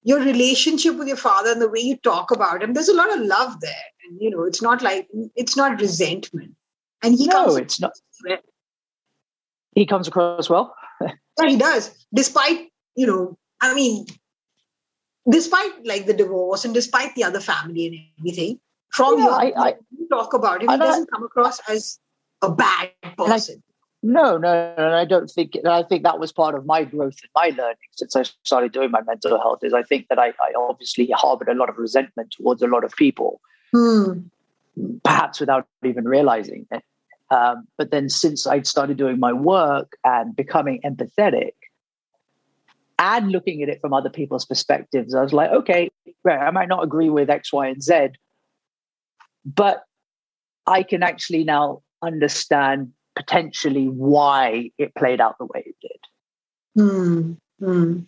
your 0.04 0.20
relationship 0.20 0.96
with 0.96 1.09
your 1.09 1.16
father 1.16 1.50
and 1.50 1.61
the 1.61 1.68
way 1.68 1.80
you 1.80 1.96
talk 1.96 2.30
about 2.30 2.62
him, 2.62 2.72
there's 2.72 2.88
a 2.88 2.94
lot 2.94 3.12
of 3.12 3.24
love 3.24 3.61
there. 3.61 3.72
And, 4.07 4.20
you 4.20 4.30
know, 4.30 4.44
it's 4.44 4.62
not 4.62 4.83
like, 4.83 5.09
it's 5.35 5.57
not 5.57 5.80
resentment. 5.80 6.54
And 7.04 7.14
he 7.16 7.26
no, 7.26 7.56
it's 7.56 7.80
not. 7.80 7.92
He 9.74 9.86
comes 9.86 10.08
across 10.08 10.48
well. 10.48 10.74
yeah, 11.00 11.48
he 11.48 11.56
does. 11.56 12.06
Despite, 12.14 12.68
you 12.96 13.06
know, 13.06 13.36
I 13.60 13.74
mean, 13.74 14.06
despite 15.30 15.84
like 15.84 16.06
the 16.06 16.14
divorce 16.14 16.64
and 16.64 16.72
despite 16.72 17.14
the 17.14 17.24
other 17.24 17.40
family 17.40 17.86
and 17.86 17.96
everything, 18.18 18.60
from 18.90 19.18
yeah, 19.18 19.24
your 19.24 19.32
I, 19.32 19.52
I, 19.56 19.74
you 19.98 20.08
talk 20.08 20.32
about 20.32 20.62
him, 20.62 20.70
he 20.70 20.76
doesn't 20.78 21.10
come 21.10 21.24
across 21.24 21.60
as 21.68 21.98
a 22.42 22.50
bad 22.50 22.90
person. 23.18 23.62
no, 24.02 24.36
no, 24.38 24.74
no, 24.78 24.94
I 24.94 25.04
don't 25.04 25.28
think. 25.28 25.56
I 25.68 25.82
think 25.82 26.04
that 26.04 26.20
was 26.20 26.32
part 26.32 26.54
of 26.54 26.64
my 26.64 26.84
growth 26.84 27.16
and 27.22 27.30
my 27.34 27.48
learning 27.56 27.76
since 27.92 28.14
I 28.14 28.22
started 28.44 28.72
doing 28.72 28.90
my 28.90 29.00
mental 29.02 29.38
health. 29.40 29.64
Is 29.64 29.74
I 29.74 29.82
think 29.82 30.08
that 30.08 30.18
I, 30.18 30.28
I 30.28 30.52
obviously 30.56 31.10
harbored 31.10 31.48
a 31.48 31.54
lot 31.54 31.68
of 31.68 31.76
resentment 31.76 32.30
towards 32.30 32.62
a 32.62 32.68
lot 32.68 32.84
of 32.84 32.92
people, 32.94 33.40
hmm. 33.72 34.20
perhaps 35.02 35.40
without 35.40 35.66
even 35.84 36.04
realizing 36.04 36.66
it. 36.70 36.84
Um, 37.34 37.66
but 37.78 37.90
then 37.90 38.08
since 38.08 38.46
I'd 38.46 38.66
started 38.66 38.96
doing 38.96 39.18
my 39.18 39.32
work 39.32 39.96
and 40.04 40.36
becoming 40.36 40.80
empathetic 40.84 41.54
and 42.98 43.32
looking 43.32 43.60
at 43.62 43.68
it 43.68 43.80
from 43.80 43.92
other 43.92 44.10
people's 44.10 44.44
perspectives, 44.44 45.14
I 45.16 45.22
was 45.22 45.32
like, 45.32 45.50
okay, 45.50 45.90
right, 46.22 46.38
I 46.38 46.52
might 46.52 46.68
not 46.68 46.84
agree 46.84 47.10
with 47.10 47.28
X, 47.28 47.52
Y, 47.52 47.66
and 47.66 47.82
Z, 47.82 48.10
but 49.44 49.82
I 50.66 50.84
can 50.84 51.02
actually 51.02 51.42
now 51.42 51.82
understand 52.02 52.92
potentially 53.16 53.87
why 53.88 54.70
it 54.78 54.94
played 54.94 55.20
out 55.20 55.37
the 55.38 55.46
way 55.46 55.64
it 55.66 55.76
did. 55.82 56.80
Hmm. 56.80 57.32
hmm. 57.58 57.98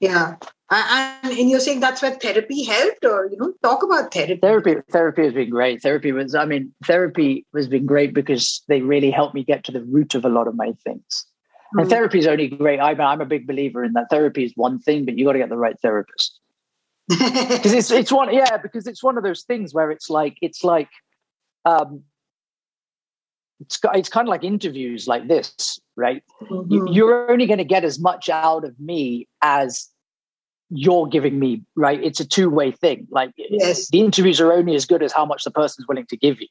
Yeah. 0.00 0.36
And, 0.70 1.38
and 1.38 1.50
you're 1.50 1.60
saying 1.60 1.80
that's 1.80 2.02
where 2.02 2.14
therapy 2.14 2.64
helped, 2.64 3.04
or 3.04 3.26
you 3.30 3.38
know, 3.38 3.54
talk 3.62 3.82
about 3.82 4.12
therapy. 4.12 4.38
Therapy, 4.40 4.76
therapy 4.90 5.24
has 5.24 5.32
been 5.32 5.48
great. 5.48 5.80
Therapy 5.80 6.12
was, 6.12 6.34
I 6.34 6.44
mean, 6.44 6.74
therapy 6.84 7.46
has 7.56 7.68
been 7.68 7.86
great 7.86 8.12
because 8.12 8.62
they 8.68 8.82
really 8.82 9.10
helped 9.10 9.34
me 9.34 9.44
get 9.44 9.64
to 9.64 9.72
the 9.72 9.82
root 9.82 10.14
of 10.14 10.26
a 10.26 10.28
lot 10.28 10.46
of 10.46 10.56
my 10.56 10.72
things. 10.84 11.26
Mm. 11.74 11.82
And 11.82 11.90
therapy 11.90 12.18
is 12.18 12.26
only 12.26 12.48
great. 12.48 12.80
I'm, 12.80 13.00
I'm 13.00 13.22
a 13.22 13.26
big 13.26 13.46
believer 13.46 13.82
in 13.82 13.94
that. 13.94 14.08
Therapy 14.10 14.44
is 14.44 14.52
one 14.56 14.78
thing, 14.78 15.06
but 15.06 15.16
you 15.16 15.24
got 15.24 15.32
to 15.32 15.38
get 15.38 15.48
the 15.48 15.56
right 15.56 15.78
therapist. 15.80 16.38
Because 17.08 17.72
it's 17.72 17.90
it's 17.90 18.12
one, 18.12 18.34
yeah, 18.34 18.58
because 18.58 18.86
it's 18.86 19.02
one 19.02 19.16
of 19.16 19.24
those 19.24 19.42
things 19.42 19.72
where 19.72 19.90
it's 19.90 20.10
like 20.10 20.36
it's 20.42 20.62
like, 20.62 20.90
um, 21.64 22.02
it's 23.60 23.78
it's 23.94 24.08
kind 24.08 24.28
of 24.28 24.30
like 24.30 24.44
interviews 24.44 25.08
like 25.08 25.28
this, 25.28 25.80
right? 25.96 26.22
Mm-hmm. 26.42 26.88
You're 26.88 27.30
only 27.30 27.46
going 27.46 27.58
to 27.58 27.64
get 27.64 27.84
as 27.84 27.98
much 27.98 28.28
out 28.28 28.64
of 28.64 28.78
me 28.78 29.28
as 29.42 29.88
you're 30.70 31.06
giving 31.06 31.38
me, 31.38 31.62
right? 31.76 32.02
It's 32.02 32.20
a 32.20 32.26
two 32.26 32.50
way 32.50 32.70
thing. 32.70 33.06
Like 33.10 33.32
yes. 33.36 33.88
the 33.88 34.00
interviews 34.00 34.40
are 34.40 34.52
only 34.52 34.74
as 34.74 34.86
good 34.86 35.02
as 35.02 35.12
how 35.12 35.24
much 35.24 35.44
the 35.44 35.50
person's 35.50 35.88
willing 35.88 36.06
to 36.06 36.16
give 36.16 36.40
you. 36.40 36.48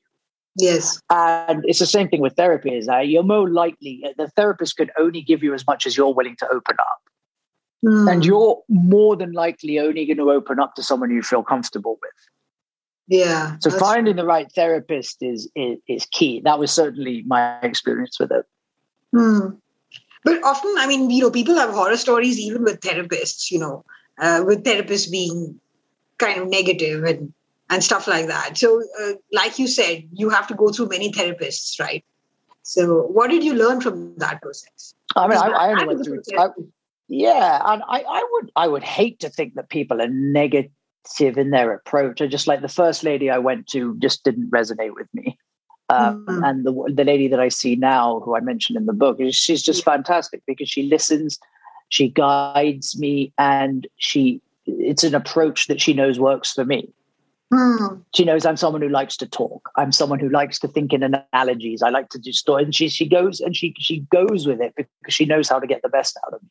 Yes. 0.57 0.99
And 1.11 1.63
it's 1.65 1.79
the 1.79 1.85
same 1.85 2.09
thing 2.09 2.21
with 2.21 2.35
therapy 2.35 2.75
is 2.75 2.87
that 2.87 3.07
you're 3.07 3.23
more 3.23 3.47
likely, 3.47 4.03
the 4.17 4.27
therapist 4.29 4.77
can 4.77 4.89
only 4.97 5.21
give 5.21 5.43
you 5.43 5.53
as 5.53 5.65
much 5.67 5.85
as 5.85 5.95
you're 5.95 6.13
willing 6.13 6.35
to 6.37 6.47
open 6.49 6.75
up. 6.79 7.01
Mm. 7.85 8.11
And 8.11 8.25
you're 8.25 8.59
more 8.67 9.15
than 9.15 9.33
likely 9.33 9.79
only 9.79 10.07
going 10.07 10.17
to 10.17 10.31
open 10.31 10.59
up 10.59 10.73
to 10.75 10.83
someone 10.83 11.11
you 11.11 11.21
feel 11.21 11.43
comfortable 11.43 11.99
with. 12.01 12.11
Yeah. 13.07 13.55
So 13.61 13.69
finding 13.69 14.17
the 14.17 14.25
right 14.25 14.51
therapist 14.53 15.17
is, 15.21 15.49
is, 15.55 15.77
is 15.87 16.05
key. 16.11 16.41
That 16.43 16.59
was 16.59 16.71
certainly 16.71 17.23
my 17.25 17.59
experience 17.61 18.19
with 18.19 18.31
it. 18.31 18.45
Hmm. 19.13 19.49
But 20.23 20.43
often, 20.43 20.75
I 20.77 20.87
mean, 20.87 21.09
you 21.09 21.23
know, 21.23 21.31
people 21.31 21.55
have 21.55 21.69
horror 21.69 21.95
stories 21.95 22.37
even 22.37 22.63
with 22.63 22.81
therapists. 22.81 23.49
You 23.49 23.59
know, 23.59 23.85
uh, 24.19 24.43
with 24.45 24.63
therapists 24.63 25.09
being 25.09 25.59
kind 26.17 26.41
of 26.41 26.49
negative 26.49 27.03
and 27.05 27.33
and 27.69 27.83
stuff 27.83 28.07
like 28.07 28.27
that. 28.27 28.57
So, 28.57 28.83
uh, 29.01 29.13
like 29.31 29.59
you 29.59 29.67
said, 29.67 30.07
you 30.11 30.29
have 30.29 30.47
to 30.47 30.53
go 30.53 30.69
through 30.69 30.89
many 30.89 31.11
therapists, 31.11 31.79
right? 31.79 32.03
So, 32.63 33.03
what 33.03 33.29
did 33.29 33.43
you 33.43 33.53
learn 33.53 33.79
from 33.79 34.17
that 34.17 34.41
process? 34.41 34.93
I 35.15 35.27
mean, 35.27 35.37
I, 35.37 35.47
I 35.47 35.71
only 35.71 35.85
went 35.85 36.05
through. 36.05 36.21
I, 36.37 36.49
yeah, 37.07 37.61
and 37.65 37.81
I, 37.87 38.01
I 38.01 38.27
would 38.31 38.51
I 38.57 38.67
would 38.67 38.83
hate 38.83 39.19
to 39.21 39.29
think 39.29 39.53
that 39.55 39.69
people 39.69 40.01
are 40.01 40.09
negative 40.09 40.71
in 41.19 41.51
their 41.51 41.73
approach. 41.73 42.21
I 42.21 42.27
just 42.27 42.47
like 42.47 42.61
the 42.61 42.67
first 42.67 43.03
lady 43.03 43.29
I 43.29 43.37
went 43.37 43.67
to 43.67 43.95
just 43.99 44.23
didn't 44.23 44.51
resonate 44.51 44.93
with 44.95 45.07
me. 45.13 45.37
Um, 45.89 46.25
mm-hmm. 46.25 46.43
And 46.43 46.65
the 46.65 46.93
the 46.93 47.03
lady 47.03 47.27
that 47.29 47.39
I 47.39 47.49
see 47.49 47.75
now, 47.75 48.19
who 48.19 48.35
I 48.35 48.41
mentioned 48.41 48.77
in 48.77 48.85
the 48.85 48.93
book, 48.93 49.19
she's 49.31 49.63
just 49.63 49.85
fantastic 49.85 50.43
because 50.45 50.69
she 50.69 50.83
listens, 50.83 51.39
she 51.89 52.09
guides 52.09 52.99
me, 52.99 53.31
and 53.37 53.87
she 53.97 54.41
it's 54.65 55.03
an 55.03 55.15
approach 55.15 55.67
that 55.67 55.79
she 55.79 55.93
knows 55.93 56.19
works 56.19 56.53
for 56.53 56.65
me. 56.65 56.93
Mm. 57.53 58.03
She 58.13 58.25
knows 58.25 58.45
I'm 58.45 58.57
someone 58.57 58.81
who 58.81 58.89
likes 58.89 59.15
to 59.17 59.25
talk. 59.25 59.69
I'm 59.77 59.93
someone 59.93 60.19
who 60.19 60.27
likes 60.27 60.59
to 60.59 60.67
think 60.67 60.91
in 60.91 61.03
analogies. 61.03 61.81
I 61.81 61.89
like 61.89 62.09
to 62.09 62.19
do 62.19 62.33
stories, 62.33 62.65
and 62.65 62.75
she 62.75 62.89
she 62.89 63.07
goes 63.07 63.39
and 63.39 63.55
she 63.55 63.73
she 63.79 64.01
goes 64.11 64.45
with 64.45 64.59
it 64.59 64.73
because 64.75 65.13
she 65.13 65.25
knows 65.25 65.47
how 65.47 65.59
to 65.59 65.67
get 65.67 65.81
the 65.81 65.89
best 65.89 66.19
out 66.25 66.33
of 66.33 66.43
me. 66.43 66.49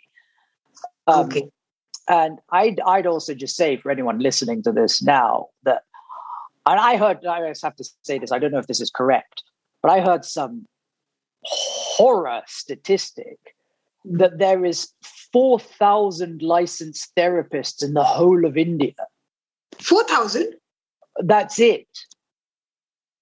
Um, 1.06 1.26
okay. 1.26 1.50
And 2.08 2.38
I'd 2.50 2.80
I'd 2.80 3.06
also 3.06 3.34
just 3.34 3.56
say 3.56 3.76
for 3.76 3.90
anyone 3.90 4.18
listening 4.18 4.62
to 4.62 4.72
this 4.72 5.02
now 5.02 5.48
that, 5.64 5.82
and 6.66 6.78
I 6.78 6.96
heard 6.96 7.24
I 7.26 7.48
just 7.48 7.64
have 7.64 7.76
to 7.76 7.88
say 8.02 8.18
this. 8.18 8.32
I 8.32 8.38
don't 8.38 8.52
know 8.52 8.58
if 8.58 8.68
this 8.68 8.80
is 8.80 8.90
correct, 8.90 9.42
but 9.82 9.90
I 9.90 10.00
heard 10.00 10.24
some 10.24 10.66
horror 11.42 12.42
statistic 12.46 13.38
that 14.04 14.38
there 14.38 14.64
is 14.64 14.88
four 15.32 15.58
thousand 15.58 16.42
licensed 16.42 17.12
therapists 17.16 17.82
in 17.82 17.94
the 17.94 18.04
whole 18.04 18.44
of 18.44 18.56
India. 18.56 18.94
Four 19.80 20.04
thousand 20.04 20.54
that's 21.18 21.58
it 21.58 21.88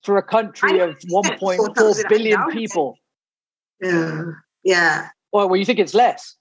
for 0.02 0.16
a 0.18 0.22
country 0.22 0.80
of 0.80 0.96
1.4 1.10 2.08
billion 2.08 2.50
people. 2.50 2.98
Yeah. 3.80 4.24
Yeah. 4.62 5.08
Well, 5.32 5.48
well, 5.48 5.56
you 5.56 5.64
think 5.64 5.78
it's 5.78 5.94
less? 5.94 6.36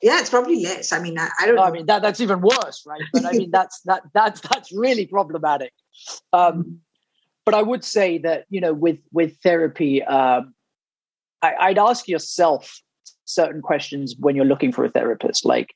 Yeah, 0.00 0.20
it's 0.20 0.30
probably 0.30 0.62
less. 0.62 0.92
I 0.92 1.00
mean, 1.00 1.18
I, 1.18 1.28
I 1.40 1.46
don't. 1.46 1.56
No, 1.56 1.62
I 1.62 1.70
mean 1.70 1.86
that 1.86 2.02
that's 2.02 2.20
even 2.20 2.40
worse, 2.40 2.84
right? 2.86 3.02
But 3.12 3.24
I 3.24 3.32
mean 3.32 3.50
that's 3.50 3.80
that 3.82 4.02
that's 4.14 4.40
that's 4.40 4.72
really 4.72 5.06
problematic. 5.06 5.72
Um, 6.32 6.80
but 7.44 7.54
I 7.54 7.62
would 7.62 7.82
say 7.82 8.18
that 8.18 8.44
you 8.48 8.60
know, 8.60 8.72
with 8.72 8.98
with 9.12 9.36
therapy, 9.42 10.02
um, 10.04 10.54
I, 11.42 11.54
I'd 11.60 11.78
ask 11.78 12.06
yourself 12.06 12.80
certain 13.24 13.60
questions 13.60 14.14
when 14.18 14.36
you're 14.36 14.44
looking 14.44 14.72
for 14.72 14.84
a 14.84 14.90
therapist, 14.90 15.44
like, 15.44 15.74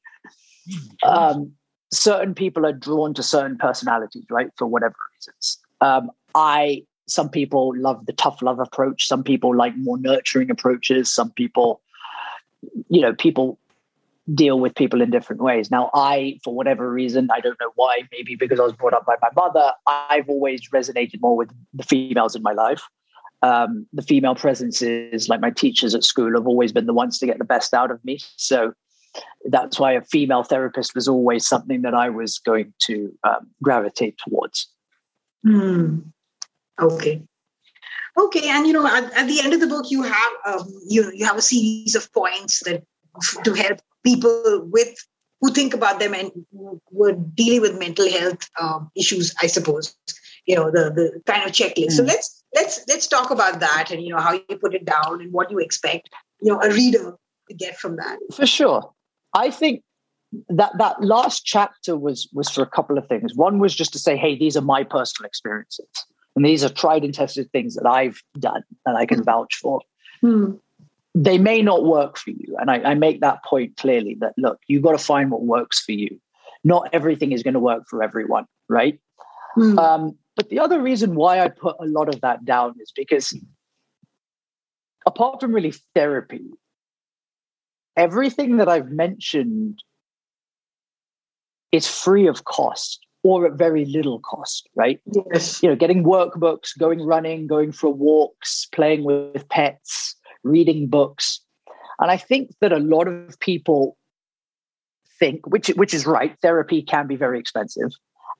um, 1.02 1.52
certain 1.92 2.34
people 2.34 2.64
are 2.64 2.72
drawn 2.72 3.14
to 3.14 3.22
certain 3.22 3.58
personalities, 3.58 4.24
right? 4.30 4.50
For 4.56 4.66
whatever 4.66 4.94
reasons. 5.16 5.58
Um, 5.80 6.10
I 6.34 6.84
some 7.08 7.28
people 7.28 7.72
love 7.76 8.06
the 8.06 8.12
tough 8.12 8.40
love 8.42 8.60
approach. 8.60 9.06
Some 9.06 9.24
people 9.24 9.54
like 9.54 9.76
more 9.76 9.98
nurturing 9.98 10.50
approaches. 10.50 11.12
Some 11.12 11.30
people, 11.30 11.80
you 12.88 13.00
know, 13.00 13.14
people 13.14 13.58
deal 14.34 14.60
with 14.60 14.74
people 14.74 15.02
in 15.02 15.10
different 15.10 15.42
ways. 15.42 15.70
Now, 15.70 15.90
I, 15.94 16.38
for 16.44 16.54
whatever 16.54 16.90
reason, 16.90 17.28
I 17.34 17.40
don't 17.40 17.58
know 17.60 17.72
why, 17.74 18.02
maybe 18.12 18.36
because 18.36 18.60
I 18.60 18.64
was 18.64 18.72
brought 18.72 18.94
up 18.94 19.04
by 19.04 19.16
my 19.20 19.28
mother, 19.34 19.72
I've 19.86 20.28
always 20.28 20.68
resonated 20.70 21.20
more 21.20 21.36
with 21.36 21.50
the 21.74 21.82
females 21.82 22.36
in 22.36 22.42
my 22.42 22.52
life. 22.52 22.82
Um, 23.42 23.86
the 23.92 24.02
female 24.02 24.36
presences, 24.36 25.28
like 25.28 25.40
my 25.40 25.50
teachers 25.50 25.94
at 25.94 26.04
school, 26.04 26.32
have 26.34 26.46
always 26.46 26.72
been 26.72 26.86
the 26.86 26.94
ones 26.94 27.18
to 27.18 27.26
get 27.26 27.38
the 27.38 27.44
best 27.44 27.74
out 27.74 27.90
of 27.90 28.04
me. 28.04 28.18
So 28.36 28.72
that's 29.46 29.80
why 29.80 29.92
a 29.92 30.02
female 30.02 30.44
therapist 30.44 30.94
was 30.94 31.08
always 31.08 31.46
something 31.46 31.82
that 31.82 31.94
I 31.94 32.08
was 32.08 32.38
going 32.38 32.72
to 32.82 33.12
um, 33.24 33.50
gravitate 33.60 34.18
towards. 34.18 34.68
Mm. 35.44 36.04
Okay. 36.80 37.22
Okay, 38.16 38.48
and 38.48 38.66
you 38.66 38.74
know, 38.74 38.86
at, 38.86 39.04
at, 39.14 39.26
the 39.26 39.40
end 39.40 39.54
of 39.54 39.60
the 39.60 39.66
book, 39.66 39.86
you 39.90 40.02
have 40.02 40.32
um, 40.46 40.68
you 40.86 41.10
you 41.14 41.24
have 41.24 41.38
a 41.38 41.42
series 41.42 41.94
of 41.94 42.12
points 42.12 42.62
that 42.64 42.84
to 43.44 43.54
help 43.54 43.80
people 44.04 44.68
with 44.70 44.94
who 45.40 45.50
think 45.50 45.74
about 45.74 45.98
them 45.98 46.14
and 46.14 46.30
who 46.52 47.04
are 47.04 47.12
dealing 47.12 47.60
with 47.60 47.78
mental 47.78 48.08
health 48.10 48.48
um, 48.60 48.90
issues. 48.96 49.34
I 49.42 49.46
suppose 49.46 49.96
you 50.46 50.56
know 50.56 50.70
the 50.70 50.90
the 50.90 51.20
kind 51.26 51.44
of 51.44 51.52
checklist. 51.52 51.88
Mm. 51.88 51.92
So 51.92 52.02
let's 52.04 52.44
let's 52.54 52.84
let's 52.88 53.06
talk 53.06 53.30
about 53.30 53.60
that 53.60 53.90
and 53.90 54.02
you 54.02 54.10
know 54.10 54.20
how 54.20 54.32
you 54.32 54.56
put 54.60 54.74
it 54.74 54.84
down 54.84 55.20
and 55.20 55.32
what 55.32 55.50
you 55.50 55.58
expect 55.58 56.10
you 56.40 56.52
know 56.52 56.60
a 56.60 56.70
reader 56.70 57.16
to 57.48 57.54
get 57.54 57.76
from 57.78 57.96
that. 57.96 58.18
For 58.34 58.46
sure. 58.46 58.92
I 59.34 59.50
think 59.50 59.82
that 60.48 60.76
that 60.78 61.02
last 61.02 61.44
chapter 61.44 61.96
was 61.96 62.28
was 62.32 62.48
for 62.48 62.62
a 62.62 62.66
couple 62.66 62.98
of 62.98 63.06
things. 63.06 63.34
One 63.34 63.58
was 63.58 63.74
just 63.74 63.92
to 63.92 63.98
say, 63.98 64.16
hey, 64.16 64.36
these 64.36 64.56
are 64.56 64.62
my 64.62 64.84
personal 64.84 65.26
experiences, 65.26 65.86
and 66.36 66.44
these 66.44 66.64
are 66.64 66.68
tried 66.68 67.04
and 67.04 67.14
tested 67.14 67.50
things 67.52 67.74
that 67.76 67.86
I've 67.86 68.22
done 68.38 68.62
and 68.86 68.96
I 68.96 69.06
can 69.06 69.18
hmm. 69.18 69.24
vouch 69.24 69.56
for. 69.56 69.80
Hmm. 70.20 70.52
They 71.14 71.36
may 71.38 71.60
not 71.60 71.84
work 71.84 72.16
for 72.16 72.30
you, 72.30 72.56
and 72.58 72.70
I, 72.70 72.76
I 72.82 72.94
make 72.94 73.20
that 73.20 73.44
point 73.44 73.76
clearly. 73.76 74.16
That 74.20 74.32
look, 74.38 74.58
you've 74.66 74.82
got 74.82 74.92
to 74.92 74.98
find 74.98 75.30
what 75.30 75.42
works 75.42 75.80
for 75.80 75.92
you. 75.92 76.20
Not 76.64 76.88
everything 76.92 77.32
is 77.32 77.42
going 77.42 77.54
to 77.54 77.60
work 77.60 77.84
for 77.88 78.02
everyone, 78.02 78.46
right? 78.68 78.98
Hmm. 79.54 79.78
Um, 79.78 80.18
but 80.36 80.48
the 80.48 80.58
other 80.58 80.80
reason 80.80 81.14
why 81.14 81.40
I 81.40 81.48
put 81.48 81.76
a 81.80 81.86
lot 81.86 82.08
of 82.08 82.20
that 82.22 82.44
down 82.44 82.74
is 82.80 82.92
because 82.96 83.36
apart 85.06 85.40
from 85.40 85.54
really 85.54 85.74
therapy, 85.94 86.44
everything 87.96 88.56
that 88.56 88.68
I've 88.68 88.90
mentioned 88.90 89.82
is 91.72 91.86
free 91.86 92.26
of 92.26 92.44
cost 92.44 93.04
or 93.22 93.46
at 93.46 93.52
very 93.52 93.84
little 93.84 94.20
cost, 94.20 94.68
right? 94.74 95.00
Yes. 95.32 95.62
You 95.62 95.68
know, 95.68 95.76
getting 95.76 96.04
workbooks, 96.04 96.76
going 96.76 97.02
running, 97.04 97.46
going 97.46 97.72
for 97.72 97.92
walks, 97.92 98.66
playing 98.72 99.04
with 99.04 99.48
pets, 99.48 100.16
reading 100.44 100.88
books. 100.88 101.40
And 101.98 102.10
I 102.10 102.16
think 102.16 102.50
that 102.60 102.72
a 102.72 102.78
lot 102.78 103.08
of 103.08 103.38
people 103.40 103.96
think, 105.18 105.46
which 105.46 105.68
which 105.68 105.94
is 105.94 106.06
right, 106.06 106.36
therapy 106.42 106.82
can 106.82 107.06
be 107.06 107.16
very 107.16 107.38
expensive 107.38 107.92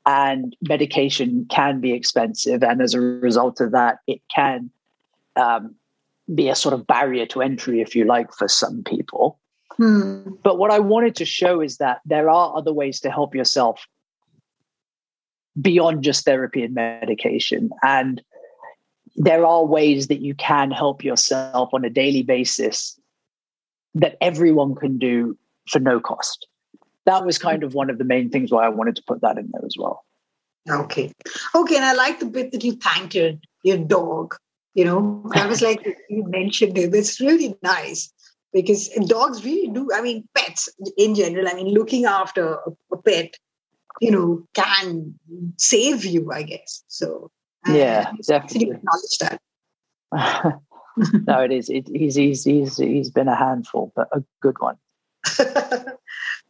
and 0.04 0.56
medication 0.62 1.46
can 1.50 1.80
be 1.80 1.92
expensive. 1.92 2.62
And 2.62 2.82
as 2.82 2.94
a 2.94 3.00
result 3.00 3.60
of 3.60 3.72
that, 3.72 3.98
it 4.06 4.20
can 4.34 4.70
um, 5.36 5.76
be 6.34 6.48
a 6.48 6.54
sort 6.54 6.74
of 6.74 6.86
barrier 6.86 7.26
to 7.26 7.42
entry, 7.42 7.80
if 7.80 7.94
you 7.94 8.04
like, 8.04 8.32
for 8.34 8.48
some 8.48 8.82
people. 8.82 9.38
Hmm. 9.76 10.32
But 10.42 10.58
what 10.58 10.70
I 10.70 10.80
wanted 10.80 11.16
to 11.16 11.24
show 11.24 11.60
is 11.60 11.78
that 11.78 12.00
there 12.04 12.28
are 12.28 12.56
other 12.56 12.72
ways 12.72 13.00
to 13.00 13.10
help 13.10 13.34
yourself 13.34 13.86
beyond 15.60 16.02
just 16.02 16.24
therapy 16.24 16.62
and 16.62 16.74
medication. 16.74 17.70
And 17.82 18.22
there 19.16 19.44
are 19.44 19.64
ways 19.64 20.08
that 20.08 20.20
you 20.20 20.34
can 20.34 20.70
help 20.70 21.04
yourself 21.04 21.70
on 21.72 21.84
a 21.84 21.90
daily 21.90 22.22
basis 22.22 22.98
that 23.94 24.16
everyone 24.20 24.74
can 24.74 24.98
do 24.98 25.36
for 25.68 25.78
no 25.78 26.00
cost. 26.00 26.46
That 27.04 27.24
was 27.24 27.38
kind 27.38 27.62
of 27.62 27.74
one 27.74 27.90
of 27.90 27.98
the 27.98 28.04
main 28.04 28.30
things 28.30 28.50
why 28.50 28.64
I 28.64 28.70
wanted 28.70 28.96
to 28.96 29.02
put 29.06 29.20
that 29.22 29.38
in 29.38 29.50
there 29.52 29.64
as 29.66 29.76
well. 29.78 30.04
Okay. 30.70 31.12
Okay. 31.54 31.76
And 31.76 31.84
I 31.84 31.92
like 31.92 32.20
the 32.20 32.26
bit 32.26 32.52
that 32.52 32.64
you 32.64 32.72
thanked 32.76 33.14
your, 33.14 33.32
your 33.64 33.78
dog. 33.78 34.36
You 34.74 34.84
know, 34.84 35.30
I 35.34 35.46
was 35.46 35.60
like, 35.60 35.84
you 36.08 36.24
mentioned 36.28 36.78
it. 36.78 36.94
It's 36.94 37.20
really 37.20 37.56
nice 37.62 38.12
because 38.52 38.88
dogs 39.06 39.44
really 39.44 39.68
do 39.68 39.88
i 39.94 40.00
mean 40.00 40.28
pets 40.34 40.68
in 40.96 41.14
general 41.14 41.48
i 41.48 41.54
mean 41.54 41.68
looking 41.68 42.04
after 42.04 42.54
a, 42.54 42.70
a 42.92 43.02
pet 43.02 43.34
you 44.00 44.10
know 44.10 44.46
can 44.54 45.14
save 45.58 46.04
you 46.04 46.30
i 46.32 46.42
guess 46.42 46.84
so 46.88 47.30
yeah 47.68 48.12
definitely. 48.26 48.70
acknowledge 48.70 49.18
that. 49.20 49.40
No 51.26 51.40
it 51.40 51.50
is. 51.50 51.70
It, 51.70 51.88
he's, 51.88 52.16
he's 52.16 52.44
he's 52.44 52.76
he's 52.76 53.08
been 53.08 53.26
a 53.26 53.34
handful 53.34 53.92
but 53.96 54.08
a 54.12 54.22
good 54.40 54.56
one. 54.60 54.76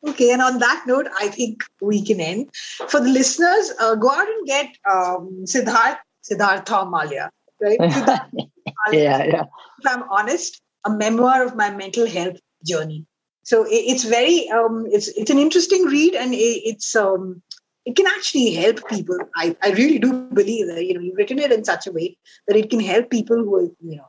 Okay 0.05 0.33
and 0.33 0.43
on 0.43 0.59
that 0.59 0.83
note 0.85 1.07
i 1.21 1.29
think 1.29 1.63
we 1.81 2.05
can 2.05 2.21
end. 2.21 2.51
For 2.89 2.99
the 2.99 3.09
listeners 3.09 3.71
uh, 3.79 3.95
go 3.95 4.11
out 4.11 4.27
and 4.27 4.47
get 4.47 4.67
um, 4.93 5.45
siddharth 5.45 5.99
siddhartha 6.23 6.85
Mallya 6.95 7.31
right? 7.61 7.79
Yeah 8.93 9.23
yeah. 9.23 9.45
If 9.79 9.87
i'm 9.87 10.03
honest 10.11 10.61
a 10.85 10.91
memoir 10.91 11.45
of 11.45 11.55
my 11.55 11.71
mental 11.71 12.07
health 12.07 12.39
journey. 12.67 13.07
So 13.45 13.67
it's 13.69 14.05
very 14.05 14.49
um, 14.51 14.87
it's 14.91 15.09
it's 15.09 15.31
an 15.31 15.39
interesting 15.39 15.85
read, 15.85 16.15
and 16.15 16.33
it's 16.33 16.95
um, 16.95 17.43
it 17.85 17.97
can 17.97 18.07
actually 18.07 18.55
help 18.55 18.87
people. 18.89 19.19
I, 19.37 19.57
I 19.63 19.71
really 19.71 19.99
do 19.99 20.25
believe 20.33 20.69
that 20.69 20.85
you 20.85 20.95
know 20.95 21.01
you've 21.01 21.17
written 21.17 21.39
it 21.39 21.53
in 21.53 21.65
such 21.65 21.87
a 21.87 21.93
way 21.93 22.17
that 22.47 22.57
it 22.57 22.71
can 22.71 22.81
help 22.81 23.11
people 23.11 23.37
who 23.37 23.57
are 23.57 23.69
you 23.81 23.97
know 23.97 24.09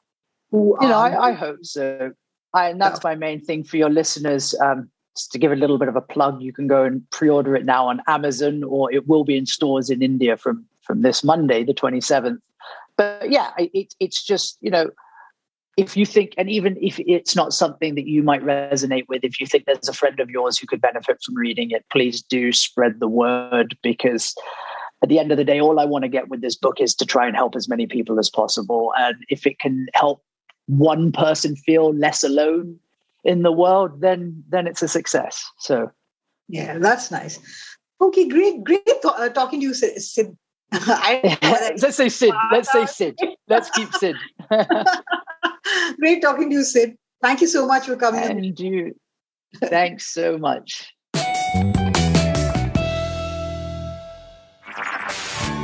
who 0.51 0.78
you 0.82 0.88
know 0.88 0.97
I, 0.97 1.30
I 1.30 1.32
hope 1.34 1.65
so. 1.65 2.11
I, 2.53 2.69
and 2.69 2.80
that's 2.80 3.03
my 3.03 3.15
main 3.15 3.41
thing 3.41 3.63
for 3.63 3.78
your 3.78 3.89
listeners. 3.89 4.53
Um, 4.61 4.89
just 5.15 5.32
to 5.32 5.39
give 5.39 5.51
a 5.51 5.55
little 5.55 5.78
bit 5.78 5.88
of 5.88 5.95
a 5.95 6.01
plug, 6.01 6.41
you 6.41 6.53
can 6.53 6.67
go 6.67 6.84
and 6.84 7.07
pre-order 7.09 7.55
it 7.55 7.65
now 7.65 7.88
on 7.88 8.01
Amazon, 8.07 8.63
or 8.63 8.91
it 8.91 9.07
will 9.07 9.24
be 9.24 9.38
in 9.38 9.45
stores 9.45 9.89
in 9.89 10.01
India 10.01 10.38
from 10.38 10.65
from 10.82 11.01
this 11.01 11.24
Monday, 11.24 11.63
the 11.63 11.74
twenty 11.74 12.01
seventh. 12.01 12.41
But 12.95 13.32
yeah, 13.32 13.51
it, 13.57 13.95
it's 13.99 14.24
just 14.24 14.57
you 14.61 14.69
know 14.69 14.91
if 15.76 15.97
you 15.97 16.05
think, 16.05 16.34
and 16.38 16.49
even 16.49 16.78
if 16.82 16.99
it's 16.99 17.36
not 17.36 17.53
something 17.53 17.95
that 17.95 18.07
you 18.07 18.21
might 18.21 18.43
resonate 18.43 19.05
with, 19.07 19.24
if 19.24 19.39
you 19.39 19.47
think 19.47 19.65
there's 19.65 19.89
a 19.89 19.93
friend 19.93 20.19
of 20.19 20.30
yours 20.30 20.57
who 20.57 20.67
could 20.67 20.82
benefit 20.82 21.17
from 21.24 21.36
reading 21.36 21.71
it, 21.71 21.86
please 21.91 22.21
do 22.21 22.51
spread 22.51 22.99
the 22.99 23.07
word 23.07 23.76
because 23.82 24.36
at 25.01 25.09
the 25.09 25.19
end 25.19 25.32
of 25.32 25.38
the 25.38 25.43
day, 25.43 25.59
all 25.59 25.80
I 25.80 25.86
want 25.86 26.03
to 26.03 26.09
get 26.09 26.30
with 26.30 26.41
this 26.41 26.55
book 26.55 26.80
is 26.80 26.93
to 26.95 27.05
try 27.05 27.26
and 27.26 27.36
help 27.36 27.55
as 27.55 27.67
many 27.67 27.88
people 27.88 28.19
as 28.19 28.30
possible. 28.30 28.93
And 28.97 29.15
if 29.30 29.47
it 29.47 29.59
can 29.59 29.88
help 29.95 30.24
one 30.67 31.11
person 31.11 31.55
feel 31.55 31.93
less 31.93 32.24
alone 32.24 32.80
in 33.24 33.41
the 33.41 33.51
world, 33.51 33.99
then 33.99 34.43
then 34.49 34.67
it's 34.67 34.84
a 34.84 34.88
success. 34.88 35.43
So, 35.57 35.91
yeah, 36.47 36.78
that's 36.78 37.09
nice. 37.09 37.39
Okay, 37.99 38.28
great, 38.28 38.63
great 38.63 38.88
uh, 39.03 39.30
talking 39.30 39.59
to 39.59 39.65
you, 39.67 39.74
Sid. 39.74 40.38
I, 40.71 41.76
let's 41.82 41.97
say 41.97 42.09
Sid. 42.09 42.34
Let's 42.51 42.71
say 42.71 42.86
Sid. 42.86 43.19
Let's 43.47 43.69
keep 43.71 43.91
Sid. 43.93 44.15
Great 45.99 46.22
talking 46.22 46.49
to 46.49 46.55
you, 46.57 46.64
Sid. 46.64 46.97
Thank 47.22 47.41
you 47.41 47.47
so 47.47 47.66
much 47.66 47.86
for 47.86 47.95
coming. 47.95 48.24
And 48.24 48.59
you. 48.59 48.95
Thanks 49.55 50.14
so 50.14 50.38
much. 50.38 50.93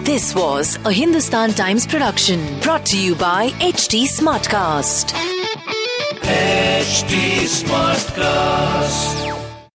This 0.03 0.33
was 0.33 0.77
a 0.85 0.91
Hindustan 0.91 1.51
Times 1.51 1.85
production 1.85 2.59
brought 2.61 2.85
to 2.87 2.99
you 2.99 3.13
by 3.13 3.49
HT 3.59 4.05
Smartcast. 4.05 5.13
HT 6.23 7.45
Smartcast. 7.45 9.28